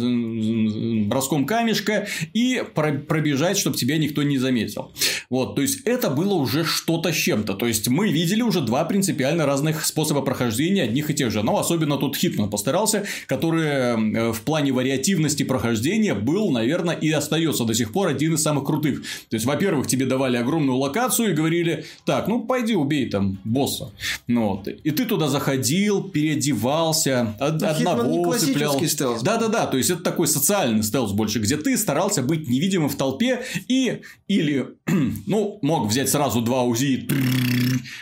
броском 1.06 1.46
камешка 1.46 2.08
и 2.34 2.60
пробежать, 2.74 3.56
чтобы 3.56 3.76
тебя 3.76 3.98
никто 3.98 4.24
не 4.24 4.36
заметил. 4.36 4.92
Вот, 5.30 5.54
то 5.54 5.62
есть 5.62 5.82
это 5.84 6.10
было 6.10 6.34
уже 6.34 6.64
что-то 6.64 7.12
с 7.12 7.16
чем-то. 7.16 7.54
То 7.54 7.66
есть 7.66 7.86
мы 7.86 8.10
видели 8.10 8.42
уже 8.42 8.62
два 8.62 8.84
принципиально 8.84 9.46
разных 9.46 9.86
способа 9.86 10.22
прохождения 10.22 10.82
одних 10.82 11.10
и 11.10 11.14
тех 11.14 11.30
же. 11.30 11.44
Но 11.44 11.58
особенно 11.58 11.98
тут 11.98 12.16
Хитман 12.16 12.50
постарался, 12.50 13.04
который 13.26 13.66
э, 13.66 14.32
в 14.32 14.40
плане 14.40 14.72
вариативности 14.72 15.44
прохождения 15.44 16.14
был, 16.14 16.50
наверное, 16.50 16.96
и 16.96 17.10
остается 17.10 17.64
до 17.64 17.74
сих 17.74 17.92
пор 17.92 18.07
один 18.08 18.34
из 18.34 18.42
самых 18.42 18.64
крутых. 18.64 19.02
То 19.28 19.36
есть, 19.36 19.46
во-первых, 19.46 19.86
тебе 19.86 20.06
давали 20.06 20.36
огромную 20.36 20.76
локацию 20.76 21.30
и 21.30 21.34
говорили, 21.34 21.84
так, 22.04 22.28
ну, 22.28 22.44
пойди 22.44 22.74
убей 22.74 23.08
там 23.08 23.38
босса. 23.44 23.92
Ну, 24.26 24.48
вот. 24.48 24.68
И 24.68 24.90
ты 24.90 25.04
туда 25.04 25.28
заходил, 25.28 26.02
переодевался, 26.02 27.36
од- 27.40 27.60
ну, 27.60 27.68
одного 27.68 28.34
цеплял. 28.34 28.78
Стелс. 28.84 29.22
Да-да-да, 29.22 29.66
то 29.66 29.76
есть, 29.76 29.90
это 29.90 30.02
такой 30.02 30.26
социальный 30.28 30.82
стелс 30.82 31.12
больше, 31.12 31.38
где 31.40 31.56
ты 31.56 31.76
старался 31.76 32.22
быть 32.22 32.48
невидимым 32.48 32.88
в 32.88 32.96
толпе 32.96 33.42
и 33.68 34.00
или, 34.28 34.66
ну, 35.26 35.58
мог 35.62 35.88
взять 35.88 36.08
сразу 36.08 36.40
два 36.40 36.62
УЗИ 36.62 37.08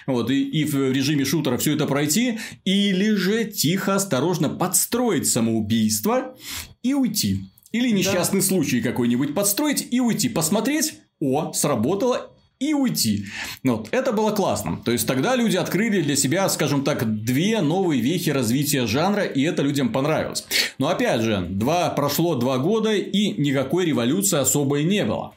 вот, 0.07 0.30
и, 0.30 0.42
и 0.42 0.64
в 0.64 0.92
режиме 0.92 1.24
шутера 1.24 1.57
все 1.59 1.74
это 1.74 1.86
пройти, 1.86 2.38
или 2.64 3.11
же 3.11 3.44
тихо, 3.44 3.96
осторожно 3.96 4.48
подстроить 4.48 5.28
самоубийство 5.28 6.34
и 6.82 6.94
уйти. 6.94 7.40
Или 7.77 7.91
несчастный 7.91 8.41
да. 8.41 8.47
случай 8.47 8.81
какой-нибудь 8.81 9.35
подстроить 9.35 9.87
и 9.91 10.01
уйти. 10.01 10.31
Посмотреть, 10.31 10.95
о, 11.20 11.53
сработало, 11.53 12.31
и 12.59 12.72
уйти. 12.72 13.27
Вот. 13.64 13.89
Это 13.91 14.12
было 14.12 14.31
классно. 14.31 14.81
То 14.83 14.91
есть, 14.91 15.07
тогда 15.07 15.37
люди 15.37 15.57
открыли 15.59 16.01
для 16.01 16.16
себя, 16.16 16.49
скажем 16.49 16.85
так, 16.85 17.22
две 17.22 17.61
новые 17.61 18.01
вехи 18.01 18.31
развития 18.31 18.87
жанра, 18.87 19.24
и 19.24 19.43
это 19.43 19.61
людям 19.61 19.93
понравилось. 19.93 20.47
Но 20.79 20.89
опять 20.89 21.20
же, 21.20 21.47
два, 21.51 21.91
прошло 21.91 22.35
два 22.35 22.57
года, 22.57 22.95
и 22.95 23.39
никакой 23.39 23.85
революции 23.85 24.39
особой 24.39 24.85
не 24.85 25.05
было. 25.05 25.35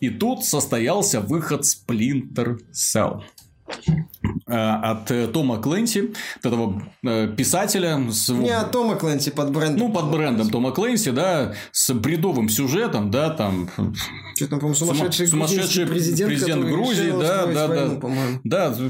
И 0.00 0.10
тут 0.10 0.44
состоялся 0.44 1.20
выход 1.20 1.62
Splinter 1.62 2.58
Cell. 2.72 3.22
Э, 4.46 4.90
от 4.92 5.10
э, 5.10 5.26
Тома 5.28 5.58
Клэнси, 5.58 6.12
от 6.38 6.46
этого 6.46 6.82
э, 7.02 7.28
писателя. 7.36 8.00
С... 8.10 8.28
Не 8.28 8.50
от 8.50 8.70
Тома 8.70 8.96
Клэнси, 8.96 9.30
под 9.30 9.50
брендом. 9.50 9.88
Ну, 9.88 9.92
под 9.92 10.10
брендом 10.10 10.50
Тома 10.50 10.70
Клэнси, 10.72 11.10
да, 11.10 11.54
с 11.72 11.92
бредовым 11.92 12.48
сюжетом, 12.48 13.10
да, 13.10 13.30
там... 13.30 13.68
Что 14.36 14.48
там, 14.48 14.60
по-моему, 14.60 14.74
сумасшедший, 14.74 15.26
сумасшедший 15.26 15.86
президент, 15.86 16.30
президент 16.30 16.64
Грузии, 16.64 17.10
да, 17.10 17.46
да, 17.46 17.66
войну, 17.68 18.00
да. 18.44 18.70
Да, 18.70 18.76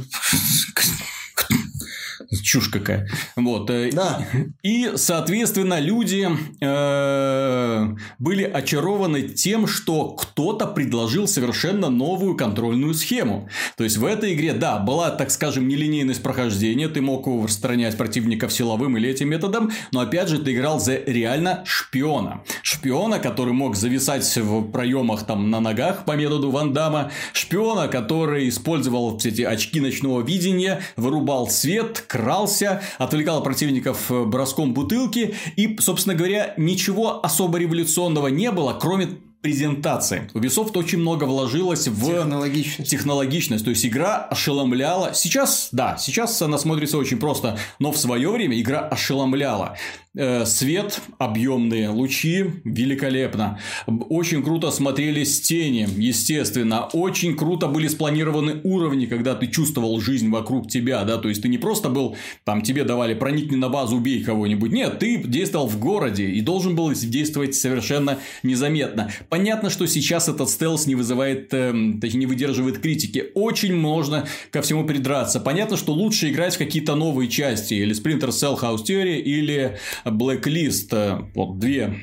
чушь 2.47 2.69
какая. 2.69 3.09
Вот. 3.35 3.69
Э, 3.71 3.91
да. 3.93 4.27
И, 4.63 4.93
соответственно, 4.95 5.81
люди 5.81 6.29
э, 6.61 7.97
были 8.19 8.45
очарованы 8.45 9.23
тем, 9.23 9.67
что 9.67 10.11
кто-то 10.11 10.67
предложил 10.67 11.27
совершенно 11.27 11.91
новую 11.91 12.37
контрольную 12.37 12.95
схему. 12.95 13.49
То 13.77 13.85
есть, 13.85 13.97
в 13.97 14.05
этой 14.05 14.35
игре, 14.35 14.53
да, 14.53 14.79
была, 14.79 15.11
так 15.11 15.31
скажем, 15.31 15.67
нелинейность 15.67 16.23
прохождения, 16.23 16.89
ты 16.89 17.01
мог 17.01 17.27
устранять 17.27 17.97
противников 17.97 18.53
силовым 18.53 18.97
или 18.97 19.11
этим 19.11 19.29
методом, 19.29 19.73
но, 19.91 20.01
опять 20.01 20.29
же, 20.29 20.39
ты 20.39 20.55
играл 20.55 20.79
за 20.79 20.97
реально 20.97 21.65
шпиона. 21.67 22.43
Шпиона, 22.63 23.19
который 23.19 23.55
мог 23.55 23.75
зависать 23.75 24.25
в 24.37 24.71
проемах 24.71 25.27
там 25.27 25.51
на 25.51 25.61
ногах 25.61 26.05
по 26.05 26.13
методу 26.13 26.51
Ван 26.51 26.73
Дамма, 26.73 27.11
шпиона, 27.33 27.89
который 27.89 28.49
использовал 28.49 29.19
все 29.19 29.31
эти 29.31 29.43
очки 29.43 29.81
ночного 29.81 30.23
видения, 30.23 30.81
вырубал 30.97 31.49
свет, 31.49 32.05
крался, 32.37 32.83
отвлекал 32.99 33.43
противников 33.43 34.11
э, 34.11 34.25
броском 34.25 34.75
бутылки, 34.75 35.35
и, 35.57 35.79
собственно 35.81 36.15
говоря, 36.15 36.53
ничего 36.57 37.25
особо 37.25 37.59
революционного 37.59 38.29
не 38.29 38.51
было, 38.51 38.77
кроме 38.79 39.09
презентации. 39.41 40.29
Ubisoft 40.35 40.77
очень 40.77 40.99
много 40.99 41.25
вложилось 41.25 41.87
в 41.87 42.05
технологичность. 42.05 42.91
технологичность. 42.91 43.65
То 43.65 43.71
есть 43.71 43.87
игра 43.87 44.25
ошеломляла. 44.25 45.15
Сейчас, 45.15 45.69
да, 45.73 45.97
сейчас 45.99 46.43
она 46.43 46.59
смотрится 46.59 46.99
очень 46.99 47.19
просто, 47.19 47.57
но 47.79 47.93
в 47.93 47.97
свое 47.97 48.31
время 48.31 48.61
игра 48.61 48.81
ошеломляла. 48.81 49.77
Э, 50.19 50.47
свет, 50.47 51.03
объемные 51.19 51.91
лучи, 51.91 52.47
великолепно. 52.65 53.59
Очень 53.87 54.43
круто 54.43 54.71
смотрелись 54.71 55.43
тени, 55.43 55.87
естественно. 55.99 56.89
Очень 56.95 57.37
круто 57.37 57.67
были 57.67 57.87
спланированы 57.87 58.63
уровни, 58.65 59.05
когда 59.05 59.35
ты 59.35 59.47
чувствовал 59.47 60.01
жизнь 60.01 60.31
вокруг 60.31 60.71
тебя, 60.71 61.05
да, 61.05 61.19
то 61.19 61.29
есть 61.29 61.43
ты 61.43 61.49
не 61.49 61.59
просто 61.59 61.91
был, 61.91 62.17
там 62.45 62.63
тебе 62.63 62.85
давали 62.85 63.13
проникни 63.13 63.57
на 63.57 63.69
базу, 63.69 63.97
убей 63.97 64.25
кого-нибудь. 64.25 64.73
Нет, 64.73 65.01
ты 65.01 65.19
действовал 65.19 65.69
в 65.69 65.79
городе 65.79 66.25
и 66.25 66.41
должен 66.41 66.75
был 66.75 66.91
действовать 66.95 67.55
совершенно 67.55 68.19
незаметно. 68.43 69.11
Понятно, 69.29 69.69
что 69.69 69.87
сейчас 69.87 70.31
этот 70.31 70.49
стелс 70.49 70.87
не 70.87 70.95
вызывает, 70.95 71.53
э, 71.53 71.73
не 71.73 72.25
выдерживает 72.25 72.79
критики. 72.79 73.27
Очень 73.35 73.75
можно 73.75 74.27
ко 74.51 74.63
всему 74.63 74.87
придраться. 74.87 75.41
Понятно, 75.41 75.77
что 75.77 75.93
лучше 75.93 76.31
играть 76.31 76.55
в 76.55 76.59
какие-то 76.59 76.95
новые 76.95 77.29
части, 77.29 77.75
или 77.75 77.95
Splinter 77.95 78.31
Cell 78.31 78.59
House 78.59 78.83
Theory, 78.87 79.21
или 79.21 79.77
Blacklist, 80.11 80.89
э, 80.93 81.31
вот 81.35 81.59
две 81.59 82.01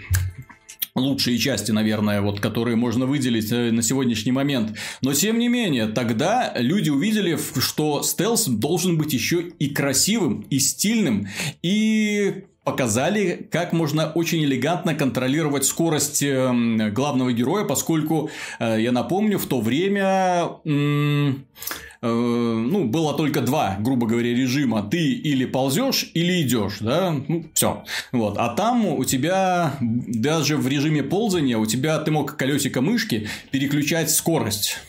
лучшие 0.96 1.38
части, 1.38 1.72
наверное, 1.72 2.22
вот, 2.22 2.40
которые 2.40 2.76
можно 2.76 3.06
выделить 3.06 3.52
э, 3.52 3.72
на 3.72 3.82
сегодняшний 3.82 4.32
момент. 4.32 4.78
Но, 5.02 5.14
тем 5.14 5.40
не 5.40 5.48
менее, 5.48 5.88
тогда 5.88 6.54
люди 6.56 6.90
увидели, 6.90 7.38
что 7.60 8.04
стелс 8.04 8.48
должен 8.48 8.98
быть 8.98 9.14
еще 9.14 9.52
и 9.60 9.70
красивым, 9.70 10.42
и 10.50 10.60
стильным, 10.60 11.28
и 11.62 12.44
показали, 12.64 13.48
как 13.52 13.74
можно 13.74 14.12
очень 14.12 14.44
элегантно 14.44 14.96
контролировать 14.96 15.66
скорость 15.66 16.24
эм, 16.24 16.94
главного 16.94 17.34
героя, 17.34 17.66
поскольку, 17.66 18.30
э, 18.60 18.78
я 18.80 18.92
напомню, 18.92 19.38
в 19.38 19.46
то 19.46 19.62
время 19.62 20.50
Э, 22.04 22.08
ну, 22.10 22.84
было 22.84 23.16
только 23.16 23.40
два, 23.40 23.78
грубо 23.80 24.06
говоря, 24.06 24.36
режима. 24.36 24.84
Ты 24.84 25.14
или 25.14 25.46
ползешь, 25.46 26.12
или 26.14 26.42
идешь, 26.42 26.80
да, 26.82 27.16
ну, 27.30 27.46
все. 27.54 27.86
Вот. 28.12 28.38
А 28.38 28.50
там 28.50 28.86
у 28.86 29.06
тебя 29.06 29.76
даже 29.80 30.58
в 30.58 30.68
режиме 30.68 31.02
ползания 31.02 31.58
у 31.58 31.66
тебя 31.66 31.98
ты 32.00 32.12
мог 32.12 32.36
колесико 32.36 32.82
мышки 32.82 33.30
переключать 33.52 34.12
скорость 34.12 34.80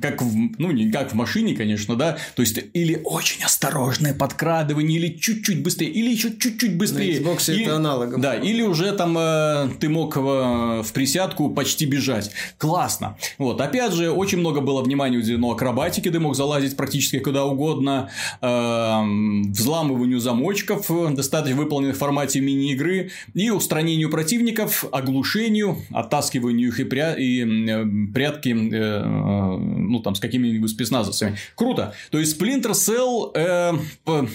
как 0.00 0.22
в, 0.22 0.34
ну, 0.58 0.70
не 0.70 0.90
как 0.90 1.12
в 1.12 1.14
машине, 1.14 1.54
конечно, 1.54 1.96
да, 1.96 2.18
то 2.34 2.42
есть, 2.42 2.58
или 2.72 3.00
очень 3.04 3.42
осторожное 3.42 4.14
подкрадывание, 4.14 4.98
или 4.98 5.18
чуть-чуть 5.18 5.62
быстрее, 5.62 5.90
или 5.90 6.10
еще 6.10 6.30
чуть-чуть 6.36 6.76
быстрее. 6.76 7.20
На 7.20 7.28
Xbox 7.28 7.54
и, 7.54 7.62
это 7.62 7.76
аналогом. 7.76 8.20
Да, 8.20 8.34
или 8.34 8.62
уже 8.62 8.92
там 8.92 9.16
э, 9.18 9.68
ты 9.80 9.88
мог 9.88 10.16
в, 10.16 10.80
э, 10.80 10.82
в 10.82 10.92
присядку 10.92 11.50
почти 11.50 11.86
бежать. 11.86 12.30
Классно. 12.58 13.16
Вот, 13.38 13.60
опять 13.60 13.92
же, 13.92 14.10
очень 14.10 14.38
много 14.38 14.60
было 14.60 14.82
внимания 14.82 15.18
уделено 15.18 15.52
акробатике, 15.52 16.10
ты 16.10 16.20
мог 16.20 16.36
залазить 16.36 16.76
практически 16.76 17.18
куда 17.18 17.44
угодно, 17.44 18.10
э, 18.40 19.02
взламыванию 19.50 20.20
замочков, 20.20 20.90
достаточно 21.14 21.56
выполненных 21.56 21.96
в 21.96 21.98
формате 21.98 22.40
мини-игры, 22.40 23.10
и 23.34 23.50
устранению 23.50 24.10
противников, 24.10 24.84
оглушению, 24.92 25.78
оттаскиванию 25.90 26.68
их 26.68 26.80
и, 26.80 26.84
пря... 26.84 27.14
и 27.14 27.44
э, 27.44 27.84
прятки 28.12 28.54
э, 28.72 29.57
ну, 29.58 30.00
там, 30.00 30.14
с 30.14 30.20
какими-нибудь 30.20 30.70
спецназовцами. 30.70 31.36
Круто. 31.54 31.94
То 32.10 32.18
есть, 32.18 32.40
Splinter 32.40 32.72
Cell, 32.72 33.32
э, 33.34 34.26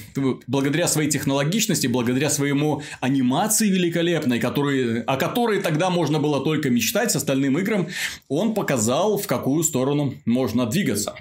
благодаря 0.48 0.88
своей 0.88 1.10
технологичности, 1.10 1.88
благодаря 1.88 2.30
своему 2.30 2.82
анимации 3.02 3.70
великолепной, 3.70 4.40
которые, 4.40 5.02
о 5.02 5.18
которой 5.18 5.62
тогда 5.62 5.90
можно 5.90 6.20
было 6.20 6.44
только 6.44 6.70
мечтать 6.70 7.12
с 7.12 7.16
остальным 7.16 7.58
играм, 7.58 7.88
он 8.28 8.54
показал, 8.54 9.18
в 9.18 9.28
какую 9.28 9.64
сторону 9.64 10.16
можно 10.26 10.66
двигаться. 10.66 11.16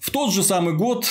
В 0.00 0.10
тот 0.10 0.32
же 0.32 0.42
самый 0.42 0.74
год 0.74 1.06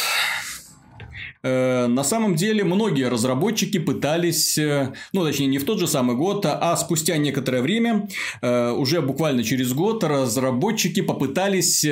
на 1.44 2.04
самом 2.04 2.36
деле 2.36 2.64
многие 2.64 3.10
разработчики 3.10 3.78
пытались, 3.78 4.58
э, 4.58 4.94
ну 5.12 5.24
точнее 5.24 5.48
не 5.48 5.58
в 5.58 5.66
тот 5.66 5.80
же 5.80 5.88
самый 5.88 6.16
год, 6.16 6.46
а 6.46 6.76
спустя 6.78 7.18
некоторое 7.18 7.62
время, 7.62 8.08
э, 8.42 8.72
уже 8.72 9.02
буквально 9.02 9.44
через 9.44 9.74
год, 9.74 10.04
разработчики 10.04 11.02
попытались 11.02 11.86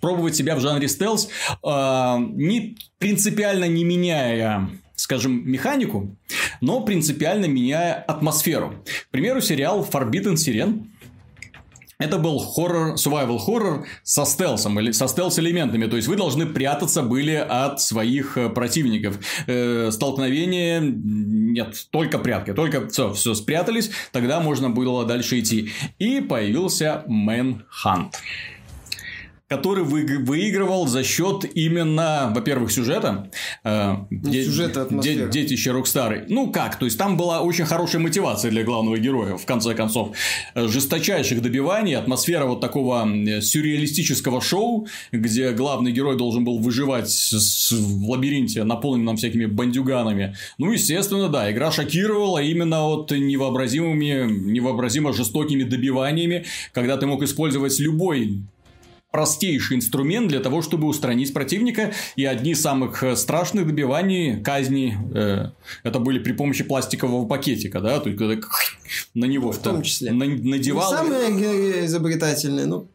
пробовать 0.00 0.36
себя 0.36 0.54
в 0.54 0.60
жанре 0.60 0.88
стелс, 0.88 1.28
не 1.64 2.76
принципиально 2.98 3.66
не 3.66 3.84
меняя 3.84 4.68
скажем, 4.96 5.48
механику, 5.48 6.16
но 6.60 6.80
принципиально 6.80 7.44
меняя 7.44 7.94
атмосферу. 7.94 8.82
К 9.08 9.10
примеру, 9.10 9.40
сериал 9.42 9.86
Forbidden 9.88 10.34
Siren 10.34 10.86
это 11.98 12.18
был 12.18 12.38
хоррор, 12.38 12.94
survival 12.94 13.38
хоррор 13.38 13.86
со 14.02 14.24
стелсом 14.26 14.78
или 14.78 14.92
со 14.92 15.08
стелс-элементами. 15.08 15.86
То 15.86 15.96
есть 15.96 16.08
вы 16.08 16.16
должны 16.16 16.46
прятаться 16.46 17.02
были 17.02 17.34
от 17.34 17.80
своих 17.80 18.36
э, 18.36 18.50
противников. 18.50 19.18
Э, 19.46 19.90
столкновение 19.90 20.80
нет, 20.80 21.86
только 21.90 22.18
прятки. 22.18 22.52
Только 22.52 22.88
все, 22.88 23.12
все 23.14 23.34
спрятались, 23.34 23.90
тогда 24.12 24.40
можно 24.40 24.68
было 24.68 25.06
дальше 25.06 25.40
идти. 25.40 25.70
И 25.98 26.20
появился 26.20 27.04
Manhunt 27.08 28.12
который 29.48 29.84
выигрывал 29.84 30.88
за 30.88 31.04
счет 31.04 31.44
именно, 31.54 32.32
во-первых, 32.34 32.72
сюжета. 32.72 33.30
Э, 33.62 33.96
де- 34.10 34.44
сюжета 34.44 34.88
де- 34.90 35.28
детище 35.28 35.70
Рокстары. 35.70 36.24
Ну 36.28 36.50
как, 36.50 36.78
то 36.78 36.84
есть 36.84 36.98
там 36.98 37.16
была 37.16 37.42
очень 37.42 37.64
хорошая 37.64 38.02
мотивация 38.02 38.50
для 38.50 38.64
главного 38.64 38.98
героя, 38.98 39.36
в 39.36 39.46
конце 39.46 39.74
концов. 39.74 40.16
Э, 40.54 40.66
жесточайших 40.66 41.42
добиваний, 41.42 41.94
атмосфера 41.96 42.46
вот 42.46 42.60
такого 42.60 43.08
сюрреалистического 43.40 44.40
шоу, 44.40 44.88
где 45.12 45.52
главный 45.52 45.92
герой 45.92 46.16
должен 46.16 46.44
был 46.44 46.58
выживать 46.58 47.08
в 47.08 48.10
лабиринте, 48.10 48.64
наполненном 48.64 49.16
всякими 49.16 49.46
бандюганами. 49.46 50.36
Ну, 50.58 50.72
естественно, 50.72 51.28
да, 51.28 51.50
игра 51.52 51.70
шокировала 51.70 52.42
именно 52.42 52.82
вот 52.82 53.12
невообразимыми, 53.12 54.28
невообразимо 54.50 55.12
жестокими 55.12 55.62
добиваниями, 55.62 56.44
когда 56.72 56.96
ты 56.96 57.06
мог 57.06 57.22
использовать 57.22 57.78
любой 57.78 58.40
простейший 59.10 59.76
инструмент 59.76 60.28
для 60.28 60.40
того, 60.40 60.62
чтобы 60.62 60.86
устранить 60.86 61.32
противника. 61.32 61.92
И 62.16 62.24
одни 62.24 62.52
из 62.52 62.60
самых 62.60 63.02
э, 63.02 63.16
страшных 63.16 63.66
добиваний, 63.66 64.42
казни, 64.42 64.96
э, 65.14 65.50
это 65.84 65.98
были 65.98 66.18
при 66.18 66.32
помощи 66.32 66.64
пластикового 66.64 67.26
пакетика, 67.26 67.80
да, 67.80 67.98
то 68.00 68.08
есть 68.08 68.18
когда 68.18 68.36
на 69.14 69.24
него 69.24 69.52
в 69.52 69.58
том 69.58 69.82
числе 69.82 70.12
надевал. 70.12 70.92
Не 70.92 70.96
самые 70.96 71.86
изобретательные, 71.86 72.66
ну 72.66 72.88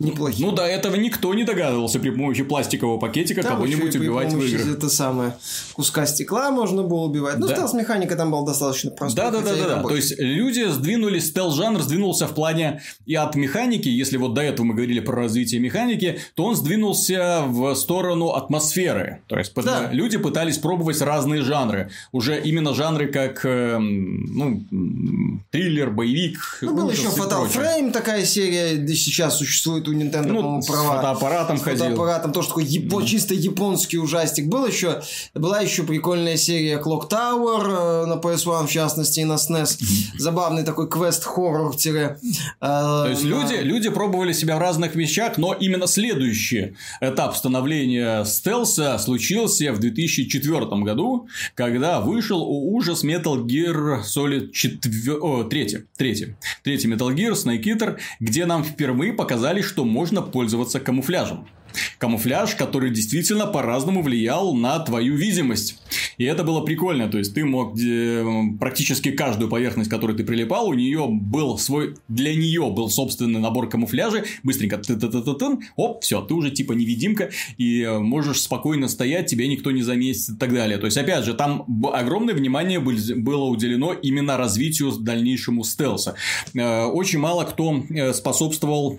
неплохие. 0.00 0.46
Ну, 0.46 0.52
до 0.52 0.64
этого 0.64 0.96
никто 0.96 1.32
не 1.34 1.44
догадывался 1.44 2.00
при 2.00 2.10
помощи 2.10 2.42
пластикового 2.42 2.98
пакетика 2.98 3.42
там 3.42 3.56
кого-нибудь 3.56 3.94
убивать 3.94 4.32
в 4.32 4.42
играх. 4.42 4.76
это 4.76 4.88
самое 4.88 5.34
куска 5.74 6.06
стекла 6.06 6.50
можно 6.50 6.82
было 6.82 7.00
убивать. 7.00 7.38
Ну, 7.38 7.46
да. 7.46 7.54
стелс-механика 7.54 8.16
там 8.16 8.30
была 8.30 8.44
достаточно 8.44 8.90
простая. 8.90 9.30
Да, 9.30 9.40
да, 9.40 9.44
да, 9.44 9.56
да, 9.56 9.76
да. 9.76 9.82
То 9.82 9.94
есть, 9.94 10.18
люди 10.18 10.64
сдвинули, 10.68 11.18
стелс-жанр 11.18 11.82
сдвинулся 11.82 12.26
в 12.26 12.34
плане 12.34 12.82
и 13.06 13.14
от 13.14 13.34
механики, 13.34 13.88
если 13.88 14.16
вот 14.16 14.34
до 14.34 14.40
этого 14.40 14.66
мы 14.66 14.74
говорили 14.74 15.00
про 15.00 15.16
развитие 15.16 15.60
механики, 15.60 16.20
то 16.34 16.44
он 16.44 16.56
сдвинулся 16.56 17.44
в 17.46 17.74
сторону 17.74 18.30
атмосферы. 18.30 19.20
То 19.26 19.38
есть, 19.38 19.54
да. 19.54 19.90
люди 19.92 20.16
пытались 20.16 20.58
пробовать 20.58 21.00
разные 21.00 21.42
жанры. 21.42 21.90
Уже 22.12 22.40
именно 22.40 22.74
жанры 22.74 23.08
как, 23.08 23.44
эм, 23.44 24.24
ну, 24.34 25.42
триллер, 25.50 25.90
боевик. 25.90 26.58
Ну, 26.62 26.74
был 26.74 26.90
еще 26.90 27.08
Fatal 27.08 27.48
Frame 27.50 27.92
такая 27.92 28.24
серия, 28.24 28.86
сейчас 28.88 29.38
существует 29.38 29.88
у 29.90 29.94
Nintendo, 29.94 30.28
ну, 30.28 30.42
по-моему, 30.42 30.62
права. 30.62 30.82
С 30.82 30.96
фотоаппаратом 30.96 31.58
с 31.58 31.62
ходил. 31.62 31.84
фотоаппаратом, 31.84 32.32
тоже 32.32 32.48
такой 32.48 32.64
япо- 32.64 33.04
чисто 33.04 33.34
японский 33.34 33.98
ужастик. 33.98 34.46
Был 34.46 34.66
еще, 34.66 35.02
была 35.34 35.60
еще 35.60 35.82
прикольная 35.82 36.36
серия 36.36 36.78
Clock 36.80 37.10
Tower 37.10 38.04
э, 38.04 38.06
на 38.06 38.14
PS1, 38.14 38.66
в 38.66 38.70
частности, 38.70 39.20
и 39.20 39.24
на 39.24 39.34
SNES. 39.34 39.78
Забавный 40.18 40.64
такой 40.64 40.88
квест-хоррор. 40.88 41.74
Э, 41.74 42.16
То 42.60 43.06
есть, 43.08 43.24
люди, 43.24 43.54
люди 43.54 43.88
пробовали 43.90 44.32
себя 44.32 44.56
в 44.56 44.60
разных 44.60 44.94
вещах, 44.94 45.38
но 45.38 45.52
именно 45.54 45.86
следующий 45.86 46.74
этап 47.00 47.36
становления 47.36 48.24
стелса 48.24 48.98
случился 48.98 49.72
в 49.72 49.78
2004 49.78 50.66
году, 50.82 51.28
когда 51.54 52.00
вышел 52.00 52.42
ужас 52.42 53.04
Metal 53.04 53.44
Gear 53.44 54.02
Solid 54.02 54.50
4... 54.52 55.18
О, 55.18 55.44
3. 55.44 55.84
3. 55.96 56.36
3 56.62 56.76
Metal 56.86 57.14
Gear 57.14 57.32
Snake 57.32 57.62
Eater, 57.64 57.98
где 58.20 58.46
нам 58.46 58.64
впервые 58.64 59.12
показали, 59.12 59.62
что 59.62 59.79
что 59.80 59.86
можно 59.86 60.20
пользоваться 60.20 60.78
камуфляжем. 60.78 61.46
Камуфляж, 61.98 62.54
который 62.56 62.90
действительно 62.90 63.46
по-разному 63.46 64.02
влиял 64.02 64.54
на 64.54 64.78
твою 64.80 65.14
видимость. 65.14 65.80
И 66.18 66.24
это 66.24 66.44
было 66.44 66.60
прикольно. 66.60 67.08
То 67.08 67.16
есть, 67.16 67.32
ты 67.32 67.46
мог 67.46 67.78
э, 67.80 68.24
практически 68.58 69.10
каждую 69.12 69.48
поверхность, 69.48 69.88
к 69.88 69.92
которой 69.92 70.16
ты 70.16 70.24
прилипал, 70.24 70.68
у 70.68 70.74
нее 70.74 71.06
был 71.08 71.56
свой... 71.56 71.94
Для 72.08 72.34
нее 72.34 72.70
был 72.70 72.90
собственный 72.90 73.40
набор 73.40 73.70
камуфляжа. 73.70 74.24
Быстренько 74.42 74.76
ты 74.76 74.96
ты 74.96 75.08
ты 75.08 75.22
ты 75.22 75.34
ты 75.34 75.46
оп, 75.76 76.02
все, 76.02 76.20
ты 76.20 76.34
уже 76.34 76.50
типа 76.50 76.72
невидимка. 76.72 77.30
И 77.56 77.82
э, 77.82 77.98
можешь 78.00 78.42
спокойно 78.42 78.88
стоять, 78.88 79.30
тебя 79.30 79.46
никто 79.46 79.70
не 79.70 79.82
заметит 79.82 80.28
и 80.28 80.36
так 80.36 80.52
далее. 80.52 80.76
То 80.76 80.86
есть, 80.86 80.98
опять 80.98 81.24
же, 81.24 81.32
там 81.32 81.64
огромное 81.94 82.34
внимание 82.34 82.80
было 82.80 83.44
уделено 83.44 83.94
именно 83.94 84.36
развитию 84.36 84.92
дальнейшему 84.92 85.64
стелса. 85.64 86.16
Э, 86.54 86.84
очень 86.84 87.20
мало 87.20 87.44
кто 87.44 87.82
способствовал 88.12 88.98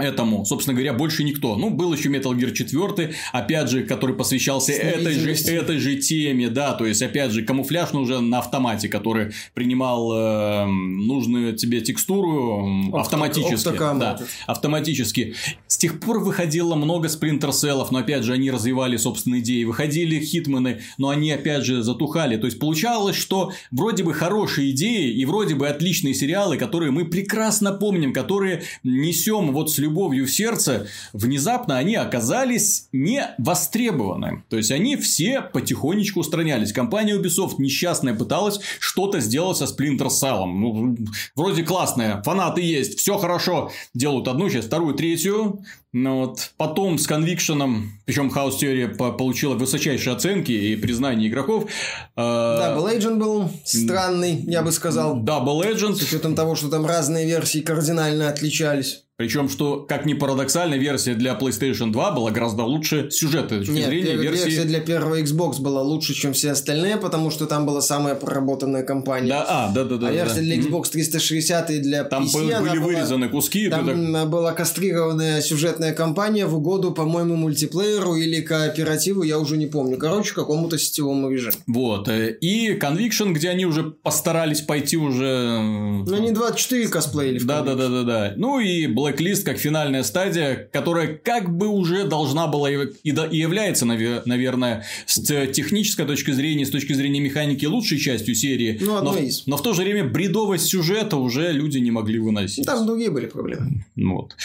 этому, 0.00 0.44
собственно 0.44 0.74
говоря, 0.74 0.92
больше 0.92 1.24
никто. 1.24 1.56
Ну, 1.56 1.70
был 1.70 1.92
еще 1.92 2.08
Metal 2.08 2.32
Gear 2.32 2.52
4, 2.52 3.14
опять 3.32 3.70
же, 3.70 3.84
который 3.84 4.16
посвящался 4.16 4.72
этой 4.72 5.14
же, 5.14 5.32
этой 5.32 5.78
же 5.78 5.96
теме, 5.96 6.48
да, 6.48 6.72
то 6.72 6.86
есть, 6.86 7.02
опять 7.02 7.32
же, 7.32 7.42
камуфляж 7.42 7.94
уже 7.94 8.20
на 8.20 8.38
автомате, 8.38 8.88
который 8.88 9.32
принимал 9.54 10.12
э, 10.12 10.66
нужную 10.66 11.56
тебе 11.56 11.80
текстуру 11.80 12.96
автоматически. 12.96 13.68
Оптока, 13.68 13.94
да, 13.98 14.20
автоматически. 14.46 15.34
С 15.66 15.76
тех 15.76 16.00
пор 16.00 16.20
выходило 16.20 16.74
много 16.74 17.08
спринтерселов, 17.08 17.90
но, 17.90 17.98
опять 17.98 18.24
же, 18.24 18.32
они 18.32 18.50
развивали 18.50 18.96
собственные 18.96 19.40
идеи. 19.40 19.64
Выходили 19.64 20.20
хитмены, 20.20 20.80
но 20.98 21.08
они, 21.08 21.30
опять 21.32 21.64
же, 21.64 21.82
затухали. 21.82 22.36
То 22.36 22.46
есть, 22.46 22.58
получалось, 22.58 23.16
что 23.16 23.52
вроде 23.70 24.04
бы 24.04 24.14
хорошие 24.14 24.70
идеи 24.70 25.12
и 25.12 25.24
вроде 25.24 25.54
бы 25.54 25.68
отличные 25.68 26.14
сериалы, 26.14 26.56
которые 26.56 26.90
мы 26.90 27.04
прекрасно 27.04 27.72
помним, 27.72 28.12
которые 28.12 28.62
несем 28.82 29.52
вот 29.52 29.70
с 29.70 29.78
любовью 29.78 29.89
любовью 29.90 30.26
в 30.26 30.30
сердце, 30.30 30.86
внезапно 31.12 31.76
они 31.76 31.96
оказались 31.96 32.88
не 32.92 33.28
востребованы. 33.38 34.44
То 34.48 34.56
есть, 34.56 34.70
они 34.70 34.96
все 34.96 35.42
потихонечку 35.42 36.20
устранялись. 36.20 36.72
Компания 36.72 37.16
Ubisoft 37.16 37.54
несчастная 37.58 38.14
пыталась 38.14 38.60
что-то 38.78 39.20
сделать 39.20 39.58
со 39.58 39.64
Splinter 39.64 40.08
Cell. 40.08 40.46
Ну, 40.46 40.96
вроде 41.34 41.64
классная, 41.64 42.22
фанаты 42.22 42.62
есть, 42.62 42.98
все 42.98 43.18
хорошо. 43.18 43.70
Делают 43.94 44.28
одну 44.28 44.48
часть, 44.48 44.68
вторую, 44.68 44.94
третью. 44.94 45.64
Но 45.92 46.20
вот 46.20 46.52
потом 46.56 46.98
с 46.98 47.08
Conviction, 47.08 47.82
причем 48.04 48.28
House 48.28 48.60
Theory 48.60 49.16
получила 49.16 49.54
высочайшие 49.54 50.14
оценки 50.14 50.52
и 50.52 50.76
признание 50.76 51.28
игроков. 51.28 51.68
Double 52.16 52.96
Agent 52.96 53.16
был 53.16 53.50
странный, 53.64 54.36
я 54.46 54.62
бы 54.62 54.70
сказал. 54.70 55.18
Double 55.18 55.62
Agent. 55.62 55.96
С 55.96 56.02
учетом 56.02 56.36
того, 56.36 56.54
что 56.54 56.68
там 56.68 56.86
разные 56.86 57.26
версии 57.26 57.58
кардинально 57.58 58.28
отличались. 58.28 59.04
Причем, 59.20 59.50
что, 59.50 59.84
как 59.86 60.06
ни 60.06 60.14
парадоксально, 60.14 60.76
версия 60.76 61.12
для 61.12 61.34
PlayStation 61.34 61.92
2 61.92 62.12
была 62.12 62.30
гораздо 62.30 62.62
лучше 62.62 63.10
сюжета. 63.10 63.56
Нет, 63.56 63.66
зрения, 63.66 64.16
версии... 64.16 64.44
версия 64.44 64.64
для 64.64 64.80
первого 64.80 65.20
Xbox 65.20 65.60
была 65.60 65.82
лучше, 65.82 66.14
чем 66.14 66.32
все 66.32 66.52
остальные, 66.52 66.96
потому 66.96 67.28
что 67.28 67.44
там 67.44 67.66
была 67.66 67.82
самая 67.82 68.14
проработанная 68.14 68.82
компания. 68.82 69.28
Да, 69.28 69.44
а, 69.46 69.72
да, 69.74 69.84
да, 69.84 69.98
да. 69.98 70.08
А 70.08 70.10
версия 70.10 70.36
да. 70.36 70.40
для 70.40 70.56
Xbox 70.56 70.88
360 70.92 71.70
и 71.70 71.80
для 71.80 72.04
там 72.04 72.24
PC, 72.24 72.60
были 72.60 72.78
была... 72.78 72.86
вырезаны 72.86 73.28
куски. 73.28 73.68
Там 73.68 74.12
так... 74.14 74.30
была 74.30 74.52
кастрированная 74.52 75.42
сюжетная 75.42 75.79
кампания 75.96 76.46
в 76.46 76.56
угоду, 76.56 76.92
по-моему, 76.92 77.36
мультиплееру 77.36 78.16
или 78.16 78.40
кооперативу, 78.40 79.22
я 79.22 79.38
уже 79.38 79.56
не 79.56 79.66
помню. 79.66 79.96
Короче, 79.96 80.34
какому-то 80.34 80.78
сетевому 80.78 81.30
режиму. 81.30 81.52
Вот. 81.66 82.08
Э, 82.08 82.32
и 82.40 82.76
Conviction, 82.78 83.32
где 83.32 83.50
они 83.50 83.66
уже 83.66 83.84
постарались 83.84 84.60
пойти 84.60 84.96
уже... 84.96 85.58
Ну, 86.06 86.14
они 86.14 86.32
24 86.32 86.88
косплеили. 86.88 87.38
Да, 87.38 87.62
да, 87.62 87.74
да, 87.74 87.88
да, 87.88 88.02
да. 88.02 88.34
Ну 88.36 88.60
и 88.60 88.86
Blacklist 88.86 89.42
как 89.42 89.58
финальная 89.58 90.02
стадия, 90.02 90.68
которая 90.72 91.08
как 91.16 91.56
бы 91.56 91.68
уже 91.68 92.04
должна 92.04 92.46
была 92.46 92.70
и, 92.70 92.76
и 93.02 93.36
является, 93.36 93.84
наверное, 93.86 94.84
с 95.06 95.20
технической 95.20 96.06
точки 96.06 96.30
зрения, 96.32 96.66
с 96.66 96.70
точки 96.70 96.92
зрения 96.92 97.20
механики 97.20 97.66
лучшей 97.66 97.98
частью 97.98 98.34
серии. 98.34 98.78
Ну, 98.80 99.02
но, 99.02 99.16
из. 99.16 99.46
но 99.46 99.56
в 99.56 99.62
то 99.62 99.72
же 99.72 99.82
время 99.82 100.04
бредовость 100.04 100.66
сюжета 100.66 101.16
уже 101.16 101.52
люди 101.52 101.78
не 101.78 101.90
могли 101.90 102.18
выносить. 102.18 102.66
Там 102.66 102.86
другие 102.86 103.10
были 103.10 103.26
проблемы. 103.26 103.84
Вот. 103.96 104.36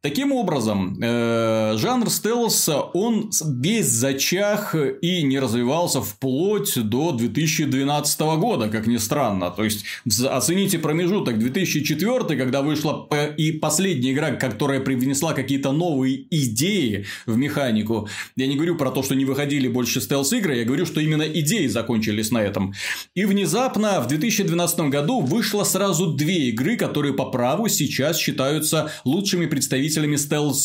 Таким 0.00 0.32
образом, 0.32 0.79
э, 1.00 1.76
жанр 1.76 2.10
стелса, 2.10 2.80
он 2.80 3.30
весь 3.44 3.88
зачах 3.88 4.74
и 4.74 5.22
не 5.22 5.38
развивался 5.38 6.00
вплоть 6.00 6.80
до 6.82 7.12
2012 7.12 8.20
года, 8.20 8.68
как 8.68 8.86
ни 8.86 8.96
странно. 8.98 9.50
То 9.50 9.64
есть, 9.64 9.84
оцените 10.28 10.78
промежуток 10.78 11.38
2004, 11.38 12.36
когда 12.36 12.62
вышла 12.62 13.08
и 13.36 13.52
последняя 13.52 14.12
игра, 14.12 14.30
которая 14.32 14.80
привнесла 14.80 15.32
какие-то 15.32 15.72
новые 15.72 16.26
идеи 16.30 17.06
в 17.26 17.36
механику. 17.36 18.08
Я 18.36 18.46
не 18.46 18.56
говорю 18.56 18.76
про 18.76 18.90
то, 18.90 19.02
что 19.02 19.14
не 19.14 19.24
выходили 19.24 19.68
больше 19.68 20.00
стелс-игры, 20.00 20.56
я 20.56 20.64
говорю, 20.64 20.86
что 20.86 21.00
именно 21.00 21.22
идеи 21.22 21.66
закончились 21.66 22.30
на 22.30 22.38
этом. 22.38 22.74
И 23.14 23.24
внезапно 23.24 24.00
в 24.00 24.06
2012 24.06 24.80
году 24.90 25.20
вышло 25.20 25.64
сразу 25.64 26.12
две 26.12 26.48
игры, 26.48 26.76
которые 26.76 27.14
по 27.14 27.26
праву 27.26 27.68
сейчас 27.68 28.18
считаются 28.18 28.90
лучшими 29.04 29.46
представителями 29.46 30.16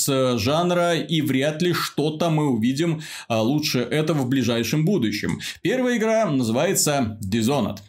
стелс-жанра, 0.06 0.95
и 0.95 1.22
вряд 1.22 1.62
ли 1.62 1.74
что-то 1.74 2.30
мы 2.30 2.49
увидим 2.49 3.01
а, 3.28 3.41
лучше 3.41 3.80
этого 3.80 4.20
в 4.20 4.30
ближайшем 4.30 4.86
будущем. 4.86 5.39
Первая 5.62 5.97
игра 5.97 6.26
называется 6.26 7.18
Dishonored. 7.22 7.80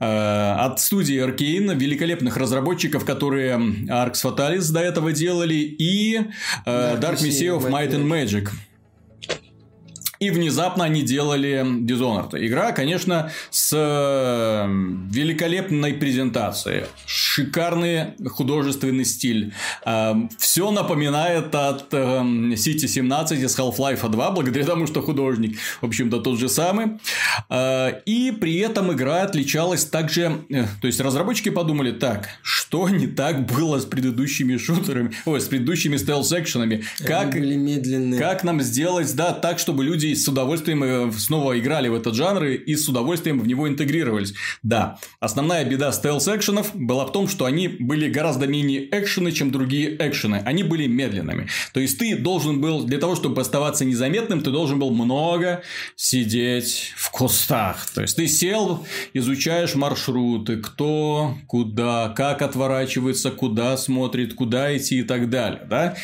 Э, 0.00 0.54
от 0.58 0.80
студии 0.80 1.24
Arkane, 1.24 1.74
великолепных 1.76 2.36
разработчиков, 2.36 3.04
которые 3.04 3.56
Arx 3.88 4.14
Fatalis 4.24 4.72
до 4.72 4.80
этого 4.80 5.12
делали, 5.12 5.54
и 5.54 6.18
э, 6.66 6.98
Dark 7.00 7.20
Messiah 7.20 7.56
of 7.56 7.70
Might 7.70 7.92
and 7.92 8.06
Magic. 8.06 8.48
И 10.22 10.30
внезапно 10.30 10.84
они 10.84 11.02
делали 11.02 11.64
Dishonored. 11.84 12.36
Игра, 12.46 12.70
конечно, 12.70 13.32
с 13.50 13.72
э, 13.76 14.68
великолепной 15.10 15.94
презентацией. 15.94 16.84
Шикарный 17.06 18.14
художественный 18.28 19.04
стиль. 19.04 19.52
Э, 19.84 20.14
Все 20.38 20.70
напоминает 20.70 21.52
от 21.56 21.92
э, 21.92 22.20
City 22.54 22.86
17 22.86 23.40
из 23.40 23.58
Half-Life 23.58 24.08
2, 24.08 24.30
благодаря 24.30 24.64
тому, 24.64 24.86
что 24.86 25.02
художник, 25.02 25.58
в 25.80 25.86
общем-то, 25.86 26.20
тот 26.20 26.38
же 26.38 26.48
самый. 26.48 27.00
И 28.06 28.32
при 28.40 28.58
этом 28.58 28.92
игра 28.92 29.22
отличалась 29.22 29.84
также... 29.84 30.44
То 30.80 30.86
есть, 30.86 31.00
разработчики 31.00 31.48
подумали, 31.48 31.90
так, 31.90 32.28
что 32.42 32.88
не 32.88 33.08
так 33.08 33.46
было 33.46 33.80
с 33.80 33.86
предыдущими 33.86 34.56
шутерами, 34.56 35.10
ой, 35.24 35.40
с 35.40 35.46
предыдущими 35.46 35.96
стелс-экшенами? 35.96 36.84
Как, 37.04 37.34
как 38.20 38.44
нам 38.44 38.60
сделать, 38.60 39.12
да, 39.16 39.32
так, 39.32 39.58
чтобы 39.58 39.82
люди 39.82 40.11
с 40.14 40.28
удовольствием 40.28 40.82
э, 40.84 41.12
снова 41.12 41.58
играли 41.58 41.88
в 41.88 41.94
этот 41.94 42.14
жанр 42.14 42.44
и 42.44 42.74
с 42.74 42.88
удовольствием 42.88 43.40
в 43.40 43.46
него 43.46 43.68
интегрировались. 43.68 44.34
Да, 44.62 44.98
основная 45.20 45.64
беда 45.64 45.90
стелс-экшенов 45.90 46.70
была 46.74 47.06
в 47.06 47.12
том, 47.12 47.28
что 47.28 47.44
они 47.44 47.68
были 47.68 48.08
гораздо 48.08 48.46
менее 48.46 48.88
экшены, 48.90 49.32
чем 49.32 49.50
другие 49.50 49.96
экшены. 49.98 50.42
Они 50.44 50.62
были 50.62 50.86
медленными. 50.86 51.48
То 51.72 51.80
есть, 51.80 51.98
ты 51.98 52.16
должен 52.16 52.60
был, 52.60 52.84
для 52.84 52.98
того, 52.98 53.16
чтобы 53.16 53.40
оставаться 53.40 53.84
незаметным, 53.84 54.42
ты 54.42 54.50
должен 54.50 54.78
был 54.78 54.90
много 54.90 55.62
сидеть 55.96 56.92
в 56.96 57.10
кустах. 57.10 57.88
То 57.90 58.02
есть, 58.02 58.16
ты 58.16 58.26
сел, 58.26 58.86
изучаешь 59.14 59.74
маршруты, 59.74 60.56
кто, 60.56 61.36
куда, 61.46 62.12
как 62.16 62.42
отворачивается, 62.42 63.30
куда 63.30 63.76
смотрит, 63.76 64.34
куда 64.34 64.76
идти 64.76 65.00
и 65.00 65.02
так 65.02 65.30
далее. 65.30 65.62
Да? 65.68 65.96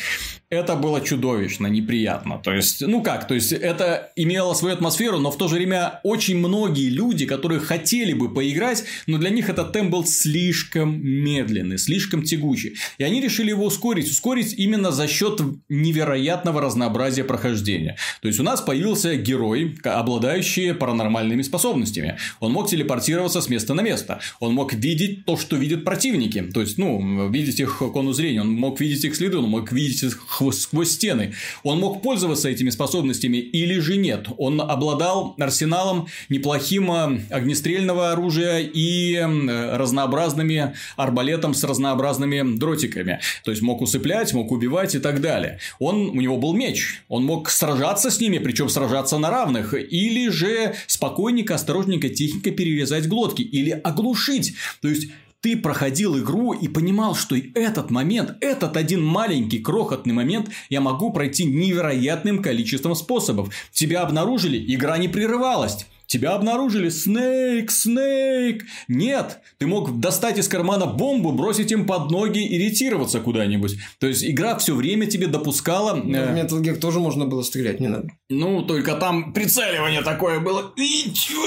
Это 0.51 0.75
было 0.75 0.99
чудовищно, 0.99 1.67
неприятно. 1.67 2.39
То 2.43 2.51
есть, 2.51 2.81
ну 2.85 3.03
как, 3.03 3.27
то 3.27 3.35
есть, 3.35 3.51
это 3.51 4.11
имело 4.15 4.55
свою 4.55 4.73
атмосферу, 4.73 5.19
но 5.19 5.29
в 5.29 5.37
то 5.37 5.47
же 5.47 5.55
время 5.55 5.99
очень 6.03 6.37
многие 6.37 6.89
люди, 6.89 7.27
которые 7.27 7.59
хотели 7.59 8.13
бы 8.13 8.33
поиграть, 8.33 8.83
но 9.05 9.19
для 9.19 9.29
них 9.29 9.49
этот 9.49 9.71
темп 9.73 9.91
был 9.91 10.05
слишком 10.05 11.05
медленный, 11.05 11.77
слишком 11.77 12.23
тягучий. 12.23 12.77
И 12.97 13.03
они 13.03 13.21
решили 13.21 13.49
его 13.49 13.65
ускорить. 13.65 14.09
Ускорить 14.09 14.53
именно 14.57 14.91
за 14.91 15.07
счет 15.07 15.39
невероятного 15.69 16.61
разнообразия 16.61 17.23
прохождения. 17.23 17.97
То 18.21 18.27
есть, 18.27 18.39
у 18.39 18.43
нас 18.43 18.61
появился 18.61 19.15
герой, 19.17 19.77
обладающий 19.83 20.73
паранормальными 20.73 21.43
способностями. 21.43 22.17
Он 22.39 22.53
мог 22.53 22.69
телепортироваться 22.69 23.41
с 23.41 23.49
места 23.49 23.75
на 23.75 23.81
место. 23.81 24.19
Он 24.39 24.55
мог 24.55 24.73
видеть 24.73 25.25
то, 25.25 25.37
что 25.37 25.57
видят 25.57 25.83
противники. 25.83 26.41
То 26.41 26.61
есть, 26.61 26.79
ну, 26.79 27.29
видеть 27.29 27.59
их 27.59 27.77
конус 27.77 28.15
зрения. 28.15 28.41
Он 28.41 28.51
мог 28.51 28.79
видеть 28.79 29.05
их 29.05 29.15
следы, 29.15 29.37
он 29.37 29.47
мог 29.47 29.71
видеть 29.71 30.01
их 30.01 30.38
сквозь 30.51 30.91
стены. 30.91 31.33
Он 31.63 31.79
мог 31.79 32.01
пользоваться 32.01 32.49
этими 32.49 32.69
способностями 32.69 33.37
или 33.37 33.79
же 33.79 33.97
нет. 33.97 34.27
Он 34.37 34.61
обладал 34.61 35.35
арсеналом 35.39 36.07
неплохим 36.29 36.91
э, 36.91 37.21
огнестрельного 37.29 38.11
оружия 38.11 38.59
и 38.59 39.17
разнообразными 39.17 40.73
арбалетом 40.95 41.53
с 41.53 41.63
разнообразными 41.63 42.57
дротиками. 42.57 43.19
То 43.43 43.51
есть, 43.51 43.61
мог 43.61 43.81
усыплять, 43.81 44.33
мог 44.33 44.51
убивать 44.51 44.95
и 44.95 44.99
так 44.99 45.21
далее. 45.21 45.59
Он, 45.79 46.09
у 46.09 46.21
него 46.21 46.37
был 46.37 46.53
меч. 46.53 47.01
Он 47.07 47.23
мог 47.23 47.49
сражаться 47.49 48.11
с 48.11 48.19
ними, 48.19 48.37
причем 48.37 48.69
сражаться 48.69 49.17
на 49.17 49.29
равных. 49.29 49.73
Или 49.73 50.29
же 50.29 50.75
спокойненько, 50.87 51.55
осторожненько, 51.55 52.09
тихенько 52.09 52.51
перерезать 52.51 53.07
глотки. 53.07 53.41
Или 53.41 53.71
оглушить. 53.71 54.55
То 54.81 54.87
есть, 54.87 55.09
ты 55.41 55.55
проходил 55.55 56.17
игру 56.19 56.53
и 56.53 56.67
понимал, 56.67 57.15
что 57.15 57.35
этот 57.55 57.91
момент, 57.91 58.35
этот 58.41 58.75
один 58.75 59.03
маленький 59.03 59.59
крохотный 59.59 60.13
момент 60.13 60.49
я 60.69 60.81
могу 60.81 61.13
пройти 61.13 61.45
невероятным 61.45 62.41
количеством 62.41 62.95
способов. 62.95 63.53
Тебя 63.71 64.01
обнаружили, 64.01 64.73
игра 64.73 64.97
не 64.97 65.07
прерывалась. 65.07 65.85
Тебя 66.09 66.31
обнаружили. 66.31 66.89
Снейк, 66.89 67.69
Снейк. 67.69 68.65
Нет, 68.87 69.41
ты 69.59 69.67
мог 69.67 69.99
достать 69.99 70.39
из 70.39 70.47
кармана 70.47 70.87
бомбу, 70.87 71.31
бросить 71.31 71.71
им 71.71 71.85
под 71.85 72.09
ноги, 72.09 72.39
иритироваться 72.39 73.19
куда-нибудь. 73.19 73.77
То 73.99 74.07
есть, 74.07 74.25
игра 74.25 74.57
все 74.57 74.73
время 74.73 75.05
тебе 75.05 75.27
допускала... 75.27 75.93
Но 75.93 76.17
в 76.17 76.31
э, 76.31 76.41
Metal 76.41 76.59
Gear 76.63 76.77
тоже 76.77 76.99
можно 76.99 77.27
было 77.27 77.43
стрелять, 77.43 77.79
не 77.79 77.89
надо. 77.89 78.09
Ну, 78.27 78.63
только 78.63 78.95
там 78.95 79.33
прицеливание 79.33 80.01
такое 80.01 80.39
было. 80.39 80.73
И 80.77 81.11
чё, 81.13 81.45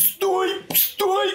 стой, 0.00 0.48
стой. 0.74 1.28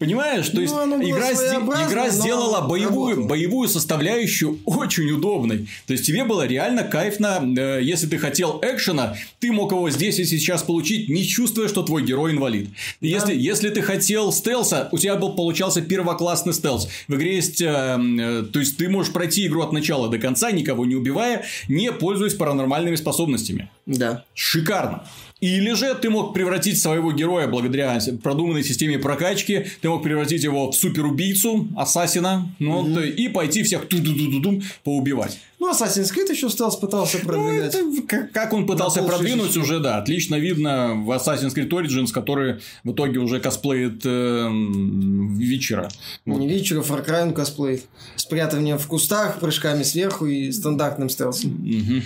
Понимаешь? 0.00 0.48
То 0.48 0.60
есть, 0.60 0.74
ну, 0.74 1.00
игра, 1.00 1.30
игра 1.30 2.08
сделала 2.08 2.66
боевую, 2.66 3.26
боевую 3.26 3.68
составляющую 3.68 4.58
очень 4.64 5.08
удобной. 5.12 5.68
То 5.86 5.92
есть, 5.92 6.04
тебе 6.04 6.24
было 6.24 6.48
реально 6.48 6.82
кайфно, 6.82 7.40
э, 7.56 7.78
если 7.80 8.08
ты 8.08 8.18
хотел 8.18 8.58
экшена, 8.60 9.14
ты 9.38 9.52
мог 9.52 9.70
его 9.70 9.88
здесь 9.90 10.18
и 10.18 10.24
сейчас 10.24 10.64
получить, 10.64 11.08
не 11.08 11.27
чувствуя, 11.28 11.68
что 11.68 11.82
твой 11.82 12.02
герой 12.02 12.32
инвалид. 12.32 12.70
Да. 13.00 13.06
Если, 13.06 13.36
если 13.36 13.70
ты 13.70 13.82
хотел 13.82 14.32
стелса, 14.32 14.88
у 14.90 14.98
тебя 14.98 15.16
был 15.16 15.34
получался 15.34 15.82
первоклассный 15.82 16.52
стелс. 16.52 16.88
В 17.06 17.14
игре 17.14 17.36
есть, 17.36 17.60
э, 17.60 17.66
э, 17.66 18.44
то 18.52 18.58
есть 18.58 18.76
ты 18.76 18.88
можешь 18.88 19.12
пройти 19.12 19.46
игру 19.46 19.62
от 19.62 19.72
начала 19.72 20.08
до 20.08 20.18
конца, 20.18 20.50
никого 20.50 20.86
не 20.86 20.96
убивая, 20.96 21.44
не 21.68 21.92
пользуясь 21.92 22.34
паранормальными 22.34 22.96
способностями. 22.96 23.70
Да. 23.86 24.24
Шикарно. 24.34 25.04
Или 25.40 25.72
же 25.74 25.94
ты 25.94 26.10
мог 26.10 26.34
превратить 26.34 26.80
своего 26.80 27.12
героя 27.12 27.46
благодаря 27.46 27.98
продуманной 28.22 28.64
системе 28.64 28.98
прокачки, 28.98 29.66
ты 29.80 29.88
мог 29.88 30.02
превратить 30.02 30.42
его 30.42 30.70
в 30.70 30.74
суперубийцу, 30.74 31.68
ассасина, 31.76 32.52
ну, 32.58 32.84
mm-hmm. 32.84 33.10
и 33.10 33.28
пойти 33.28 33.62
всех 33.62 33.86
ту 33.86 33.98
ду 33.98 34.14
ду 34.14 34.40
ду 34.40 34.62
поубивать. 34.82 35.38
Ну, 35.60 35.72
Assassin's 35.72 36.14
Creed 36.14 36.30
еще 36.30 36.48
стелс 36.48 36.76
пытался 36.76 37.18
продвигать. 37.18 37.74
Ну, 37.74 37.96
это, 37.96 38.06
как, 38.06 38.32
как 38.32 38.52
он 38.52 38.66
пытался 38.66 39.02
продвинуть, 39.02 39.56
уже, 39.56 39.80
да, 39.80 39.98
отлично 39.98 40.36
видно 40.36 40.94
в 40.94 41.10
Assassin's 41.10 41.54
Creed 41.54 41.70
Origins, 41.70 42.12
который 42.12 42.60
в 42.84 42.92
итоге 42.92 43.18
уже 43.18 43.40
косплеит 43.40 44.02
э, 44.04 44.48
вечера. 44.48 45.88
Вот. 46.26 46.38
Не 46.38 46.48
вечера, 46.48 46.80
Far 46.82 47.04
Cry 47.04 47.22
он 47.22 47.34
косплеит. 47.34 47.84
Спрятывание 48.14 48.78
в 48.78 48.86
кустах, 48.86 49.40
прыжками 49.40 49.82
сверху 49.82 50.26
и 50.26 50.52
стандартным 50.52 51.08
стелсом. 51.08 51.54
Угу. 51.54 52.02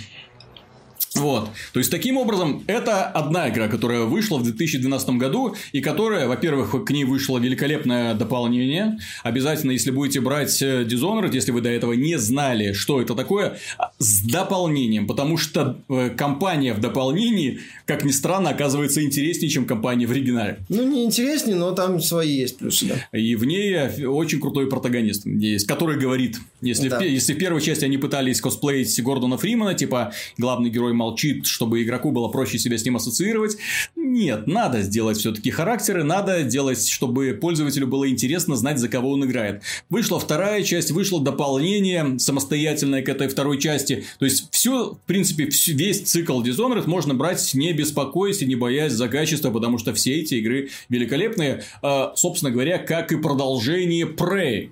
Вот. 1.15 1.51
То 1.73 1.79
есть, 1.79 1.91
таким 1.91 2.17
образом, 2.17 2.65
это 2.67 3.05
одна 3.05 3.49
игра, 3.49 3.69
которая 3.69 4.03
вышла 4.03 4.39
в 4.39 4.43
2012 4.45 5.11
году, 5.11 5.55
и 5.73 5.81
которая, 5.81 6.27
во-первых, 6.27 6.85
к 6.85 6.91
ней 6.91 7.05
вышло 7.05 7.39
великолепное 7.39 8.15
дополнение. 8.15 8.99
Обязательно, 9.23 9.73
если 9.73 9.91
будете 9.91 10.21
брать 10.21 10.63
э, 10.63 10.85
Dishonored, 10.85 11.35
если 11.35 11.53
вы 11.53 11.61
до 11.61 11.71
этого 11.71 11.93
не 11.93 12.19
знали, 12.19 12.73
что 12.73 13.01
это 13.01 13.15
такое, 13.15 13.59
а, 13.79 13.93
с 13.99 14.23
дополнением. 14.23 15.07
Потому 15.07 15.37
что 15.37 15.79
э, 15.89 16.11
компания 16.11 16.73
в 16.73 16.81
дополнении, 16.81 17.61
как 17.85 18.05
ни 18.05 18.11
странно, 18.11 18.51
оказывается 18.51 19.03
интереснее, 19.03 19.51
чем 19.51 19.67
компания 19.67 20.07
в 20.07 20.11
оригинале. 20.11 20.59
Ну, 20.69 20.89
не 20.89 21.05
интереснее, 21.05 21.57
но 21.57 21.73
там 21.73 22.01
свои 22.01 22.35
есть 22.37 22.59
плюсы, 22.59 22.87
да. 22.87 23.19
И 23.19 23.35
в 23.35 23.45
ней 23.45 24.07
очень 24.07 24.41
крутой 24.41 24.69
протагонист 24.69 25.27
есть, 25.27 25.67
который 25.67 25.99
говорит, 25.99 26.39
если, 26.61 26.89
да. 26.89 26.99
в, 26.99 27.03
если 27.03 27.35
в 27.35 27.39
первой 27.39 27.61
части 27.61 27.85
они 27.85 27.99
пытались 27.99 28.41
косплеить 28.41 29.03
Гордона 29.03 29.37
Фримана, 29.37 29.75
типа 29.75 30.13
главный 30.39 30.71
герой 30.71 30.93
молчит, 31.03 31.47
чтобы 31.47 31.83
игроку 31.83 32.13
было 32.13 32.29
проще 32.29 32.59
себя 32.59 32.79
с 32.79 32.85
ним 32.85 32.97
ассоциировать. 32.97 33.57
Нет, 33.97 34.47
надо 34.47 34.83
сделать 34.83 35.19
все-таки 35.19 35.51
характеры, 35.51 36.05
надо 36.05 36.43
делать, 36.45 36.89
чтобы 36.89 37.37
пользователю 37.41 37.87
было 37.89 38.09
интересно 38.09 38.57
знать, 38.57 38.79
за 38.79 38.89
кого 38.89 39.11
он 39.11 39.25
играет. 39.25 39.63
Вышла 39.91 40.21
вторая 40.21 40.63
часть, 40.63 40.93
вышло 40.93 41.21
дополнение 41.21 42.19
самостоятельное 42.19 43.03
к 43.03 43.09
этой 43.09 43.29
второй 43.29 43.59
части. 43.59 44.05
То 44.19 44.25
есть, 44.25 44.49
все, 44.51 44.93
в 44.93 45.07
принципе, 45.07 45.49
весь 45.69 46.03
цикл 46.03 46.43
Dishonored 46.43 46.87
можно 46.87 47.15
брать 47.15 47.53
не 47.55 47.73
беспокоясь 47.73 48.43
и 48.43 48.47
не 48.47 48.55
боясь 48.55 48.93
за 48.93 49.09
качество, 49.09 49.51
потому 49.51 49.79
что 49.79 49.93
все 49.95 50.21
эти 50.21 50.37
игры 50.37 50.71
великолепные. 50.89 51.65
А, 51.83 52.13
собственно 52.15 52.51
говоря, 52.51 52.79
как 52.79 53.13
и 53.13 53.17
продолжение 53.17 54.07
Prey. 54.07 54.71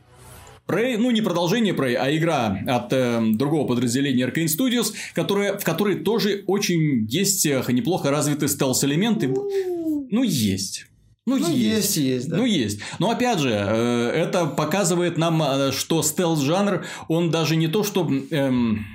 Prey, 0.71 0.97
ну 0.97 1.11
не 1.11 1.21
продолжение 1.21 1.75
Prey, 1.75 1.95
а 1.95 2.15
игра 2.15 2.59
от 2.67 2.93
э, 2.93 3.21
другого 3.33 3.67
подразделения 3.67 4.27
Arkane 4.27 4.47
Studios, 4.47 4.93
которая, 5.15 5.59
в 5.59 5.65
которой 5.65 5.97
тоже 5.97 6.45
очень 6.47 7.07
есть 7.09 7.45
э, 7.47 7.63
неплохо 7.69 8.11
развиты 8.11 8.47
стелс-элементы. 8.47 9.29
Ну, 9.29 10.23
есть. 10.23 10.87
Ну, 11.27 11.37
ну 11.39 11.49
есть. 11.49 11.97
есть, 11.97 11.97
есть, 11.97 12.29
да. 12.29 12.37
Ну, 12.37 12.45
есть. 12.45 12.81
Но, 12.99 13.11
опять 13.11 13.39
же, 13.41 13.51
э, 13.51 14.11
это 14.15 14.47
показывает 14.47 15.19
нам, 15.19 15.43
э, 15.43 15.73
что 15.73 16.03
стелс-жанр, 16.03 16.85
он 17.09 17.31
даже 17.31 17.57
не 17.57 17.69
то, 17.69 17.83
что... 17.85 18.11
Эм, 18.31 18.87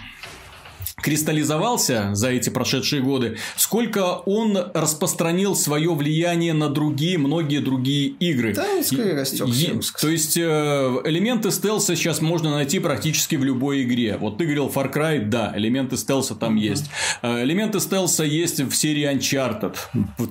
кристаллизовался 1.05 2.09
за 2.13 2.31
эти 2.31 2.49
прошедшие 2.49 2.99
годы, 2.99 3.37
сколько 3.57 4.23
он 4.25 4.57
распространил 4.73 5.55
свое 5.55 5.93
влияние 5.93 6.53
на 6.53 6.67
другие, 6.67 7.19
многие 7.19 7.59
другие 7.59 8.07
игры. 8.07 8.55
Да, 8.55 8.65
он 8.77 8.83
скорее 8.83 9.13
растет. 9.13 9.47
То 10.01 10.09
есть, 10.09 10.35
э, 10.35 10.41
элементы 11.05 11.51
стелса 11.51 11.95
сейчас 11.95 12.21
можно 12.21 12.49
найти 12.55 12.79
практически 12.79 13.35
в 13.35 13.43
любой 13.43 13.83
игре. 13.83 14.17
Вот 14.19 14.39
ты 14.39 14.45
говорил 14.45 14.67
Far 14.67 14.91
Cry, 14.91 15.23
да, 15.23 15.53
элементы 15.55 15.95
стелса 15.95 16.33
там 16.33 16.57
uh-huh. 16.57 16.69
есть. 16.71 16.89
Э, 17.21 17.43
элементы 17.43 17.79
стелса 17.79 18.23
есть 18.23 18.61
в 18.61 18.73
серии 18.73 19.07
Uncharted. 19.07 19.75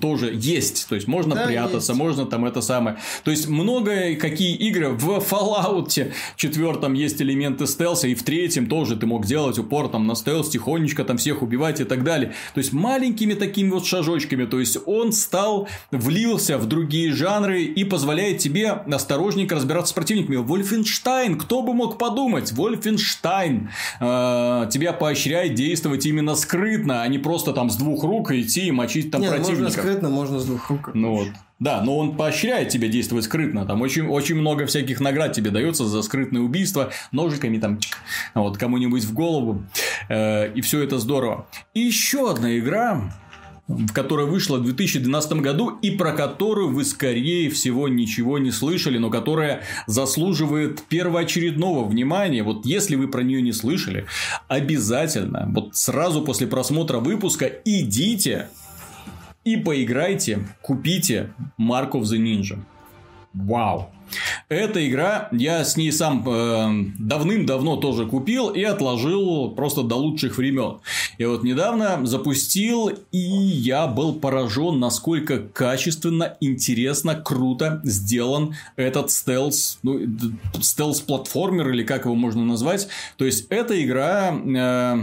Тоже 0.00 0.32
есть. 0.34 0.88
То 0.88 0.96
есть, 0.96 1.06
можно 1.06 1.36
да, 1.36 1.46
прятаться, 1.46 1.92
есть. 1.92 2.02
можно 2.02 2.26
там 2.26 2.46
это 2.46 2.60
самое. 2.62 2.96
То 3.22 3.30
есть, 3.30 3.46
много 3.46 4.16
какие 4.16 4.56
игры 4.56 4.88
в 4.88 5.18
Fallout 5.18 6.12
четвертом 6.34 6.94
есть 6.94 7.22
элементы 7.22 7.68
стелса, 7.68 8.08
и 8.08 8.16
в 8.16 8.24
третьем 8.24 8.66
тоже 8.66 8.96
ты 8.96 9.06
мог 9.06 9.24
делать 9.24 9.56
упор 9.56 9.88
там 9.88 10.08
на 10.08 10.16
стелс, 10.16 10.48
тихонечко 10.64 11.04
там 11.04 11.18
всех 11.18 11.42
убивать 11.42 11.80
и 11.80 11.84
так 11.84 12.02
далее. 12.04 12.32
То 12.54 12.58
есть, 12.58 12.72
маленькими 12.72 13.34
такими 13.34 13.70
вот 13.70 13.86
шажочками. 13.86 14.46
То 14.46 14.60
есть, 14.60 14.78
он 14.86 15.12
стал, 15.12 15.68
влился 15.90 16.58
в 16.58 16.66
другие 16.66 17.12
жанры 17.12 17.62
и 17.62 17.84
позволяет 17.84 18.38
тебе 18.38 18.70
осторожненько 18.70 19.54
разбираться 19.54 19.90
с 19.90 19.94
противниками. 19.94 20.36
Вольфенштайн, 20.36 21.38
кто 21.38 21.62
бы 21.62 21.74
мог 21.74 21.98
подумать? 21.98 22.52
Вольфенштайн 22.52 23.70
э, 24.00 24.68
тебя 24.70 24.92
поощряет 24.92 25.54
действовать 25.54 26.06
именно 26.06 26.34
скрытно, 26.34 27.02
а 27.02 27.08
не 27.08 27.18
просто 27.18 27.52
там 27.52 27.70
с 27.70 27.76
двух 27.76 28.04
рук 28.04 28.32
идти 28.32 28.66
и 28.66 28.70
мочить 28.70 29.10
там 29.10 29.20
Нет, 29.20 29.30
противника. 29.30 29.62
Можно 29.62 29.70
скрытно, 29.70 30.08
можно 30.08 30.38
с 30.38 30.46
двух 30.46 30.70
рук. 30.70 30.90
Ну 30.94 31.16
вот. 31.16 31.28
Да, 31.64 31.80
но 31.80 31.96
он 31.96 32.14
поощряет 32.14 32.68
тебя 32.68 32.88
действовать 32.88 33.24
скрытно. 33.24 33.64
Там 33.64 33.80
очень, 33.80 34.06
очень 34.06 34.34
много 34.34 34.66
всяких 34.66 35.00
наград 35.00 35.32
тебе 35.32 35.50
дается 35.50 35.86
за 35.86 36.02
скрытное 36.02 36.42
убийство, 36.42 36.90
ножиками 37.10 37.56
там 37.56 37.80
вот 38.34 38.58
кому-нибудь 38.58 39.02
в 39.04 39.14
голову. 39.14 39.64
Э, 40.10 40.52
и 40.52 40.60
все 40.60 40.82
это 40.82 40.98
здорово. 40.98 41.46
И 41.72 41.80
еще 41.80 42.30
одна 42.30 42.58
игра, 42.58 43.10
которая 43.94 44.26
вышла 44.26 44.58
в 44.58 44.64
2012 44.64 45.32
году 45.40 45.70
и 45.80 45.90
про 45.92 46.12
которую 46.12 46.68
вы, 46.68 46.84
скорее 46.84 47.48
всего, 47.48 47.88
ничего 47.88 48.38
не 48.38 48.50
слышали, 48.50 48.98
но 48.98 49.08
которая 49.08 49.62
заслуживает 49.86 50.82
первоочередного 50.82 51.88
внимания. 51.88 52.42
Вот 52.42 52.66
если 52.66 52.94
вы 52.94 53.08
про 53.08 53.22
нее 53.22 53.40
не 53.40 53.52
слышали, 53.52 54.04
обязательно, 54.48 55.50
вот 55.50 55.74
сразу 55.74 56.20
после 56.20 56.46
просмотра 56.46 56.98
выпуска 56.98 57.46
идите 57.64 58.48
и 59.44 59.56
поиграйте, 59.56 60.46
купите 60.62 61.30
Mark 61.58 61.92
of 61.92 62.02
the 62.02 62.18
Ninja. 62.18 62.58
Вау! 63.32 63.90
Эта 64.48 64.86
игра, 64.86 65.28
я 65.32 65.64
с 65.64 65.76
ней 65.76 65.90
сам 65.90 66.24
э, 66.28 66.92
давным-давно 66.98 67.76
тоже 67.76 68.06
купил 68.06 68.50
и 68.50 68.62
отложил 68.62 69.50
просто 69.50 69.82
до 69.82 69.96
лучших 69.96 70.36
времен. 70.36 70.80
И 71.18 71.24
вот 71.24 71.42
недавно 71.42 72.04
запустил, 72.06 72.90
и 73.10 73.18
я 73.18 73.86
был 73.86 74.14
поражен, 74.14 74.78
насколько 74.78 75.38
качественно, 75.38 76.36
интересно, 76.40 77.16
круто 77.16 77.80
сделан 77.84 78.54
этот 78.76 79.10
стелс, 79.10 79.78
ну, 79.82 80.00
стелс-платформер, 80.60 81.70
или 81.70 81.82
как 81.82 82.04
его 82.04 82.14
можно 82.14 82.44
назвать. 82.44 82.88
То 83.16 83.24
есть, 83.24 83.46
эта 83.50 83.82
игра... 83.82 84.34
Э, 84.34 84.98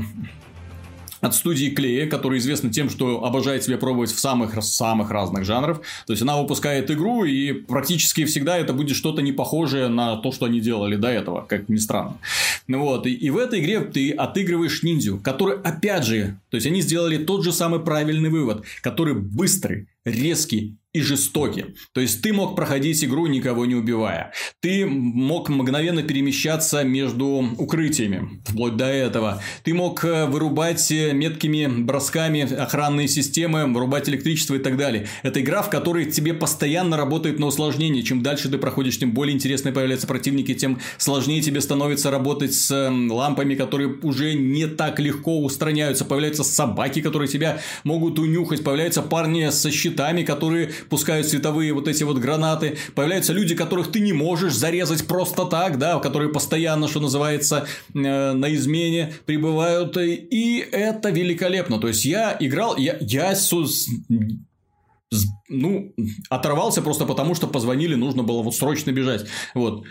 от 1.22 1.36
студии 1.36 1.70
Клея, 1.70 2.08
которая 2.08 2.40
известна 2.40 2.72
тем, 2.72 2.90
что 2.90 3.24
обожает 3.24 3.64
себя 3.64 3.78
пробовать 3.78 4.12
в 4.12 4.20
самых, 4.20 4.62
самых 4.64 5.12
разных 5.12 5.46
жанрах. 5.46 5.82
То 6.08 6.14
есть, 6.14 6.22
она 6.22 6.38
выпускает 6.38 6.90
игру, 6.92 7.24
и 7.24 7.54
практически 7.54 8.26
всегда 8.26 8.58
это 8.58 8.74
будет 8.74 8.96
что-то 8.98 9.22
не 9.22 9.32
похожее 9.32 9.88
на 9.88 10.18
то, 10.18 10.32
что 10.32 10.46
они 10.48 10.60
делали 10.60 10.96
до 10.96 11.08
этого, 11.08 11.46
как 11.48 11.70
ни 11.70 11.78
странно. 11.78 12.18
Вот. 12.68 13.06
И, 13.06 13.14
и 13.14 13.30
в 13.30 13.38
этой 13.38 13.62
игре 13.62 13.82
ты 13.82 14.12
отыгрываешь 14.12 14.84
ниндзю, 14.84 15.20
который, 15.24 15.58
опять 15.62 16.06
же, 16.06 16.38
то 16.50 16.56
есть, 16.56 16.68
они 16.68 16.82
сделали 16.82 17.18
тот 17.24 17.44
же 17.44 17.52
самый 17.52 17.80
правильный 17.80 18.30
вывод, 18.30 18.66
который 18.82 19.14
быстрый, 19.14 19.88
резкий 20.04 20.76
и 20.94 21.02
жестокий. 21.02 21.66
То 21.94 22.02
есть, 22.02 22.22
ты 22.22 22.34
мог 22.34 22.56
проходить 22.56 23.04
игру, 23.04 23.28
никого 23.28 23.66
не 23.66 23.76
убивая. 23.76 24.34
Ты 24.60 24.86
мог 24.86 25.50
мгновенно 25.50 26.04
перемещаться 26.04 26.84
между 26.84 27.26
укрытиями, 27.58 28.42
вплоть 28.46 28.76
до 28.76 28.86
этого. 28.86 29.42
Ты 29.64 29.74
мог 29.74 30.04
э, 30.04 30.26
вырубать 30.26 30.92
э, 30.92 31.14
меткими 31.14 31.68
бросками 31.68 32.42
охранные 32.42 33.08
системы, 33.08 33.66
вырубать 33.72 34.10
электричество 34.10 34.56
и 34.56 34.60
так 34.60 34.78
далее. 34.78 35.08
Это 35.24 35.40
игра, 35.40 35.62
в 35.62 35.70
которой 35.70 36.12
тебе 36.12 36.34
постоянно 36.34 36.98
работает 36.98 37.40
на 37.40 37.48
усложнение. 37.48 38.04
Чем 38.04 38.22
дальше 38.22 38.50
ты 38.50 38.58
проходишь, 38.58 39.00
тем 39.00 39.14
более 39.14 39.34
интересные 39.34 39.74
появляются 39.74 40.08
противники, 40.08 40.54
тем 40.54 40.80
сложнее 40.98 41.42
тебе 41.42 41.62
становится 41.62 42.12
работать 42.12 42.54
с 42.54 42.92
лампами, 42.92 43.56
которые 43.56 43.98
уже 44.02 44.34
не 44.34 44.68
так 44.68 45.00
легко 45.00 45.42
устраняются. 45.42 46.04
Появляются 46.04 46.44
собаки, 46.44 47.02
которые 47.02 47.30
тебя 47.30 47.62
могут 47.86 48.20
унюхать. 48.20 48.64
Появляются 48.64 49.02
парни 49.02 49.50
со 49.50 49.72
щитами, 49.72 50.24
которые 50.24 50.72
пускают 50.90 51.28
световые 51.28 51.74
вот 51.74 51.88
эти 51.88 52.04
вот 52.04 52.18
гранаты, 52.18 52.78
появляются 52.96 53.34
люди, 53.34 53.56
которых 53.56 53.92
ты 53.92 54.00
не 54.00 54.14
можешь 54.14 54.54
зарезать 54.54 55.08
просто 55.08 55.46
так, 55.46 55.78
да, 55.78 56.00
которые 56.00 56.32
постоянно, 56.32 56.88
что 56.88 57.00
называется, 57.00 57.66
э, 57.94 57.98
на 58.34 58.54
измене 58.56 59.14
прибывают, 59.26 59.98
и 59.98 60.66
это 60.72 61.10
великолепно. 61.10 61.80
То 61.80 61.88
есть, 61.88 62.06
я 62.06 62.36
играл, 62.40 62.78
я, 62.78 62.98
я 63.02 63.36
ну, 65.50 65.94
оторвался 66.30 66.82
просто 66.82 67.06
потому, 67.06 67.36
что 67.36 67.48
позвонили, 67.48 67.96
нужно 67.96 68.24
было 68.24 68.42
вот 68.42 68.56
срочно 68.56 68.92
бежать. 68.92 69.26
Вот. 69.54 69.84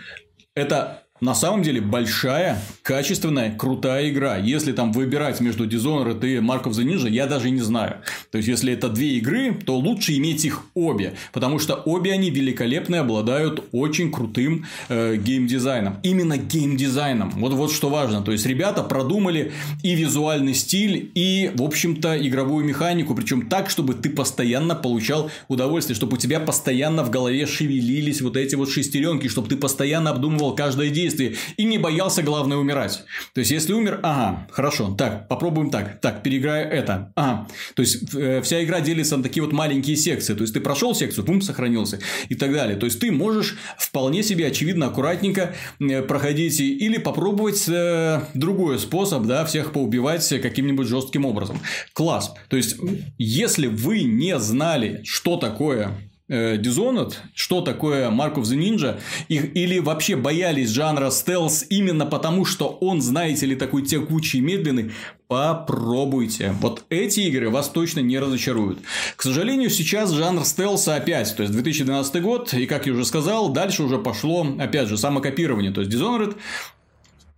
Это 0.55 1.03
на 1.21 1.35
самом 1.35 1.61
деле 1.61 1.81
большая, 1.81 2.59
качественная, 2.81 3.55
крутая 3.55 4.09
игра. 4.09 4.37
Если 4.37 4.71
там 4.71 4.91
выбирать 4.91 5.39
между 5.39 5.67
Dishonored 5.67 6.19
и 6.27 6.37
Mark 6.37 6.63
of 6.63 6.71
the 6.71 6.83
Ninja, 6.83 7.07
я 7.07 7.27
даже 7.27 7.51
не 7.51 7.61
знаю. 7.61 7.97
То 8.31 8.39
есть, 8.39 8.49
если 8.49 8.73
это 8.73 8.89
две 8.89 9.17
игры, 9.17 9.53
то 9.53 9.77
лучше 9.77 10.17
иметь 10.17 10.43
их 10.45 10.63
обе. 10.73 11.13
Потому 11.31 11.59
что 11.59 11.75
обе 11.75 12.11
они 12.11 12.31
великолепны, 12.31 12.95
обладают 12.95 13.63
очень 13.71 14.11
крутым 14.11 14.65
э, 14.89 15.15
геймдизайном. 15.15 15.99
Именно 16.01 16.37
геймдизайном. 16.37 17.29
Вот, 17.35 17.53
вот 17.53 17.71
что 17.71 17.89
важно. 17.89 18.23
То 18.23 18.31
есть, 18.31 18.47
ребята 18.47 18.81
продумали 18.81 19.51
и 19.83 19.93
визуальный 19.93 20.55
стиль, 20.55 21.11
и, 21.13 21.51
в 21.53 21.61
общем-то, 21.61 22.17
игровую 22.27 22.65
механику. 22.65 23.13
Причем 23.13 23.47
так, 23.47 23.69
чтобы 23.69 23.93
ты 23.93 24.09
постоянно 24.09 24.73
получал 24.73 25.29
удовольствие, 25.49 25.95
чтобы 25.95 26.15
у 26.15 26.17
тебя 26.17 26.39
постоянно 26.39 27.03
в 27.03 27.11
голове 27.11 27.45
шевелились 27.45 28.21
вот 28.21 28.37
эти 28.37 28.55
вот 28.55 28.71
шестеренки, 28.71 29.27
чтобы 29.27 29.49
ты 29.49 29.55
постоянно 29.55 30.09
обдумывал 30.09 30.55
каждое 30.55 30.89
действие 30.89 31.10
действий 31.11 31.37
и 31.57 31.63
не 31.63 31.77
боялся, 31.77 32.23
главное, 32.23 32.57
умирать. 32.57 33.03
То 33.33 33.39
есть, 33.39 33.51
если 33.51 33.73
умер, 33.73 33.99
ага, 34.03 34.47
хорошо, 34.51 34.95
так, 34.97 35.27
попробуем 35.27 35.69
так, 35.69 35.99
так, 36.01 36.23
переиграю 36.23 36.69
это, 36.69 37.11
ага. 37.15 37.47
То 37.75 37.81
есть, 37.81 38.13
э, 38.15 38.41
вся 38.41 38.63
игра 38.63 38.81
делится 38.81 39.17
на 39.17 39.23
такие 39.23 39.43
вот 39.43 39.53
маленькие 39.53 39.95
секции. 39.95 40.33
То 40.33 40.41
есть, 40.41 40.53
ты 40.53 40.59
прошел 40.59 40.95
секцию, 40.95 41.25
бум, 41.25 41.41
сохранился 41.41 41.99
и 42.29 42.35
так 42.35 42.51
далее. 42.51 42.77
То 42.77 42.85
есть, 42.85 42.99
ты 42.99 43.11
можешь 43.11 43.57
вполне 43.77 44.23
себе, 44.23 44.47
очевидно, 44.47 44.87
аккуратненько 44.87 45.53
э, 45.79 46.01
проходить 46.01 46.59
или 46.59 46.97
попробовать 46.97 47.67
э, 47.67 48.21
другой 48.33 48.79
способ, 48.79 49.23
да, 49.23 49.45
всех 49.45 49.71
поубивать 49.73 50.27
каким-нибудь 50.41 50.87
жестким 50.87 51.25
образом. 51.25 51.59
Класс. 51.93 52.33
То 52.49 52.57
есть, 52.57 52.77
если 53.17 53.67
вы 53.67 54.03
не 54.03 54.37
знали, 54.39 55.01
что 55.03 55.37
такое 55.37 55.91
Dishonored, 56.31 57.13
что 57.35 57.59
такое 57.59 58.09
Mark 58.09 58.35
of 58.35 58.43
the 58.43 58.57
Ninja, 58.57 58.99
их, 59.27 59.53
или 59.53 59.79
вообще 59.79 60.15
боялись 60.15 60.69
жанра 60.69 61.09
стелс 61.09 61.65
именно 61.69 62.05
потому, 62.05 62.45
что 62.45 62.77
он, 62.79 63.01
знаете 63.01 63.45
ли, 63.45 63.55
такой 63.55 63.81
текучий 63.81 64.39
и 64.39 64.41
медленный, 64.41 64.91
попробуйте. 65.27 66.55
Вот 66.61 66.85
эти 66.89 67.21
игры 67.21 67.49
вас 67.49 67.69
точно 67.69 67.99
не 67.99 68.17
разочаруют. 68.17 68.79
К 69.15 69.23
сожалению, 69.23 69.69
сейчас 69.69 70.11
жанр 70.11 70.45
стелса 70.45 70.95
опять, 70.95 71.35
то 71.35 71.43
есть 71.43 71.53
2012 71.53 72.21
год, 72.21 72.53
и 72.53 72.65
как 72.65 72.87
я 72.87 72.93
уже 72.93 73.03
сказал, 73.05 73.49
дальше 73.49 73.83
уже 73.83 73.97
пошло, 73.97 74.47
опять 74.57 74.87
же, 74.87 74.97
самокопирование. 74.97 75.71
То 75.71 75.81
есть 75.81 75.93
Dishonored 75.93 76.37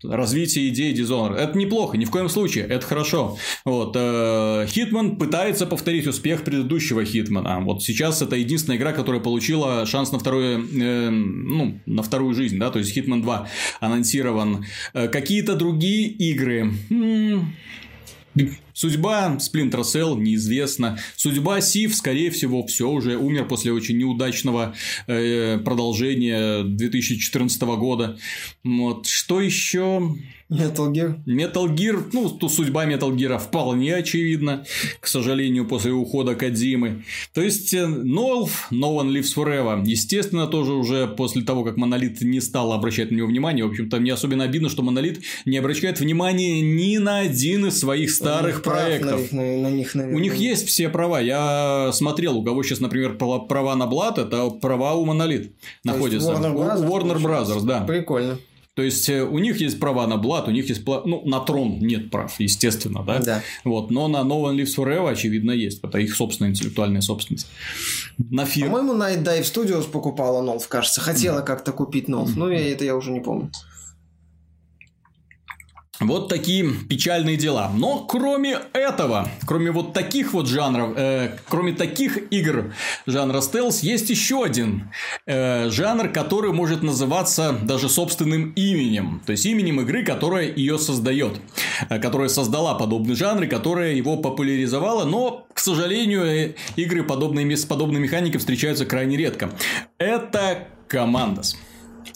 развитие 0.04 0.70
идеи 0.70 0.94
Dishonored. 0.94 1.36
Это 1.36 1.58
неплохо, 1.58 1.98
ни 1.98 2.06
в 2.06 2.12
коем 2.12 2.30
случае, 2.30 2.66
это 2.66 2.86
хорошо. 2.86 3.38
Вот, 3.66 3.96
э, 3.96 4.66
Хитман 4.68 5.18
пытается 5.18 5.66
повторить 5.66 6.08
успех 6.08 6.44
предыдущего 6.44 7.04
Хитмана. 7.06 7.60
Вот 7.62 7.84
сейчас 7.84 8.22
это 8.22 8.36
единственная 8.36 8.78
игра, 8.78 8.92
которая 8.92 9.22
получила 9.22 9.86
шанс 9.86 10.12
на 10.12 10.20
второе, 10.20 10.60
э, 10.60 11.10
ну, 11.10 11.80
на 11.86 12.04
вторую 12.04 12.34
жизнь, 12.36 12.58
да, 12.60 12.70
то 12.70 12.80
есть 12.80 12.96
Hitman 12.98 13.22
2 13.22 13.48
анонсирован. 13.80 14.66
Э, 14.94 15.08
какие-то 15.08 15.56
другие 15.56 16.08
игры. 16.08 16.74
М-м- 16.90 17.54
Судьба 18.74 19.38
Splinter 19.40 19.82
Cell 19.82 20.20
неизвестна. 20.20 20.98
Судьба 21.16 21.62
Сив, 21.62 21.96
скорее 21.96 22.32
всего, 22.32 22.66
все 22.66 22.90
уже 22.90 23.18
умер 23.18 23.48
после 23.48 23.72
очень 23.72 23.98
неудачного 23.98 24.74
э, 25.08 25.60
продолжения 25.60 26.64
2014 26.64 27.62
года. 27.62 28.18
Вот. 28.64 29.08
Что 29.08 29.42
еще? 29.42 30.16
Metal 30.50 30.92
Gear. 30.92 31.16
Metal 31.26 31.68
Gear, 31.76 32.04
ну, 32.12 32.30
то 32.30 32.50
судьба 32.50 32.86
Metal 32.86 33.12
Gear 33.16 33.40
вполне 33.40 33.96
очевидна, 33.96 34.66
к 35.00 35.08
сожалению, 35.08 35.68
после 35.68 35.92
ухода 35.92 36.36
Кадзимы. 36.36 37.04
То 37.34 37.42
есть, 37.42 37.74
Нолф, 37.74 38.68
No 38.72 38.98
One 39.00 39.10
Lives 39.12 39.36
Forever, 39.36 39.84
естественно, 39.86 40.48
тоже 40.48 40.74
уже 40.74 41.08
после 41.08 41.42
того, 41.44 41.64
как 41.64 41.78
Монолит 41.78 42.22
не 42.22 42.40
стал 42.42 42.74
обращать 42.74 43.12
на 43.12 43.16
него 43.16 43.28
внимание, 43.28 43.66
в 43.66 43.70
общем-то, 43.70 44.00
мне 44.00 44.14
особенно 44.14 44.44
обидно, 44.44 44.70
что 44.70 44.84
Монолит 44.84 45.24
не 45.46 45.58
обращает 45.58 46.00
внимания 46.00 46.62
ни 46.62 46.98
на 46.98 47.20
один 47.20 47.66
из 47.68 47.80
своих 47.80 48.12
старых 48.12 48.64
проектов. 48.64 49.32
На, 49.32 49.42
на, 49.42 49.70
на 49.70 49.72
них, 49.72 49.96
наверное. 49.96 50.18
У 50.18 50.20
них 50.20 50.36
есть 50.36 50.68
все 50.68 50.90
права. 50.90 51.20
Я 51.20 51.92
смотрел, 51.94 52.38
у 52.38 52.44
кого 52.44 52.64
сейчас, 52.64 52.80
например, 52.80 53.18
права 53.18 53.76
на 53.76 53.88
Блад, 53.88 54.18
это 54.18 54.50
права 54.50 54.94
у 54.94 55.06
Монолит 55.06 55.54
находятся. 55.84 56.32
Warner 56.32 56.54
Brothers, 56.54 56.88
Warner 56.88 57.22
Brothers, 57.22 57.64
да. 57.64 57.82
Прикольно. 57.82 58.38
То 58.76 58.82
есть 58.82 59.08
э, 59.08 59.24
у 59.24 59.38
них 59.38 59.62
есть 59.62 59.80
права 59.80 60.08
на 60.08 60.18
Блад, 60.18 60.48
у 60.48 60.52
них 60.52 60.68
есть 60.68 60.84
права... 60.84 61.04
ну 61.06 61.22
на 61.26 61.40
трон 61.40 61.78
нет 61.80 62.10
прав, 62.10 62.40
естественно, 62.40 63.04
да. 63.04 63.20
Да. 63.20 63.42
Вот, 63.64 63.92
но 63.92 64.08
на 64.08 64.18
No 64.18 64.42
One 64.42 64.56
Lives 64.56 64.76
Forever 64.76 65.12
очевидно 65.12 65.52
есть, 65.52 65.84
это 65.84 66.00
их 66.00 66.16
собственная 66.16 66.52
интеллектуальная 66.52 67.02
собственность. 67.02 67.48
На 68.18 68.46
фир... 68.46 68.66
По-моему, 68.68 68.94
Night 68.94 69.24
Dive 69.24 69.44
Studios 69.44 69.90
покупала 69.90 70.42
Нолф, 70.42 70.68
кажется, 70.68 71.02
хотела 71.02 71.42
как-то 71.42 71.72
купить 71.72 72.08
Нолф, 72.08 72.36
но 72.36 72.50
я 72.50 72.72
это 72.72 72.84
я 72.84 72.96
уже 72.96 73.12
не 73.12 73.20
помню. 73.20 73.52
Вот 76.08 76.30
такие 76.30 76.66
печальные 76.90 77.38
дела. 77.38 77.72
Но 77.76 78.00
кроме 78.00 78.60
этого, 78.74 79.30
кроме 79.46 79.72
вот 79.72 79.94
таких 79.94 80.34
вот 80.34 80.48
жанров, 80.48 80.94
э, 80.96 81.38
кроме 81.50 81.74
таких 81.74 82.32
игр 82.32 82.74
жанра 83.06 83.42
стелс, 83.42 83.82
есть 83.82 84.10
еще 84.10 84.44
один 84.44 84.92
э, 85.26 85.70
жанр, 85.70 86.10
который 86.10 86.52
может 86.54 86.84
называться 86.84 87.56
даже 87.64 87.90
собственным 87.90 88.52
именем. 88.56 89.22
То 89.26 89.32
есть 89.32 89.46
именем 89.46 89.82
игры, 89.82 90.04
которая 90.04 90.52
ее 90.54 90.78
создает. 90.78 91.40
Э, 91.90 92.00
которая 92.00 92.30
создала 92.30 92.76
подобный 92.76 93.16
жанр, 93.16 93.48
которая 93.48 93.94
его 93.94 94.18
популяризовала. 94.18 95.06
Но, 95.06 95.46
к 95.54 95.60
сожалению, 95.60 96.24
э, 96.24 96.54
игры 96.76 97.04
подобные, 97.04 97.56
с 97.56 97.66
подобной 97.66 98.00
механикой 98.02 98.40
встречаются 98.40 98.86
крайне 98.86 99.18
редко. 99.18 99.50
Это 99.98 100.68
Командос. 100.88 101.58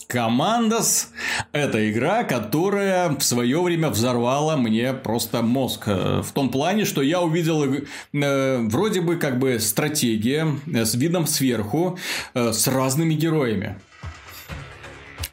Командос– 0.06 1.10
это 1.52 1.90
игра, 1.90 2.24
которая 2.24 3.10
в 3.10 3.22
свое 3.22 3.62
время 3.62 3.90
взорвала 3.90 4.56
мне 4.56 4.92
просто 4.92 5.42
мозг. 5.42 5.84
Э, 5.86 6.22
в 6.22 6.32
том 6.32 6.50
плане, 6.50 6.84
что 6.84 7.02
я 7.02 7.20
увидел 7.20 7.64
э, 7.64 8.58
вроде 8.68 9.00
бы 9.00 9.16
как 9.16 9.38
бы 9.38 9.58
стратегия 9.58 10.46
э, 10.72 10.84
с 10.84 10.94
видом 10.94 11.26
сверху, 11.26 11.98
э, 12.34 12.52
с 12.52 12.66
разными 12.68 13.14
героями. 13.14 13.76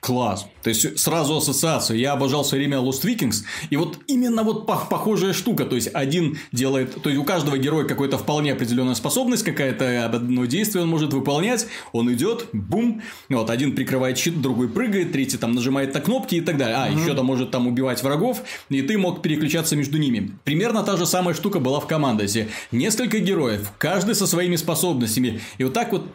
Класс. 0.06 0.46
То 0.62 0.70
есть, 0.70 1.00
сразу 1.00 1.38
ассоциацию. 1.38 1.98
Я 1.98 2.14
обожал 2.14 2.44
все 2.44 2.58
время 2.58 2.78
Lost 2.78 3.04
Vikings. 3.04 3.44
И 3.72 3.76
вот 3.76 3.98
именно 4.06 4.44
вот 4.44 4.68
похожая 4.68 5.34
штука. 5.34 5.66
То 5.66 5.76
есть, 5.76 5.90
один 5.94 6.38
делает... 6.52 7.02
То 7.02 7.10
есть, 7.10 7.20
у 7.20 7.24
каждого 7.24 7.58
героя 7.58 7.86
какая-то 7.86 8.20
вполне 8.20 8.54
определенная 8.54 8.94
способность, 8.94 9.44
какая-то 9.44 10.06
одно 10.06 10.46
действие 10.46 10.84
он 10.84 10.90
может 10.90 11.12
выполнять. 11.12 11.66
Он 11.92 12.14
идет, 12.14 12.46
бум. 12.54 13.02
Вот, 13.30 13.50
один 13.50 13.76
прикрывает 13.76 14.20
щит, 14.20 14.40
другой 14.40 14.70
прыгает, 14.70 15.12
третий 15.12 15.38
там 15.38 15.54
нажимает 15.54 15.96
на 15.96 16.02
кнопки 16.02 16.36
и 16.36 16.42
так 16.42 16.58
далее. 16.58 16.76
А, 16.76 16.88
угу. 16.88 17.00
еще 17.00 17.16
там 17.16 17.26
может 17.26 17.50
там 17.50 17.66
убивать 17.66 18.04
врагов. 18.04 18.44
И 18.70 18.84
ты 18.84 19.00
мог 19.00 19.24
переключаться 19.24 19.76
между 19.76 19.98
ними. 19.98 20.38
Примерно 20.44 20.84
та 20.84 20.98
же 20.98 21.08
самая 21.08 21.34
штука 21.34 21.60
была 21.60 21.80
в 21.80 21.88
Командосе. 21.88 22.50
Несколько 22.72 23.18
героев, 23.18 23.72
каждый 23.80 24.14
со 24.14 24.28
своими 24.28 24.56
способностями. 24.56 25.42
И 25.58 25.64
вот 25.64 25.74
так 25.74 25.92
вот 25.92 26.06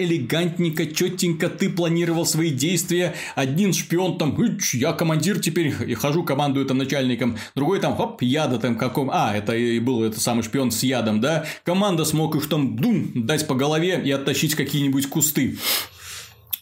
элегантненько, 0.00 0.86
четенько 0.86 1.48
ты 1.48 1.68
планировал 1.68 2.26
свои 2.26 2.50
действия. 2.50 3.14
Один 3.34 3.72
шпион 3.72 4.18
там, 4.18 4.36
я 4.72 4.92
командир 4.92 5.38
теперь, 5.38 5.74
и 5.86 5.94
хожу, 5.94 6.24
командую 6.24 6.66
там 6.66 6.78
начальником, 6.78 7.36
другой 7.54 7.80
там, 7.80 7.96
хоп, 7.96 8.22
яда 8.22 8.58
там 8.58 8.76
каком, 8.76 9.10
а, 9.12 9.36
это 9.36 9.54
и 9.54 9.78
был 9.78 10.02
это 10.02 10.18
самый 10.20 10.42
шпион 10.42 10.70
с 10.70 10.82
ядом, 10.82 11.20
да, 11.20 11.44
команда 11.64 12.04
смог 12.04 12.34
их 12.36 12.48
там, 12.48 12.76
дум, 12.76 13.10
дать 13.14 13.46
по 13.46 13.54
голове 13.54 14.00
и 14.04 14.10
оттащить 14.10 14.54
какие-нибудь 14.54 15.08
кусты. 15.08 15.58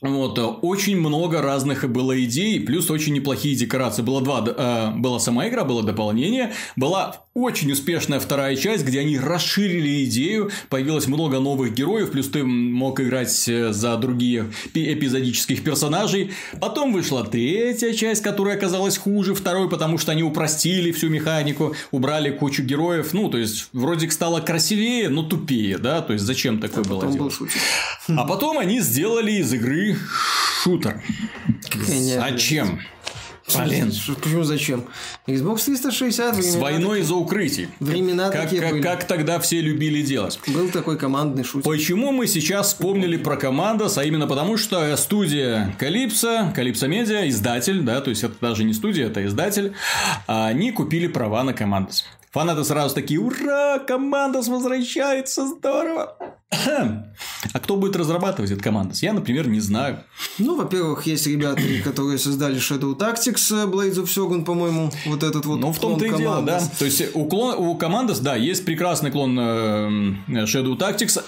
Вот, 0.01 0.38
э, 0.38 0.42
очень 0.42 0.96
много 0.96 1.42
разных 1.42 1.88
было 1.90 2.22
идей, 2.22 2.61
плюс 2.61 2.90
очень 2.90 3.14
неплохие 3.14 3.57
декорации. 3.57 4.03
Было 4.03 4.20
два, 4.20 4.44
э, 4.46 4.92
была 4.96 5.18
сама 5.18 5.49
игра, 5.49 5.64
было 5.64 5.82
дополнение, 5.82 6.53
была 6.76 7.24
очень 7.34 7.70
успешная 7.72 8.20
вторая 8.20 8.57
часть, 8.57 8.84
где 8.84 9.01
они 9.01 9.18
расширили 9.18 10.05
идею, 10.05 10.51
появилось 10.70 11.07
много 11.07 11.40
новых 11.40 11.74
героев, 11.74 12.11
плюс 12.11 12.28
ты 12.28 12.44
мог 12.44 13.01
играть 13.01 13.49
э, 13.49 13.72
за 13.72 13.96
другие 13.96 14.53
эпизодических 14.74 15.62
персонажей. 15.64 16.32
Потом 16.61 16.92
вышла 16.92 17.24
третья 17.24 17.92
часть, 17.92 18.22
которая 18.22 18.57
оказалась 18.57 18.99
хуже 18.99 19.34
второй, 19.34 19.68
потому 19.68 19.99
что 19.99 20.12
они 20.12 20.22
упростили 20.22 20.92
всю 20.92 21.09
механику, 21.09 21.74
убрали 21.90 22.30
кучу 22.30 22.62
героев, 22.62 23.12
ну, 23.12 23.28
то 23.28 23.38
есть, 23.38 23.68
вроде 23.72 24.09
стало 24.11 24.40
красивее, 24.40 25.09
но 25.09 25.22
тупее, 25.22 25.78
да, 25.78 26.01
то 26.01 26.12
есть, 26.12 26.24
зачем 26.24 26.61
такое 26.61 26.84
а 26.84 26.88
было 26.88 27.12
делать? 27.12 27.34
А 28.09 28.24
потом 28.24 28.59
они 28.59 28.80
сделали 28.80 29.32
из 29.32 29.53
игры 29.53 29.88
шутер. 30.62 31.01
Зачем? 31.86 32.80
Блин. 33.64 33.91
Почему 34.22 34.43
зачем? 34.45 34.84
Xbox 35.26 35.64
360 35.64 36.36
времена... 36.36 36.53
С 36.53 36.57
войной 36.57 37.01
за 37.01 37.14
укрытий. 37.14 37.68
Времена 37.80 38.28
как, 38.28 38.43
такие 38.43 38.61
как, 38.61 38.72
были. 38.72 38.82
как 38.82 39.05
тогда 39.05 39.41
все 39.41 39.62
любили 39.62 40.03
делать. 40.03 40.39
Был 40.49 40.68
такой 40.68 40.99
командный 40.99 41.45
шутер. 41.45 41.64
Почему 41.64 42.12
мы 42.12 42.26
сейчас 42.26 42.68
вспомнили 42.68 43.16
про 43.16 43.36
Командос? 43.36 43.97
А 43.97 44.05
именно 44.05 44.26
потому, 44.26 44.59
что 44.59 44.95
студия 44.99 45.74
Калипсо, 45.78 46.53
Калипсо 46.55 46.89
Медиа, 46.89 47.26
издатель, 47.28 47.80
да, 47.80 48.03
то 48.03 48.11
есть 48.11 48.22
это 48.22 48.34
даже 48.39 48.64
не 48.64 48.74
студия, 48.74 49.07
это 49.07 49.24
издатель, 49.24 49.72
они 50.26 50.70
купили 50.70 51.07
права 51.07 51.43
на 51.43 51.55
Командос. 51.55 52.05
Фанаты 52.33 52.64
сразу 52.64 52.95
такие, 52.95 53.20
ура, 53.20 53.79
Командос 53.79 54.49
возвращается, 54.49 55.47
здорово. 55.47 56.16
А 57.53 57.61
кто 57.61 57.76
будет 57.76 57.95
разрабатывать 57.97 58.51
этот 58.51 58.62
командос? 58.62 59.03
Я, 59.03 59.12
например, 59.12 59.49
не 59.49 59.61
знаю. 59.61 60.01
Ну, 60.39 60.57
во-первых, 60.57 61.07
есть 61.07 61.26
ребята, 61.26 61.62
которые 61.85 62.18
создали 62.18 62.59
Shadow 62.59 62.97
Tactics, 62.97 63.53
э, 63.53 63.66
Blades 63.66 64.03
of 64.03 64.07
Shogun, 64.07 64.45
по-моему, 64.45 64.91
вот 65.07 65.22
этот 65.22 65.47
вот 65.47 65.61
Ну, 65.61 65.72
в 65.72 65.79
том-то 65.79 66.05
и 66.05 66.16
дело, 66.16 66.43
да. 66.43 66.61
То 66.79 66.85
есть, 66.85 67.14
у, 67.14 67.26
клон, 67.26 67.57
у 67.59 67.74
командос, 67.76 68.18
да, 68.20 68.35
есть 68.35 68.64
прекрасный 68.64 69.11
клон 69.11 69.39
э, 69.39 69.89
Shadow 70.45 70.76
Tactics, 70.76 71.22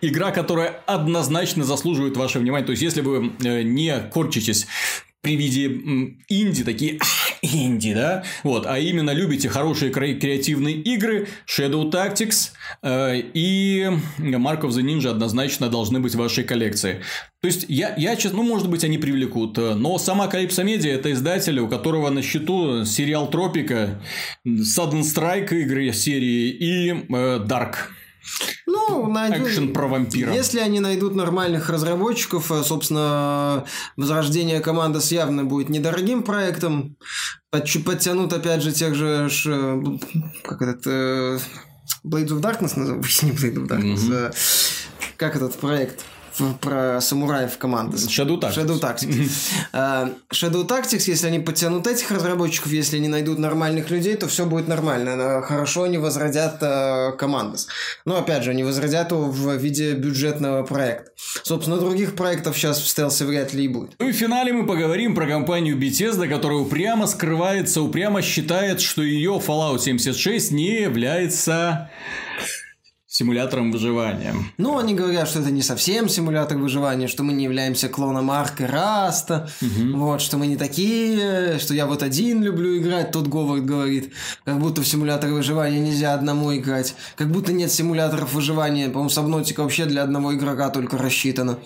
игра, 0.00 0.30
которая 0.30 0.82
однозначно 0.86 1.64
заслуживает 1.64 2.16
вашего 2.16 2.42
внимания. 2.42 2.66
То 2.66 2.72
есть, 2.72 2.82
если 2.82 3.00
вы 3.00 3.32
э, 3.42 3.62
не 3.62 3.98
корчитесь 4.12 4.66
при 5.26 5.34
виде 5.34 5.64
инди, 6.28 6.62
такие 6.62 7.00
инди, 7.42 7.92
да, 7.92 8.22
вот, 8.44 8.64
а 8.64 8.78
именно 8.78 9.10
любите 9.10 9.48
хорошие 9.48 9.90
креативные 9.90 10.76
игры, 10.76 11.26
Shadow 11.48 11.90
Tactics 11.90 12.52
э, 12.84 13.22
и 13.34 13.90
Mark 14.18 14.60
of 14.60 14.68
the 14.68 14.84
Ninja 14.84 15.10
однозначно 15.10 15.68
должны 15.68 15.98
быть 15.98 16.14
в 16.14 16.18
вашей 16.18 16.44
коллекции. 16.44 17.02
То 17.40 17.48
есть, 17.48 17.66
я, 17.68 17.96
я 17.96 18.14
честно, 18.14 18.38
ну, 18.38 18.44
может 18.44 18.70
быть, 18.70 18.84
они 18.84 18.98
привлекут, 18.98 19.56
но 19.56 19.98
сама 19.98 20.28
Калипсо 20.28 20.62
Медиа 20.62 20.92
это 20.92 21.10
издатель, 21.10 21.58
у 21.58 21.66
которого 21.66 22.08
на 22.10 22.22
счету 22.22 22.84
сериал 22.84 23.28
Тропика, 23.28 24.00
Sudden 24.46 25.00
Strike 25.00 25.52
игры 25.52 25.92
серии 25.92 26.50
и 26.50 26.90
э, 26.90 27.44
Dark. 27.44 27.95
Ну, 28.66 29.06
найдут... 29.10 29.48
Экшен 29.48 29.72
про 29.72 29.86
вампира. 29.86 30.32
Если 30.32 30.60
они 30.60 30.80
найдут 30.80 31.14
нормальных 31.14 31.70
разработчиков, 31.70 32.50
э, 32.50 32.62
собственно, 32.62 33.64
возрождение 33.96 34.60
команды 34.60 35.00
с 35.00 35.12
явно 35.12 35.44
будет 35.44 35.68
недорогим 35.68 36.22
проектом. 36.22 36.96
Подтянут, 37.50 38.32
опять 38.32 38.62
же, 38.62 38.72
тех 38.72 38.94
же... 38.94 39.28
Как 40.44 40.62
этот... 40.62 40.86
Э, 40.86 41.38
Blades 42.04 42.28
of 42.28 42.40
Darkness 42.40 42.78
называется? 42.78 43.26
Не 43.26 43.32
Blades 43.32 43.56
of 43.56 43.68
Darkness. 43.68 44.10
Mm-hmm. 44.10 44.34
Как 45.16 45.36
этот 45.36 45.54
проект? 45.56 46.04
Про 46.60 47.00
самураев 47.00 47.58
команды. 47.58 47.96
Shadow 47.96 48.40
Tactics. 48.40 48.56
Shadow 48.56 48.80
Tactics. 48.80 49.52
uh, 49.72 50.14
Shadow 50.32 50.66
Tactics, 50.66 51.04
если 51.06 51.26
они 51.28 51.38
подтянут 51.38 51.86
этих 51.86 52.10
разработчиков, 52.10 52.72
если 52.72 52.96
они 52.96 53.08
найдут 53.08 53.38
нормальных 53.38 53.90
людей, 53.90 54.16
то 54.16 54.28
все 54.28 54.46
будет 54.46 54.68
нормально. 54.68 55.42
Хорошо 55.42 55.84
они 55.84 55.98
возродят 55.98 56.56
э, 56.60 57.12
командос. 57.18 57.68
Но, 58.04 58.16
опять 58.16 58.44
же, 58.44 58.50
они 58.50 58.64
возродят 58.64 59.10
его 59.10 59.26
в 59.30 59.56
виде 59.56 59.94
бюджетного 59.94 60.62
проекта. 60.62 61.10
Собственно, 61.42 61.78
других 61.78 62.14
проектов 62.14 62.56
сейчас 62.56 62.80
в 62.80 62.88
стелсе 62.88 63.24
вряд 63.24 63.52
ли 63.52 63.64
и 63.64 63.68
будет. 63.68 63.94
Ну 63.98 64.08
и 64.08 64.12
в 64.12 64.16
финале 64.16 64.52
мы 64.52 64.66
поговорим 64.66 65.14
про 65.14 65.26
компанию 65.26 65.78
Bethesda, 65.78 66.28
которая 66.28 66.58
упрямо 66.58 67.06
скрывается, 67.06 67.82
упрямо 67.82 68.22
считает, 68.22 68.80
что 68.80 69.02
ее 69.02 69.40
Fallout 69.44 69.80
76 69.80 70.50
не 70.52 70.82
является 70.82 71.90
симулятором 73.16 73.72
выживания. 73.72 74.34
Ну, 74.58 74.76
они 74.76 74.94
говорят, 74.94 75.26
что 75.26 75.40
это 75.40 75.50
не 75.50 75.62
совсем 75.62 76.06
симулятор 76.06 76.58
выживания, 76.58 77.08
что 77.08 77.22
мы 77.22 77.32
не 77.32 77.44
являемся 77.44 77.88
клоном 77.88 78.30
Арка 78.30 78.66
Раста, 78.66 79.48
угу. 79.62 79.96
вот, 79.96 80.20
что 80.20 80.36
мы 80.36 80.46
не 80.46 80.56
такие, 80.56 81.58
что 81.58 81.72
я 81.72 81.86
вот 81.86 82.02
один 82.02 82.42
люблю 82.42 82.76
играть, 82.76 83.12
тот 83.12 83.26
Говард 83.28 83.64
говорит, 83.64 84.12
как 84.44 84.58
будто 84.58 84.82
в 84.82 84.86
симулятор 84.86 85.30
выживания 85.30 85.80
нельзя 85.80 86.12
одному 86.12 86.54
играть, 86.54 86.94
как 87.16 87.30
будто 87.30 87.54
нет 87.54 87.72
симуляторов 87.72 88.34
выживания, 88.34 88.88
по-моему, 88.88 89.08
Сабнотика 89.08 89.62
вообще 89.62 89.86
для 89.86 90.02
одного 90.02 90.34
игрока 90.34 90.68
только 90.68 90.98
рассчитана. 90.98 91.58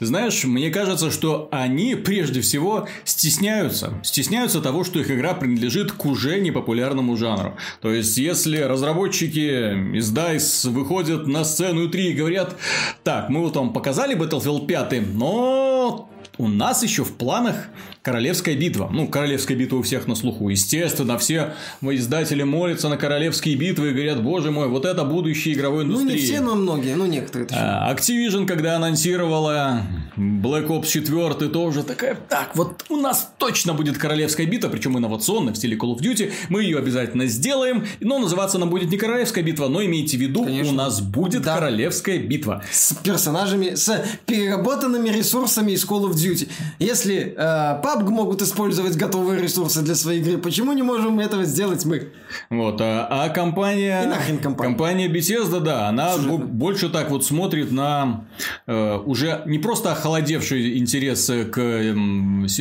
Ты 0.00 0.06
знаешь, 0.06 0.42
мне 0.42 0.70
кажется, 0.70 1.12
что 1.12 1.48
они 1.52 1.94
прежде 1.94 2.40
всего 2.40 2.88
стесняются, 3.04 3.94
стесняются 4.02 4.60
того, 4.60 4.82
что 4.82 4.98
их 4.98 5.08
игра 5.08 5.34
принадлежит 5.34 5.92
к 5.92 6.04
уже 6.04 6.40
непопулярному 6.40 7.16
жанру. 7.16 7.56
То 7.80 7.92
есть, 7.92 8.18
если 8.18 8.58
разработчики 8.58 9.96
из 9.96 10.12
DICE 10.12 10.63
выходят 10.70 11.26
на 11.26 11.44
сцену 11.44 11.88
3 11.88 12.10
и 12.10 12.14
говорят, 12.14 12.56
так, 13.02 13.28
мы 13.28 13.40
вот 13.40 13.56
вам 13.56 13.72
показали 13.72 14.16
Battlefield 14.16 14.66
5, 14.66 15.14
но 15.14 16.08
у 16.38 16.48
нас 16.48 16.82
еще 16.82 17.04
в 17.04 17.14
планах 17.14 17.68
Королевская 18.04 18.54
битва. 18.54 18.90
Ну, 18.92 19.08
Королевская 19.08 19.56
битва 19.56 19.78
у 19.78 19.82
всех 19.82 20.06
на 20.06 20.14
слуху. 20.14 20.50
Естественно, 20.50 21.16
все 21.16 21.54
издатели 21.80 22.42
молятся 22.42 22.90
на 22.90 22.98
Королевские 22.98 23.56
битвы 23.56 23.88
и 23.88 23.92
говорят, 23.92 24.22
боже 24.22 24.50
мой, 24.50 24.68
вот 24.68 24.84
это 24.84 25.04
будущее 25.04 25.54
игровой 25.54 25.84
индустрии. 25.84 26.08
Ну, 26.08 26.14
не 26.14 26.20
все, 26.20 26.40
но 26.40 26.54
многие, 26.54 26.96
ну, 26.96 27.06
некоторые. 27.06 27.48
А, 27.52 27.90
Activision, 27.94 28.46
когда 28.46 28.76
анонсировала 28.76 29.80
Black 30.18 30.66
Ops 30.66 30.86
4, 30.86 31.48
тоже 31.48 31.82
такая, 31.82 32.18
так, 32.28 32.54
вот 32.54 32.84
у 32.90 32.96
нас 32.96 33.32
точно 33.38 33.72
будет 33.72 33.96
Королевская 33.96 34.46
битва, 34.46 34.68
причем 34.68 34.98
инновационная 34.98 35.54
в 35.54 35.56
стиле 35.56 35.74
Call 35.78 35.96
of 35.96 36.00
Duty, 36.00 36.30
мы 36.50 36.62
ее 36.62 36.76
обязательно 36.76 37.24
сделаем, 37.26 37.86
но 38.00 38.18
называться 38.18 38.58
она 38.58 38.66
будет 38.66 38.90
не 38.90 38.98
Королевская 38.98 39.42
битва, 39.42 39.68
но 39.68 39.82
имейте 39.82 40.18
в 40.18 40.20
виду, 40.20 40.44
Конечно. 40.44 40.72
у 40.72 40.76
нас 40.76 41.00
будет 41.00 41.40
да. 41.40 41.54
Королевская 41.54 42.18
битва. 42.18 42.62
С 42.70 42.92
персонажами, 43.02 43.74
с 43.74 44.04
переработанными 44.26 45.08
ресурсами 45.08 45.72
из 45.72 45.86
Call 45.86 46.04
of 46.04 46.12
Duty. 46.12 46.50
Если 46.78 47.34
э, 47.34 47.80
PUBG 47.94 48.10
могут 48.10 48.42
использовать 48.42 48.96
готовые 48.96 49.40
ресурсы 49.40 49.82
для 49.82 49.94
своей 49.94 50.20
игры. 50.20 50.38
Почему 50.38 50.72
не 50.72 50.82
можем 50.82 51.20
этого 51.20 51.44
сделать 51.44 51.84
мы? 51.84 52.08
Вот, 52.50 52.80
а, 52.80 53.06
а 53.10 53.28
компания... 53.28 54.02
И 54.02 54.06
нахрен 54.06 54.38
компания. 54.38 54.70
Компания 54.70 55.08
Bethesda, 55.08 55.60
да, 55.60 55.88
она 55.88 56.16
больше 56.16 56.88
так 56.88 57.10
вот 57.10 57.24
смотрит 57.24 57.70
на 57.70 58.24
э, 58.66 58.98
уже 58.98 59.42
не 59.46 59.58
просто 59.58 59.92
охладевший 59.92 60.78
интерес 60.78 61.26
к 61.26 61.58
э, 61.58 61.92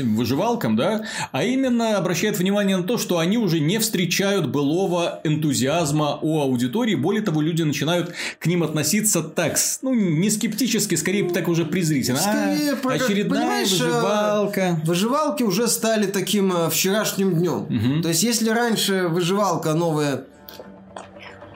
выживалкам, 0.03 0.75
да, 0.75 1.05
а 1.31 1.43
именно 1.43 1.97
обращает 1.97 2.38
внимание 2.38 2.77
на 2.77 2.84
то, 2.84 2.97
что 2.97 3.19
они 3.19 3.38
уже 3.38 3.59
не 3.59 3.79
встречают 3.79 4.47
былого 4.47 5.21
энтузиазма 5.23 6.19
у 6.21 6.39
аудитории. 6.39 6.95
Более 6.95 7.23
того, 7.23 7.41
люди 7.41 7.63
начинают 7.63 8.13
к 8.39 8.45
ним 8.45 8.63
относиться 8.63 9.23
так, 9.23 9.57
ну, 9.81 9.93
не 9.93 10.29
скептически, 10.29 10.95
скорее 10.95 11.29
так 11.29 11.47
уже 11.47 11.65
презрительно. 11.65 12.19
Скорее, 12.19 12.73
а, 12.84 12.89
очередная 12.89 13.61
выживалка. 13.63 14.81
Выживалка 14.84 15.22
выживалки 15.24 15.43
уже 15.43 15.67
стали 15.67 16.07
таким 16.07 16.51
э, 16.53 16.69
вчерашним 16.69 17.36
днем. 17.36 17.63
Угу. 17.63 18.01
То 18.01 18.09
есть, 18.09 18.24
если 18.24 18.49
раньше 18.49 19.07
выживалка 19.07 19.74
новая 19.74 20.26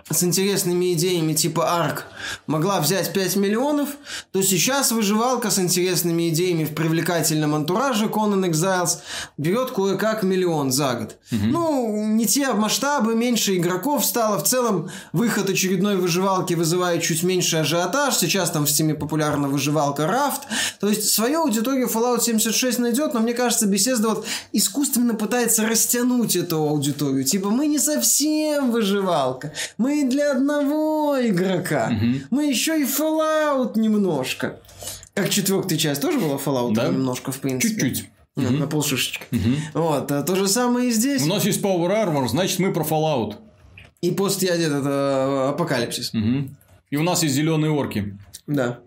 с 0.09 0.23
интересными 0.23 0.93
идеями 0.93 1.33
типа 1.33 1.79
Арк 1.83 2.05
могла 2.47 2.79
взять 2.79 3.11
5 3.11 3.35
миллионов, 3.35 3.89
то 4.31 4.41
сейчас 4.41 4.91
выживалка 4.91 5.51
с 5.51 5.59
интересными 5.59 6.29
идеями 6.29 6.63
в 6.63 6.73
привлекательном 6.73 7.55
антураже 7.55 8.05
Conan 8.05 8.49
Exiles 8.49 8.99
берет 9.37 9.71
кое-как 9.71 10.23
миллион 10.23 10.71
за 10.71 10.93
год. 10.93 11.17
Угу. 11.31 11.45
Ну, 11.45 12.07
не 12.07 12.25
те 12.25 12.53
масштабы, 12.53 13.15
меньше 13.15 13.57
игроков 13.57 14.05
стало. 14.05 14.37
В 14.39 14.43
целом, 14.43 14.89
выход 15.11 15.49
очередной 15.49 15.97
выживалки 15.97 16.53
вызывает 16.53 17.03
чуть 17.03 17.23
меньше 17.23 17.57
ажиотаж. 17.57 18.15
Сейчас 18.15 18.51
там 18.51 18.65
в 18.65 18.69
стиме 18.69 18.95
популярна 18.95 19.49
выживалка 19.49 20.03
Raft. 20.03 20.41
То 20.79 20.87
есть, 20.87 21.09
свою 21.09 21.41
аудиторию 21.41 21.87
Fallout 21.87 22.21
76 22.21 22.79
найдет, 22.79 23.13
но 23.13 23.19
мне 23.19 23.33
кажется, 23.33 23.67
Bethesda 23.67 24.07
вот 24.07 24.25
искусственно 24.53 25.15
пытается 25.15 25.67
растянуть 25.67 26.37
эту 26.37 26.57
аудиторию. 26.57 27.25
Типа, 27.25 27.49
мы 27.49 27.67
не 27.67 27.79
совсем 27.79 28.71
выживалка. 28.71 29.51
Мы 29.77 29.96
для 30.03 30.31
одного 30.31 31.17
игрока. 31.21 31.91
Угу. 31.91 32.05
Мы 32.31 32.45
еще 32.45 32.79
и 32.79 32.83
Fallout 32.83 33.77
немножко. 33.77 34.59
Как 35.13 35.29
четвертая 35.29 35.77
часть 35.77 36.01
тоже 36.01 36.19
была 36.19 36.35
Fallout 36.35 36.73
да? 36.73 36.87
немножко, 36.87 37.31
в 37.31 37.39
принципе. 37.39 37.73
Чуть-чуть. 37.73 38.09
Нет, 38.35 38.51
угу. 38.51 38.59
на 38.59 38.67
полшишечки. 38.67 39.25
Угу. 39.31 39.81
Вот, 39.83 40.11
а 40.11 40.21
то 40.23 40.35
же 40.35 40.47
самое 40.47 40.89
и 40.89 40.91
здесь. 40.91 41.23
У 41.23 41.27
нас 41.27 41.43
есть 41.45 41.61
Power 41.61 41.89
Armor, 41.89 42.27
значит 42.27 42.59
мы 42.59 42.71
про 42.71 42.83
Fallout. 42.83 43.35
И 44.01 44.11
постядет 44.11 44.71
это 44.71 45.49
апокалипсис. 45.49 46.13
Угу. 46.13 46.49
И 46.91 46.95
у 46.97 47.03
нас 47.03 47.23
есть 47.23 47.35
зеленые 47.35 47.71
орки. 47.71 48.17
Да. 48.45 48.79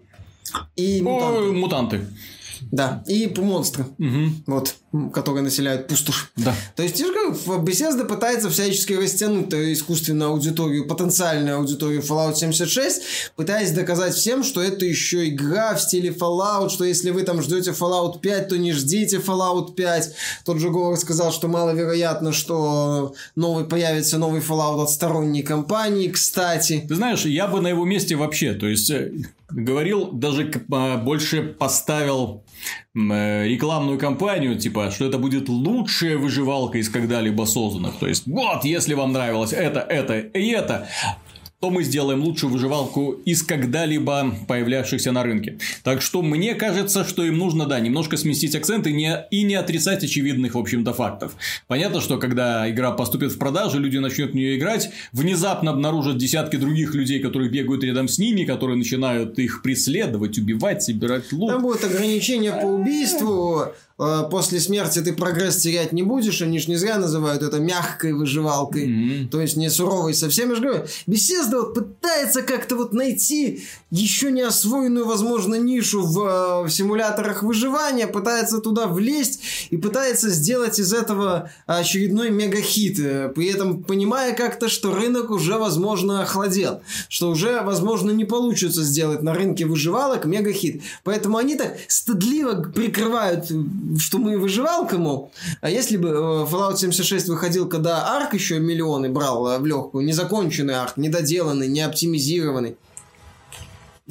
И 0.76 1.02
мутанты. 1.02 1.40
О, 1.40 1.52
мутанты. 1.52 2.06
Да, 2.70 3.02
и 3.06 3.32
монстры, 3.38 3.84
угу. 3.98 4.32
вот, 4.46 4.74
которые 5.12 5.42
населяют 5.42 5.88
пустошь. 5.88 6.30
Да. 6.36 6.54
То 6.76 6.82
есть, 6.82 7.00
Bethesda 7.00 8.04
пытается 8.04 8.50
всячески 8.50 8.92
растянуть 8.92 9.52
искусственную 9.52 10.30
аудиторию, 10.30 10.86
потенциальную 10.86 11.56
аудиторию 11.56 12.02
Fallout 12.02 12.36
76, 12.36 13.02
пытаясь 13.36 13.72
доказать 13.72 14.14
всем, 14.14 14.42
что 14.42 14.62
это 14.62 14.84
еще 14.84 15.28
игра 15.28 15.74
в 15.74 15.80
стиле 15.80 16.10
Fallout, 16.10 16.70
что 16.70 16.84
если 16.84 17.10
вы 17.10 17.22
там 17.22 17.42
ждете 17.42 17.70
Fallout 17.70 18.20
5, 18.20 18.48
то 18.48 18.58
не 18.58 18.72
ждите 18.72 19.18
Fallout 19.18 19.74
5. 19.74 20.14
Тот 20.44 20.58
же 20.58 20.70
Говард 20.70 21.00
сказал, 21.00 21.32
что 21.32 21.48
маловероятно, 21.48 22.32
что 22.32 23.14
новый 23.36 23.64
появится 23.64 24.18
новый 24.18 24.40
Fallout 24.40 24.82
от 24.82 24.90
сторонней 24.90 25.42
компании, 25.42 26.08
кстати. 26.08 26.84
Ты 26.86 26.94
знаешь, 26.94 27.24
я 27.24 27.46
бы 27.46 27.60
на 27.60 27.68
его 27.68 27.84
месте 27.84 28.16
вообще, 28.16 28.54
то 28.54 28.66
есть 28.66 28.90
э, 28.90 29.12
говорил, 29.52 30.12
даже 30.12 30.50
а, 30.72 30.96
больше 30.98 31.42
поставил 31.42 32.44
э, 32.94 33.46
рекламную 33.46 33.98
кампанию, 33.98 34.58
типа, 34.58 34.90
что 34.90 35.06
это 35.06 35.18
будет 35.18 35.48
лучшая 35.48 36.16
выживалка 36.16 36.78
из 36.78 36.88
когда-либо 36.88 37.44
созданных. 37.44 37.98
То 37.98 38.06
есть, 38.06 38.26
вот, 38.26 38.64
если 38.64 38.94
вам 38.94 39.12
нравилось 39.12 39.52
это, 39.52 39.80
это 39.80 40.18
и 40.18 40.48
это, 40.48 40.88
то 41.60 41.68
мы 41.68 41.84
сделаем 41.84 42.22
лучшую 42.22 42.50
выживалку 42.50 43.12
из 43.26 43.42
когда-либо 43.42 44.34
появлявшихся 44.48 45.12
на 45.12 45.22
рынке. 45.22 45.58
Так 45.84 46.00
что 46.00 46.22
мне 46.22 46.54
кажется, 46.54 47.04
что 47.04 47.22
им 47.22 47.36
нужно, 47.36 47.66
да, 47.66 47.78
немножко 47.80 48.16
сместить 48.16 48.54
акцент 48.54 48.86
и 48.86 48.92
не, 48.92 49.26
и 49.30 49.42
не 49.42 49.56
отрицать 49.56 50.02
очевидных, 50.02 50.54
в 50.54 50.58
общем-то, 50.58 50.94
фактов. 50.94 51.36
Понятно, 51.68 52.00
что 52.00 52.16
когда 52.16 52.68
игра 52.70 52.92
поступит 52.92 53.32
в 53.32 53.38
продажу, 53.38 53.78
люди 53.78 53.98
начнут 53.98 54.30
в 54.30 54.34
нее 54.34 54.56
играть, 54.56 54.90
внезапно 55.12 55.70
обнаружат 55.70 56.16
десятки 56.16 56.56
других 56.56 56.94
людей, 56.94 57.20
которые 57.20 57.50
бегают 57.50 57.84
рядом 57.84 58.08
с 58.08 58.18
ними, 58.18 58.44
которые 58.44 58.78
начинают 58.78 59.38
их 59.38 59.60
преследовать, 59.62 60.38
убивать, 60.38 60.82
собирать 60.82 61.30
лут. 61.30 61.50
Там 61.50 61.62
будет 61.62 61.84
ограничение 61.84 62.52
по 62.52 62.66
убийству, 62.66 63.66
после 64.30 64.60
смерти 64.60 65.00
ты 65.00 65.12
прогресс 65.12 65.58
терять 65.58 65.92
не 65.92 66.02
будешь, 66.02 66.42
они 66.42 66.58
же 66.58 66.70
не 66.70 66.76
зря 66.76 66.98
называют 66.98 67.42
это 67.42 67.58
мягкой 67.58 68.12
выживалкой, 68.12 68.86
mm-hmm. 68.86 69.28
то 69.28 69.40
есть 69.40 69.56
не 69.56 69.68
суровой 69.68 70.14
совсем. 70.14 70.50
Я 70.50 70.54
же 70.56 70.62
говорю, 70.62 70.84
Бесезда 71.06 71.60
вот 71.60 71.74
пытается 71.74 72.42
как-то 72.42 72.76
вот 72.76 72.92
найти 72.92 73.62
еще 73.90 74.30
не 74.30 74.42
освоенную, 74.42 75.06
возможно, 75.06 75.56
нишу 75.56 76.02
в, 76.02 76.18
э, 76.20 76.66
в 76.66 76.70
симуляторах 76.70 77.42
выживания, 77.42 78.06
пытается 78.06 78.58
туда 78.58 78.86
влезть 78.86 79.40
и 79.70 79.76
пытается 79.76 80.30
сделать 80.30 80.78
из 80.78 80.92
этого 80.92 81.50
очередной 81.66 82.30
мегахит, 82.30 82.98
э, 82.98 83.28
при 83.34 83.48
этом 83.48 83.82
понимая 83.82 84.34
как-то, 84.34 84.68
что 84.68 84.94
рынок 84.94 85.30
уже, 85.30 85.58
возможно, 85.58 86.22
охладел, 86.22 86.82
что 87.08 87.30
уже, 87.30 87.60
возможно, 87.62 88.10
не 88.10 88.24
получится 88.24 88.82
сделать 88.82 89.22
на 89.22 89.34
рынке 89.34 89.66
выживалок 89.66 90.24
мегахит. 90.24 90.82
Поэтому 91.04 91.38
они 91.38 91.56
так 91.56 91.76
стыдливо 91.88 92.62
прикрывают 92.62 93.50
что 93.98 94.18
мы 94.18 94.38
выживалка, 94.38 94.98
мол. 94.98 95.32
А 95.60 95.70
если 95.70 95.96
бы 95.96 96.08
э, 96.08 96.12
Fallout 96.12 96.76
76 96.76 97.28
выходил, 97.28 97.68
когда 97.68 98.16
арк 98.16 98.34
еще 98.34 98.58
миллионы 98.58 99.08
брал 99.08 99.46
э, 99.48 99.58
в 99.58 99.66
легкую, 99.66 100.04
незаконченный 100.04 100.74
арк, 100.74 100.96
недоделанный, 100.96 101.68
не 101.68 101.80
оптимизированный, 101.80 102.76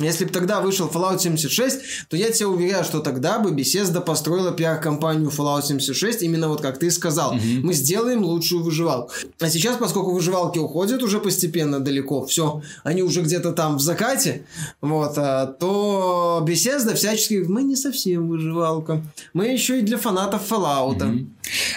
если 0.05 0.25
бы 0.25 0.31
тогда 0.31 0.61
вышел 0.61 0.87
Fallout 0.87 1.19
76, 1.19 2.07
то 2.09 2.17
я 2.17 2.31
тебе 2.31 2.47
уверяю, 2.47 2.83
что 2.83 2.99
тогда 2.99 3.39
бы 3.39 3.51
Bethesda 3.51 4.01
построила 4.01 4.51
пиар-компанию 4.51 5.29
Fallout 5.29 5.63
76, 5.63 6.21
именно 6.23 6.47
вот 6.47 6.61
как 6.61 6.77
ты 6.79 6.89
сказал. 6.91 7.31
Угу. 7.31 7.43
Мы 7.63 7.73
сделаем 7.73 8.23
лучшую 8.23 8.63
выживалку. 8.63 9.11
А 9.39 9.49
сейчас, 9.49 9.77
поскольку 9.77 10.11
выживалки 10.11 10.59
уходят 10.59 11.03
уже 11.03 11.19
постепенно 11.19 11.79
далеко, 11.79 12.25
все, 12.25 12.61
они 12.83 13.03
уже 13.03 13.21
где-то 13.21 13.51
там 13.51 13.77
в 13.77 13.81
закате, 13.81 14.45
вот, 14.81 15.13
а, 15.17 15.47
то 15.47 16.43
Bethesda 16.47 16.95
всячески 16.95 17.45
мы 17.47 17.63
не 17.63 17.75
совсем 17.75 18.29
выживалка. 18.29 19.03
Мы 19.33 19.47
еще 19.47 19.79
и 19.79 19.81
для 19.81 19.97
фанатов 19.97 20.49
Fallout. 20.49 21.03
Угу. 21.03 21.27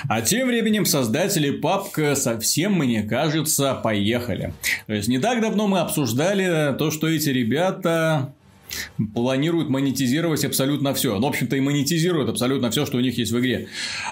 А 0.09 0.23
тем 0.23 0.49
временем 0.49 0.87
создатели 0.87 1.51
папка 1.51 2.15
совсем, 2.15 2.75
мне 2.75 3.03
кажется, 3.03 3.75
поехали. 3.75 4.55
То 4.87 4.95
есть, 4.95 5.09
не 5.09 5.19
так 5.19 5.41
давно 5.41 5.69
мы 5.69 5.81
обсуждали 5.81 6.77
то, 6.77 6.91
что 6.91 7.09
эти 7.09 7.31
ребята 7.31 8.33
планируют 9.15 9.69
монетизировать 9.69 10.45
абсолютно 10.45 10.95
все. 10.95 11.19
Ну, 11.19 11.27
в 11.27 11.31
общем-то, 11.31 11.57
и 11.57 11.61
монетизируют 11.61 12.29
абсолютно 12.29 12.71
все, 12.71 12.87
что 12.87 12.99
у 12.99 13.01
них 13.01 13.19
есть 13.19 13.33
в 13.33 13.39
игре. 13.39 13.69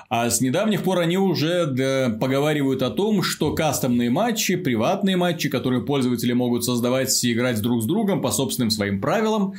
А 0.09 0.31
с 0.31 0.41
недавних 0.41 0.83
пор 0.83 1.01
они 1.01 1.19
уже 1.19 1.67
да, 1.67 2.17
поговаривают 2.21 2.83
о 2.83 2.91
том, 2.91 3.23
что 3.23 3.55
кастомные 3.55 4.11
матчи, 4.11 4.57
приватные 4.57 5.17
матчи, 5.17 5.49
которые 5.49 5.83
пользователи 5.83 6.33
могут 6.33 6.65
создавать 6.65 7.25
и 7.25 7.33
играть 7.33 7.61
друг 7.61 7.83
с 7.83 7.87
другом 7.87 8.21
по 8.21 8.31
собственным 8.31 8.71
своим 8.71 9.01
правилам, 9.01 9.55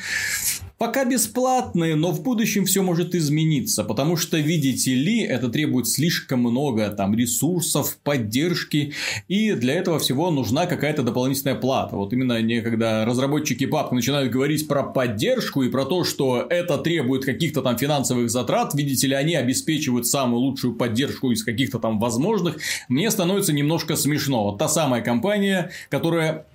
Пока 0.82 1.05
бесплатные, 1.05 1.93
но 1.93 2.09
в 2.09 2.23
будущем 2.23 2.65
все 2.65 2.82
может 2.82 3.13
измениться, 3.13 3.84
потому 3.84 4.17
что, 4.17 4.39
видите 4.39 4.95
ли, 4.95 5.19
это 5.21 5.47
требует 5.47 5.88
слишком 5.88 6.39
много 6.39 6.89
там 6.89 7.13
ресурсов, 7.13 7.99
поддержки, 8.03 8.91
и 9.27 9.51
для 9.51 9.75
этого 9.75 9.99
всего 9.99 10.32
нужна 10.32 10.65
какая-то 10.65 11.03
дополнительная 11.03 11.53
плата. 11.53 11.95
Вот 11.95 12.13
именно 12.13 12.41
не 12.41 12.61
когда 12.61 13.05
разработчики 13.05 13.67
папки 13.67 13.93
начинают 13.93 14.32
говорить 14.32 14.67
про 14.67 14.82
поддержку 14.82 15.61
и 15.61 15.69
про 15.69 15.86
то, 15.86 16.03
что 16.03 16.47
это 16.49 16.79
требует 16.79 17.25
каких-то 17.25 17.61
там 17.61 17.77
финансовых 17.77 18.32
затрат, 18.32 18.73
видите 18.73 19.05
ли, 19.05 19.13
они 19.13 19.36
обеспечивают 19.36 20.07
самую 20.07 20.39
лучшую 20.39 20.73
поддержку 20.73 21.29
из 21.32 21.43
каких-то 21.43 21.77
там 21.77 21.99
возможных, 21.99 22.57
мне 22.89 23.11
становится 23.11 23.53
немножко 23.53 23.95
смешно. 23.95 24.45
Вот 24.45 24.57
та 24.57 24.67
самая 24.67 25.03
компания, 25.03 25.69
которая 25.89 26.47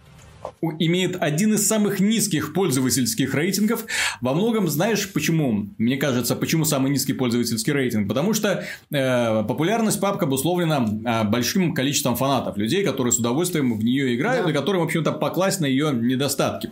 имеет 0.79 1.17
один 1.21 1.55
из 1.55 1.67
самых 1.67 2.01
низких 2.01 2.53
пользовательских 2.53 3.35
рейтингов. 3.35 3.85
Во 4.21 4.35
многом 4.35 4.69
знаешь 4.69 5.13
почему? 5.13 5.69
Мне 5.79 5.97
кажется, 5.97 6.37
почему 6.37 6.65
самый 6.65 6.91
низкий 6.91 7.13
пользовательский 7.13 7.73
рейтинг? 7.73 8.09
Потому 8.09 8.35
что 8.35 8.65
э, 8.91 9.45
популярность 9.45 10.01
папка 10.01 10.27
обусловлена 10.27 10.87
э, 11.05 11.25
большим 11.25 11.75
количеством 11.75 12.17
фанатов, 12.17 12.57
людей, 12.57 12.85
которые 12.85 13.13
с 13.13 13.19
удовольствием 13.19 13.75
в 13.75 13.85
нее 13.85 14.15
играют 14.15 14.47
да. 14.47 14.51
и 14.51 14.55
которым, 14.55 14.83
в 14.83 14.85
общем-то, 14.85 15.13
покласть 15.13 15.61
на 15.61 15.67
ее 15.67 15.93
недостатки. 15.93 16.71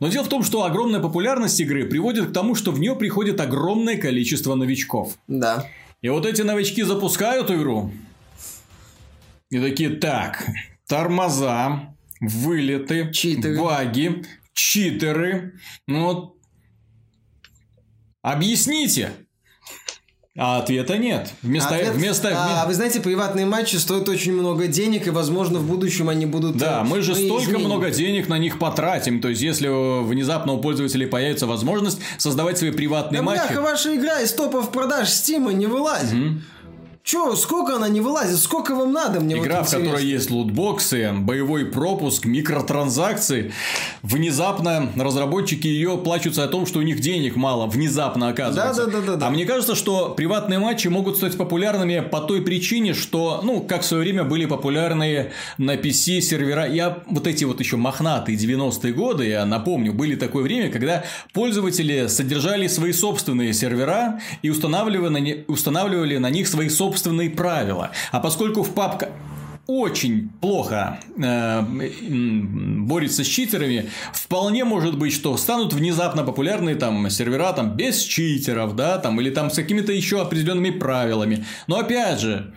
Но 0.00 0.08
дело 0.08 0.24
в 0.24 0.28
том, 0.28 0.42
что 0.42 0.64
огромная 0.64 1.00
популярность 1.00 1.58
игры 1.60 1.84
приводит 1.84 2.26
к 2.26 2.32
тому, 2.32 2.54
что 2.54 2.72
в 2.72 2.80
нее 2.80 2.96
приходит 2.96 3.40
огромное 3.40 3.96
количество 3.96 4.54
новичков. 4.54 5.16
Да. 5.28 5.66
И 6.02 6.08
вот 6.08 6.26
эти 6.26 6.42
новички 6.42 6.82
запускают 6.82 7.50
игру. 7.50 7.92
И 9.50 9.58
такие, 9.58 9.90
так, 9.90 10.44
тормоза, 10.88 11.93
вылеты, 12.28 13.10
читеры. 13.12 13.60
баги, 13.60 14.24
читеры. 14.52 15.54
Ну. 15.86 16.36
Объясните. 18.22 19.12
А 20.36 20.58
ответа 20.58 20.98
нет. 20.98 21.30
Вместо, 21.42 21.76
Ответ, 21.76 21.94
вместо, 21.94 22.30
а, 22.32 22.66
вы 22.66 22.74
знаете, 22.74 23.00
приватные 23.00 23.46
матчи 23.46 23.76
стоят 23.76 24.08
очень 24.08 24.32
много 24.32 24.66
денег, 24.66 25.06
и, 25.06 25.10
возможно, 25.10 25.60
в 25.60 25.68
будущем 25.68 26.08
они 26.08 26.26
будут... 26.26 26.56
Да, 26.56 26.82
мы 26.82 27.02
же 27.02 27.12
ну, 27.12 27.24
столько 27.24 27.50
изменить. 27.50 27.66
много 27.66 27.90
денег 27.90 28.28
на 28.28 28.36
них 28.36 28.58
потратим. 28.58 29.20
То 29.20 29.28
есть, 29.28 29.42
если 29.42 29.68
внезапно 30.02 30.54
у 30.54 30.60
пользователей 30.60 31.06
появится 31.06 31.46
возможность 31.46 32.00
создавать 32.18 32.58
свои 32.58 32.72
приватные 32.72 33.20
да, 33.20 33.26
матчи... 33.26 33.54
Да, 33.54 33.60
ваша 33.60 33.94
игра 33.94 34.22
из 34.22 34.32
топов 34.32 34.72
продаж 34.72 35.08
Стима 35.08 35.52
не 35.52 35.66
вылазит. 35.66 36.14
Угу. 36.14 36.40
Че, 37.04 37.36
сколько 37.36 37.76
она 37.76 37.90
не 37.90 38.00
вылазит? 38.00 38.38
Сколько 38.38 38.74
вам 38.74 38.90
надо 38.90 39.20
мне? 39.20 39.36
Игра, 39.36 39.58
вот 39.58 39.68
в 39.68 39.70
которой 39.70 40.06
есть 40.06 40.30
лутбоксы, 40.30 41.12
боевой 41.12 41.66
пропуск, 41.66 42.24
микротранзакции. 42.24 43.52
Внезапно 44.00 44.90
разработчики 44.96 45.66
ее 45.66 45.98
плачутся 45.98 46.44
о 46.44 46.48
том, 46.48 46.64
что 46.64 46.78
у 46.78 46.82
них 46.82 47.00
денег 47.00 47.36
мало. 47.36 47.66
Внезапно 47.66 48.28
оказывается. 48.28 48.86
Да, 48.86 48.90
да, 48.90 49.00
да, 49.00 49.06
да, 49.06 49.16
да. 49.16 49.26
А 49.26 49.30
мне 49.30 49.44
кажется, 49.44 49.74
что 49.74 50.14
приватные 50.16 50.58
матчи 50.58 50.88
могут 50.88 51.18
стать 51.18 51.36
популярными 51.36 52.00
по 52.00 52.22
той 52.22 52.40
причине, 52.40 52.94
что, 52.94 53.40
ну, 53.42 53.60
как 53.60 53.82
в 53.82 53.84
свое 53.84 54.02
время 54.02 54.24
были 54.24 54.46
популярные 54.46 55.32
на 55.58 55.74
PC 55.74 56.22
сервера. 56.22 56.66
Я 56.66 57.00
вот 57.04 57.26
эти 57.26 57.44
вот 57.44 57.60
еще 57.60 57.76
мохнатые 57.76 58.38
90-е 58.38 58.94
годы, 58.94 59.26
я 59.28 59.44
напомню, 59.44 59.92
были 59.92 60.16
такое 60.16 60.42
время, 60.42 60.70
когда 60.70 61.04
пользователи 61.34 62.06
содержали 62.06 62.66
свои 62.66 62.92
собственные 62.92 63.52
сервера 63.52 64.20
и 64.40 64.48
устанавливали 64.48 65.44
на, 65.44 65.52
устанавливали 65.52 66.16
на 66.16 66.30
них 66.30 66.48
свои 66.48 66.70
собственные 66.70 66.93
собственные 66.94 67.30
правила. 67.30 67.90
А 68.12 68.20
поскольку 68.20 68.62
в 68.62 68.72
папка 68.72 69.10
очень 69.66 70.30
плохо 70.40 71.00
э, 71.16 71.62
борется 71.62 73.24
с 73.24 73.26
читерами, 73.26 73.90
вполне 74.12 74.64
может 74.64 74.98
быть, 74.98 75.12
что 75.12 75.36
станут 75.36 75.72
внезапно 75.72 76.22
популярные 76.22 76.76
там 76.76 77.08
сервера 77.10 77.52
там 77.52 77.76
без 77.76 78.00
читеров, 78.02 78.76
да, 78.76 78.98
там 78.98 79.20
или 79.20 79.30
там 79.30 79.50
с 79.50 79.54
какими-то 79.54 79.92
еще 79.92 80.20
определенными 80.20 80.70
правилами. 80.70 81.46
Но 81.66 81.78
опять 81.78 82.20
же, 82.20 82.54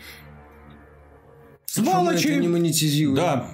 сволочи, 1.66 2.28
не 2.28 2.48
монетизируют. 2.48 3.20
Да. 3.20 3.50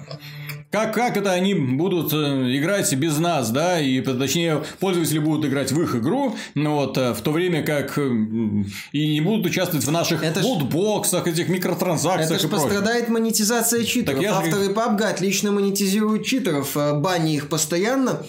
Как, 0.74 0.92
как 0.92 1.16
это 1.16 1.30
они 1.30 1.54
будут 1.54 2.12
э, 2.12 2.16
играть 2.56 2.92
без 2.94 3.18
нас, 3.18 3.50
да, 3.50 3.78
и 3.78 4.00
точнее 4.00 4.64
пользователи 4.80 5.20
будут 5.20 5.46
играть 5.46 5.70
в 5.70 5.80
их 5.80 5.94
игру, 5.94 6.34
ну 6.56 6.74
вот, 6.74 6.98
э, 6.98 7.14
в 7.14 7.20
то 7.20 7.30
время 7.30 7.62
как 7.62 7.96
э, 7.96 8.02
и 8.90 9.12
не 9.12 9.20
будут 9.20 9.46
участвовать 9.46 9.86
в 9.86 9.92
наших 9.92 10.24
это 10.24 10.40
лутбоксах, 10.40 11.28
этих 11.28 11.48
микротранзакциях. 11.48 12.28
Это 12.28 12.40
же 12.40 12.48
пострадает 12.48 13.08
монетизация 13.08 13.84
читеров. 13.84 14.20
Так 14.20 14.32
Авторы 14.32 14.64
же... 14.64 14.72
PUBG 14.72 15.02
отлично 15.04 15.52
монетизируют 15.52 16.26
читеров, 16.26 16.74
бани 16.74 17.36
их 17.36 17.48
постоянно 17.48 18.26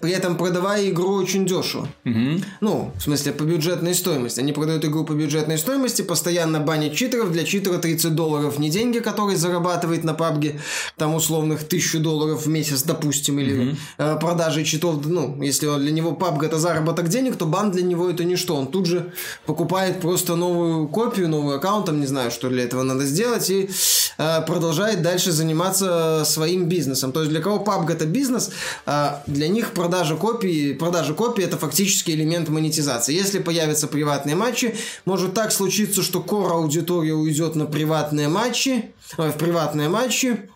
при 0.00 0.12
этом 0.12 0.36
продавая 0.36 0.88
игру 0.90 1.12
очень 1.14 1.46
дешево. 1.46 1.88
Угу. 2.04 2.42
Ну, 2.60 2.92
в 2.96 3.02
смысле, 3.02 3.32
по 3.32 3.42
бюджетной 3.42 3.94
стоимости. 3.94 4.40
Они 4.40 4.52
продают 4.52 4.84
игру 4.84 5.04
по 5.04 5.12
бюджетной 5.12 5.58
стоимости, 5.58 6.02
постоянно 6.02 6.60
банят 6.60 6.94
читеров. 6.94 7.32
Для 7.32 7.44
читера 7.44 7.78
30 7.78 8.14
долларов 8.14 8.58
не 8.58 8.70
деньги, 8.70 8.98
которые 8.98 9.36
зарабатывает 9.36 10.04
на 10.04 10.14
пабге, 10.14 10.60
там 10.96 11.14
условных 11.14 11.62
1000 11.62 11.98
долларов 12.00 12.46
в 12.46 12.48
месяц, 12.48 12.82
допустим, 12.82 13.38
или 13.38 13.70
угу. 13.70 13.76
э, 13.98 14.18
продажи 14.20 14.64
читов. 14.64 15.04
Ну, 15.06 15.42
если 15.42 15.66
он, 15.66 15.80
для 15.80 15.92
него 15.92 16.12
пабг 16.12 16.42
это 16.42 16.58
заработок 16.58 17.08
денег, 17.08 17.36
то 17.36 17.46
бан 17.46 17.70
для 17.70 17.82
него 17.82 18.10
это 18.10 18.24
ничто. 18.24 18.56
Он 18.56 18.66
тут 18.66 18.86
же 18.86 19.12
покупает 19.46 20.00
просто 20.00 20.36
новую 20.36 20.88
копию, 20.88 21.28
новый 21.28 21.56
аккаунт, 21.56 21.86
там 21.86 22.00
не 22.00 22.06
знаю, 22.06 22.30
что 22.30 22.48
для 22.48 22.64
этого 22.64 22.82
надо 22.82 23.04
сделать, 23.04 23.50
и 23.50 23.70
э, 24.18 24.42
продолжает 24.46 25.02
дальше 25.02 25.32
заниматься 25.32 26.22
своим 26.24 26.66
бизнесом. 26.66 27.12
То 27.12 27.20
есть 27.20 27.30
для 27.30 27.40
кого 27.40 27.58
пабг 27.60 27.90
это 27.90 28.06
бизнес, 28.06 28.50
э, 28.86 29.08
для 29.26 29.48
них 29.48 29.72
продажа 29.86 30.16
копий, 30.16 30.74
продажа 30.74 31.14
копий 31.14 31.44
это 31.44 31.56
фактически 31.56 32.10
элемент 32.10 32.48
монетизации. 32.48 33.14
Если 33.14 33.38
появятся 33.38 33.86
приватные 33.86 34.34
матчи, 34.34 34.74
может 35.04 35.32
так 35.32 35.52
случиться, 35.52 36.02
что 36.02 36.20
кор 36.20 36.50
аудитория 36.50 37.14
уйдет 37.14 37.54
на 37.54 37.66
приватные 37.66 38.26
матчи, 38.26 38.86
э, 39.16 39.30
в 39.30 39.38
приватные 39.38 39.88
матчи, 39.88 40.50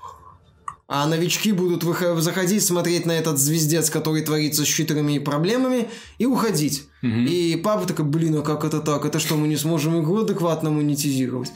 а 0.89 1.07
новички 1.07 1.53
будут 1.53 1.85
заходить, 2.21 2.65
смотреть 2.65 3.07
на 3.07 3.13
этот 3.13 3.39
звездец, 3.39 3.89
который 3.89 4.23
творится 4.23 4.65
с 4.65 4.67
читерами 4.67 5.13
и 5.13 5.21
проблемами, 5.21 5.89
и 6.19 6.27
уходить. 6.27 6.89
И 7.29 7.61
папа 7.63 7.87
такой, 7.87 8.07
блин, 8.07 8.37
а 8.39 8.43
как 8.43 8.65
это 8.65 8.81
так? 8.81 9.05
Это 9.05 9.21
что, 9.21 9.37
мы 9.37 9.47
не 9.47 9.57
сможем 9.57 10.03
игру 10.03 10.23
адекватно 10.23 10.71
монетизировать? 10.71 11.53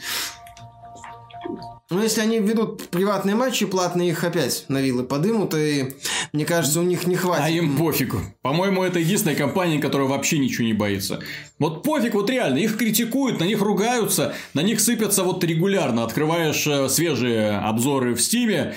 Ну, 1.95 2.03
если 2.03 2.19
они 2.19 2.39
ведут 2.39 2.89
приватные 2.89 3.37
матчи, 3.37 3.65
платные 3.65 4.09
их 4.09 4.21
опять 4.25 4.65
на 4.67 4.81
вилы 4.81 5.05
подымут, 5.05 5.53
и 5.55 5.93
мне 6.33 6.43
кажется, 6.43 6.81
у 6.81 6.83
них 6.83 7.07
не 7.07 7.15
хватит. 7.15 7.45
А 7.45 7.49
им 7.49 7.77
пофигу. 7.77 8.19
По-моему, 8.41 8.83
это 8.83 8.99
единственная 8.99 9.37
компания, 9.37 9.79
которая 9.79 10.09
вообще 10.09 10.37
ничего 10.37 10.65
не 10.65 10.73
боится. 10.73 11.21
Вот 11.57 11.83
пофиг, 11.83 12.13
вот 12.13 12.29
реально, 12.29 12.57
их 12.57 12.77
критикуют, 12.77 13.39
на 13.39 13.45
них 13.45 13.61
ругаются, 13.61 14.35
на 14.53 14.59
них 14.59 14.81
сыпятся 14.81 15.23
вот 15.23 15.41
регулярно. 15.45 16.03
Открываешь 16.03 16.67
э, 16.67 16.89
свежие 16.89 17.51
обзоры 17.59 18.13
в 18.13 18.21
Стиме, 18.21 18.75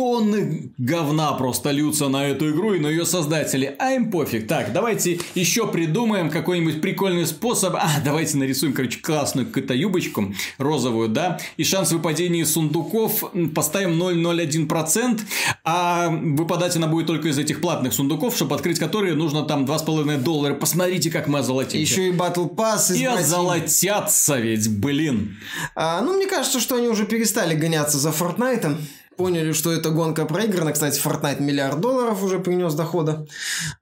тонны 0.00 0.72
говна 0.78 1.30
просто 1.34 1.72
льются 1.72 2.08
на 2.08 2.26
эту 2.26 2.52
игру 2.52 2.72
и 2.72 2.80
на 2.80 2.86
ее 2.86 3.04
создателей. 3.04 3.72
А 3.78 3.92
им 3.92 4.10
пофиг. 4.10 4.48
Так, 4.48 4.72
давайте 4.72 5.20
еще 5.34 5.66
придумаем 5.66 6.30
какой-нибудь 6.30 6.80
прикольный 6.80 7.26
способ. 7.26 7.74
А, 7.74 8.00
давайте 8.02 8.38
нарисуем, 8.38 8.72
короче, 8.72 8.98
классную 8.98 9.46
какую-то 9.46 9.74
юбочку 9.74 10.34
розовую, 10.56 11.10
да. 11.10 11.38
И 11.58 11.64
шанс 11.64 11.92
выпадения 11.92 12.44
из 12.44 12.52
сундуков 12.54 13.24
поставим 13.54 14.02
0,01%. 14.02 15.20
А 15.64 16.08
выпадать 16.08 16.76
она 16.76 16.86
будет 16.86 17.06
только 17.06 17.28
из 17.28 17.38
этих 17.38 17.60
платных 17.60 17.92
сундуков, 17.92 18.34
чтобы 18.34 18.54
открыть 18.54 18.78
которые 18.78 19.14
нужно 19.14 19.42
там 19.42 19.66
2,5 19.66 20.16
доллара. 20.22 20.54
Посмотрите, 20.54 21.10
как 21.10 21.28
мы 21.28 21.40
озолотим. 21.40 21.78
Еще 21.78 22.08
и 22.08 22.12
Battle 22.12 22.48
Pass. 22.48 22.96
И 22.96 23.04
озолотятся 23.04 24.38
ведь, 24.38 24.66
блин. 24.80 25.36
А, 25.74 26.00
ну, 26.00 26.16
мне 26.16 26.26
кажется, 26.26 26.58
что 26.58 26.76
они 26.76 26.88
уже 26.88 27.04
перестали 27.04 27.54
гоняться 27.54 27.98
за 27.98 28.08
Fortnite 28.08 28.78
поняли, 29.20 29.52
что 29.52 29.70
эта 29.70 29.90
гонка 29.90 30.24
проиграна. 30.24 30.72
Кстати, 30.72 30.98
Fortnite 30.98 31.42
миллиард 31.42 31.78
долларов 31.78 32.22
уже 32.22 32.38
принес 32.38 32.72
дохода. 32.72 33.26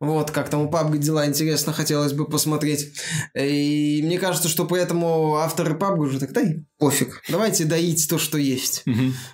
Вот, 0.00 0.32
как 0.32 0.48
там 0.48 0.62
у 0.62 0.68
PUBG 0.68 0.98
дела, 0.98 1.26
интересно, 1.26 1.72
хотелось 1.72 2.12
бы 2.12 2.24
посмотреть. 2.24 2.92
И 3.34 4.00
мне 4.02 4.18
кажется, 4.18 4.48
что 4.48 4.64
поэтому 4.64 5.36
авторы 5.36 5.74
PUBG 5.76 5.98
уже 6.00 6.18
так, 6.18 6.32
да 6.32 6.42
пофиг, 6.78 7.22
давайте 7.28 7.66
доить 7.66 8.08
то, 8.10 8.18
что 8.18 8.36
есть. 8.36 8.84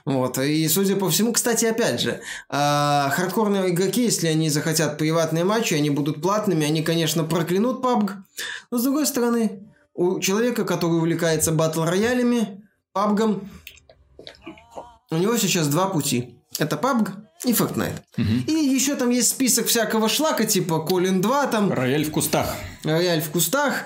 Вот, 0.05 0.39
и 0.39 0.69
судя 0.69 0.97
по 0.97 1.09
всему, 1.09 1.33
кстати, 1.33 1.65
опять 1.65 2.01
же, 2.01 2.21
а, 2.51 3.09
хардкорные 3.11 3.71
игроки, 3.71 4.05
если 4.05 4.27
они 4.29 4.51
захотят 4.51 4.99
приватные 4.99 5.45
матчи, 5.45 5.73
они 5.73 5.89
будут 5.89 6.21
платными, 6.21 6.67
они, 6.67 6.83
конечно, 6.83 7.25
проклянут 7.25 7.83
PUBG. 7.83 8.11
Но, 8.71 8.79
с 8.79 8.83
другой 8.83 9.07
стороны, 9.07 9.63
у 9.95 10.21
человека, 10.21 10.65
который 10.65 10.99
увлекается 10.99 11.51
батл 11.51 11.85
роялями, 11.85 12.63
PUBG, 12.95 13.41
у 15.11 15.17
него 15.17 15.37
сейчас 15.37 15.69
два 15.69 15.87
пути. 15.87 16.41
Это 16.59 16.77
PUBG 16.77 17.09
и 17.45 17.53
Fortnite. 17.53 18.01
Угу. 18.17 18.29
И 18.47 18.53
еще 18.53 18.95
там 18.95 19.11
есть 19.11 19.31
список 19.31 19.67
всякого 19.67 20.09
шлака, 20.09 20.45
типа 20.45 20.81
Колин 20.81 21.21
2 21.21 21.47
там. 21.49 21.73
Рояль 21.73 22.05
в 22.05 22.11
кустах. 22.11 22.55
Рояль 22.85 23.21
в 23.21 23.31
кустах. 23.31 23.85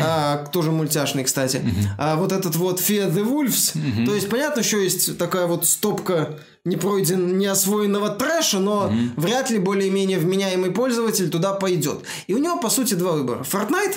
а, 0.00 0.46
тоже 0.46 0.72
мультяшный, 0.72 1.24
кстати. 1.24 1.58
Угу. 1.58 1.88
А, 1.98 2.16
вот 2.16 2.32
этот 2.32 2.56
вот 2.56 2.80
Fear 2.80 3.12
the 3.12 3.24
Wolves. 3.24 3.76
Угу. 3.76 4.06
То 4.06 4.14
есть, 4.14 4.28
понятно, 4.28 4.62
что 4.62 4.78
есть 4.78 5.16
такая 5.16 5.46
вот 5.46 5.64
стопка 5.66 6.38
не 6.64 6.76
пройден, 6.76 7.38
не 7.38 7.46
освоенного 7.46 8.10
трэша, 8.10 8.58
но 8.58 8.86
угу. 8.86 8.94
вряд 9.16 9.50
ли 9.50 9.58
более-менее 9.58 10.18
вменяемый 10.18 10.70
пользователь 10.70 11.30
туда 11.30 11.52
пойдет. 11.54 12.00
И 12.26 12.34
у 12.34 12.38
него, 12.38 12.58
по 12.58 12.68
сути, 12.68 12.94
два 12.94 13.12
выбора. 13.12 13.42
Fortnite 13.42 13.96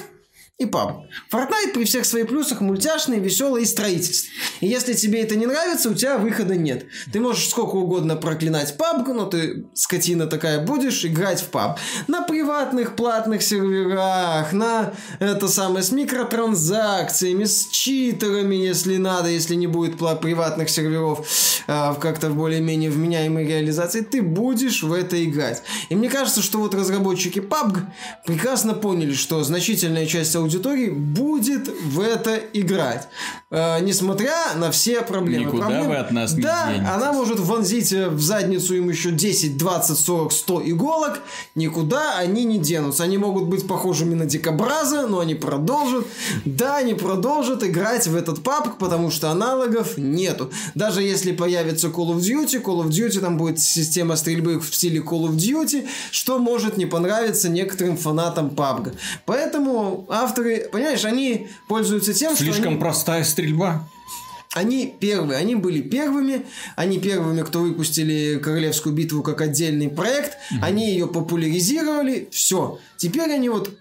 и 0.61 0.65
PUBG. 0.65 1.07
Fortnite 1.31 1.73
при 1.73 1.85
всех 1.85 2.05
своих 2.05 2.27
плюсах 2.27 2.61
мультяшный, 2.61 3.19
веселый 3.19 3.63
и 3.63 3.65
строительство. 3.65 4.31
И 4.59 4.67
если 4.67 4.93
тебе 4.93 5.21
это 5.21 5.35
не 5.35 5.45
нравится, 5.45 5.89
у 5.89 5.93
тебя 5.93 6.17
выхода 6.17 6.55
нет. 6.55 6.85
Ты 7.11 7.19
можешь 7.19 7.49
сколько 7.49 7.75
угодно 7.75 8.15
проклинать 8.15 8.75
PUBG, 8.77 9.13
но 9.13 9.25
ты, 9.25 9.65
скотина 9.73 10.27
такая, 10.27 10.63
будешь 10.63 11.03
играть 11.03 11.41
в 11.41 11.49
PUBG. 11.49 11.77
На 12.07 12.21
приватных 12.21 12.95
платных 12.95 13.41
серверах, 13.41 14.53
на 14.53 14.93
это 15.19 15.47
самое, 15.47 15.83
с 15.83 15.91
микротранзакциями, 15.91 17.45
с 17.45 17.67
читерами, 17.71 18.55
если 18.55 18.97
надо, 18.97 19.29
если 19.29 19.55
не 19.55 19.67
будет 19.67 19.97
приватных 19.97 20.69
серверов 20.69 21.27
а, 21.67 21.95
как-то 21.95 22.29
в 22.29 22.35
более-менее 22.35 22.91
вменяемой 22.91 23.47
реализации, 23.47 24.01
ты 24.01 24.21
будешь 24.21 24.83
в 24.83 24.93
это 24.93 25.23
играть. 25.23 25.63
И 25.89 25.95
мне 25.95 26.09
кажется, 26.09 26.41
что 26.41 26.59
вот 26.59 26.75
разработчики 26.75 27.39
PUBG 27.39 27.81
прекрасно 28.25 28.73
поняли, 28.73 29.13
что 29.13 29.43
значительная 29.43 30.05
часть 30.05 30.35
аудитории 30.35 30.50
аудитории 30.51 30.89
будет 30.89 31.67
в 31.67 31.99
это 31.99 32.35
играть. 32.53 33.07
Э, 33.49 33.79
несмотря 33.81 34.53
на 34.55 34.71
все 34.71 35.01
проблемы. 35.01 35.45
Никуда 35.45 35.65
проблемы... 35.65 35.89
вы 35.89 35.95
от 35.95 36.11
нас 36.11 36.33
не 36.33 36.41
Да, 36.41 36.67
денетесь. 36.67 36.89
она 36.89 37.13
может 37.13 37.39
вонзить 37.39 37.91
в 37.91 38.19
задницу 38.19 38.75
им 38.75 38.89
еще 38.89 39.11
10, 39.11 39.57
20, 39.57 39.97
40, 39.97 40.31
100 40.31 40.61
иголок. 40.69 41.19
Никуда 41.55 42.17
они 42.17 42.43
не 42.45 42.59
денутся. 42.59 43.03
Они 43.03 43.17
могут 43.17 43.45
быть 43.45 43.67
похожими 43.67 44.13
на 44.13 44.25
дикобраза, 44.25 45.07
но 45.07 45.19
они 45.19 45.35
продолжат. 45.35 46.05
Да, 46.45 46.77
они 46.77 46.93
продолжат 46.93 47.63
играть 47.63 48.07
в 48.07 48.15
этот 48.15 48.43
папк, 48.43 48.77
потому 48.77 49.11
что 49.11 49.31
аналогов 49.31 49.97
нету. 49.97 50.51
Даже 50.75 51.01
если 51.01 51.31
появится 51.31 51.87
Call 51.87 52.15
of 52.15 52.19
Duty, 52.19 52.63
Call 52.63 52.83
of 52.83 52.89
Duty 52.89 53.19
там 53.19 53.37
будет 53.37 53.59
система 53.59 54.15
стрельбы 54.15 54.59
в 54.59 54.73
стиле 54.73 54.99
Call 54.99 55.27
of 55.29 55.35
Duty, 55.35 55.87
что 56.11 56.39
может 56.39 56.77
не 56.77 56.85
понравиться 56.85 57.49
некоторым 57.49 57.97
фанатам 57.97 58.47
PUBG. 58.47 58.95
Поэтому 59.25 60.05
авторы, 60.31 60.69
понимаешь, 60.71 61.05
они 61.05 61.49
пользуются 61.67 62.13
тем, 62.13 62.35
Слишком 62.35 62.45
что... 62.45 62.53
Слишком 62.55 62.79
простая 62.79 63.23
стрельба. 63.23 63.87
Они 64.53 64.93
первые, 64.99 65.39
они 65.39 65.55
были 65.55 65.81
первыми, 65.81 66.45
они 66.75 66.99
первыми, 66.99 67.41
кто 67.41 67.59
выпустили 67.59 68.37
Королевскую 68.37 68.93
битву 68.93 69.23
как 69.23 69.39
отдельный 69.39 69.87
проект, 69.87 70.33
mm-hmm. 70.33 70.57
они 70.61 70.89
ее 70.89 71.07
популяризировали, 71.07 72.27
все. 72.31 72.77
Теперь 72.97 73.31
они 73.31 73.47
вот 73.47 73.71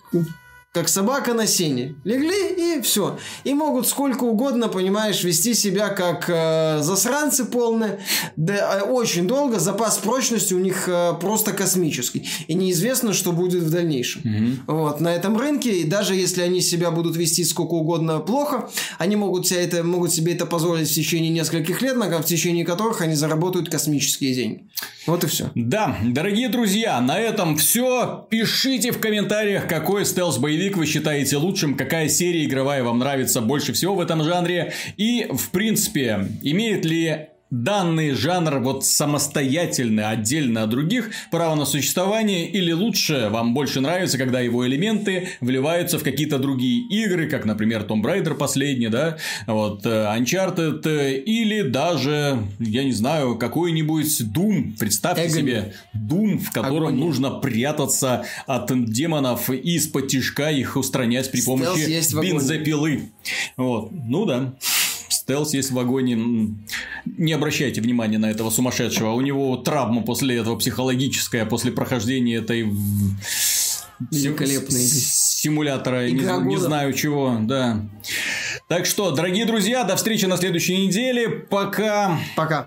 как 0.73 0.89
собака 0.89 1.35
на 1.35 1.49
сене. 1.49 1.97
Легли 2.05 2.77
и 2.77 2.81
все. 2.81 3.19
И 3.43 3.55
могут 3.55 3.89
сколько 3.89 4.23
угодно, 4.23 4.69
понимаешь, 4.69 5.25
вести 5.25 5.53
себя 5.55 5.89
как 5.89 6.27
э, 6.29 6.79
засранцы 6.81 7.45
полные. 7.45 7.99
Да, 8.37 8.79
э, 8.79 8.83
очень 8.83 9.27
долго. 9.27 9.59
Запас 9.59 9.99
прочности 9.99 10.55
у 10.55 10.61
них 10.61 10.85
э, 10.87 11.15
просто 11.21 11.53
космический. 11.53 12.29
И 12.47 12.55
неизвестно, 12.55 13.15
что 13.15 13.33
будет 13.33 13.65
в 13.65 13.71
дальнейшем. 13.71 14.23
Mm-hmm. 14.23 14.57
Вот. 14.69 15.01
На 15.01 15.13
этом 15.13 15.37
рынке, 15.37 15.81
и 15.81 15.85
даже 15.85 16.15
если 16.15 16.43
они 16.43 16.61
себя 16.61 16.93
будут 16.93 17.17
вести 17.17 17.43
сколько 17.43 17.73
угодно 17.73 18.21
плохо, 18.21 18.71
они 18.99 19.17
могут, 19.17 19.49
себя 19.49 19.63
это, 19.63 19.83
могут 19.83 20.13
себе 20.13 20.35
это 20.35 20.47
позволить 20.47 20.89
в 20.89 20.95
течение 20.95 21.31
нескольких 21.31 21.83
лет, 21.83 21.97
в 21.97 22.25
течение 22.25 22.65
которых 22.65 23.01
они 23.01 23.17
заработают 23.17 23.69
космические 23.69 24.35
деньги. 24.35 24.71
Вот 25.07 25.25
и 25.25 25.27
все. 25.27 25.51
Да, 25.57 25.97
дорогие 26.05 26.49
друзья, 26.49 27.01
на 27.01 27.19
этом 27.19 27.57
все. 27.57 28.29
Пишите 28.31 28.93
в 28.93 29.01
комментариях, 29.01 29.67
какой 29.67 30.05
стелс-боевик 30.05 30.60
боевик 30.61 30.77
вы 30.77 30.85
считаете 30.85 31.39
лучшим, 31.39 31.75
какая 31.75 32.11
серия 32.11 32.45
игровая 32.45 32.85
вам 32.85 32.99
нравится 32.99 33.41
больше 33.41 33.73
всего 33.73 33.95
в 33.95 34.01
этом 34.01 34.23
жанре, 34.23 34.75
и, 34.99 35.27
в 35.31 35.49
принципе, 35.53 36.27
имеет 36.43 36.85
ли 36.85 37.30
данный 37.51 38.13
жанр 38.13 38.59
вот 38.61 38.85
самостоятельно, 38.85 40.11
отдельно 40.11 40.63
от 40.63 40.71
других, 40.71 41.11
право 41.31 41.55
на 41.55 41.65
существование, 41.65 42.49
или 42.49 42.73
лучше 42.73 43.29
вам 43.31 43.55
больше 43.55 43.81
нравится, 43.81 44.19
когда 44.19 44.41
его 44.41 44.67
элементы 44.67 45.31
вливаются 45.41 45.99
в 45.99 46.03
какие-то 46.03 46.39
другие 46.39 46.87
игры, 46.89 47.29
как, 47.29 47.45
например, 47.45 47.83
Tomb 47.83 48.03
Raider 48.03 48.35
последний, 48.35 48.89
да, 48.89 49.19
вот, 49.47 49.85
э, 49.85 49.89
Uncharted, 49.89 50.87
э, 50.87 51.15
или 51.17 51.63
даже, 51.63 52.43
я 52.59 52.85
не 52.85 52.93
знаю, 52.93 53.37
какой-нибудь 53.37 54.21
Doom, 54.21 54.79
представьте 54.79 55.27
Эгони. 55.27 55.41
себе, 55.41 55.75
Doom, 55.95 56.39
в 56.39 56.53
котором 56.53 56.89
Огонь. 56.89 57.01
нужно 57.01 57.31
прятаться 57.31 58.25
от 58.47 58.71
демонов 58.91 59.51
и 59.51 59.57
из-под 59.57 60.09
тяжка 60.09 60.51
их 60.51 60.77
устранять 60.77 61.31
при 61.31 61.43
помощи 61.43 62.01
бензопилы. 62.21 63.11
Вот, 63.57 63.91
ну 63.93 64.25
да 64.25 64.55
стелс 65.31 65.55
есть 65.55 65.71
в 65.71 65.75
вагоне. 65.75 66.57
Не 67.05 67.33
обращайте 67.33 67.81
внимания 67.81 68.19
на 68.19 68.31
этого 68.31 68.51
сумасшедшего. 68.51 69.13
У 69.13 69.21
него 69.21 69.57
травма 69.57 70.03
после 70.03 70.37
этого 70.39 70.57
психологическая, 70.57 71.47
после 71.47 71.71
прохождения 71.71 72.37
этой 72.37 72.69
великолепной 74.11 74.81
симулятора, 74.81 76.09
не, 76.11 76.49
не 76.49 76.57
знаю 76.57 76.93
чего, 76.95 77.37
да. 77.43 77.81
Так 78.67 78.87
что, 78.87 79.13
дорогие 79.13 79.45
друзья, 79.45 79.85
до 79.85 79.95
встречи 79.95 80.25
на 80.27 80.37
следующей 80.37 80.87
неделе. 80.87 81.29
Пока. 81.29 82.19
Пока. 82.35 82.59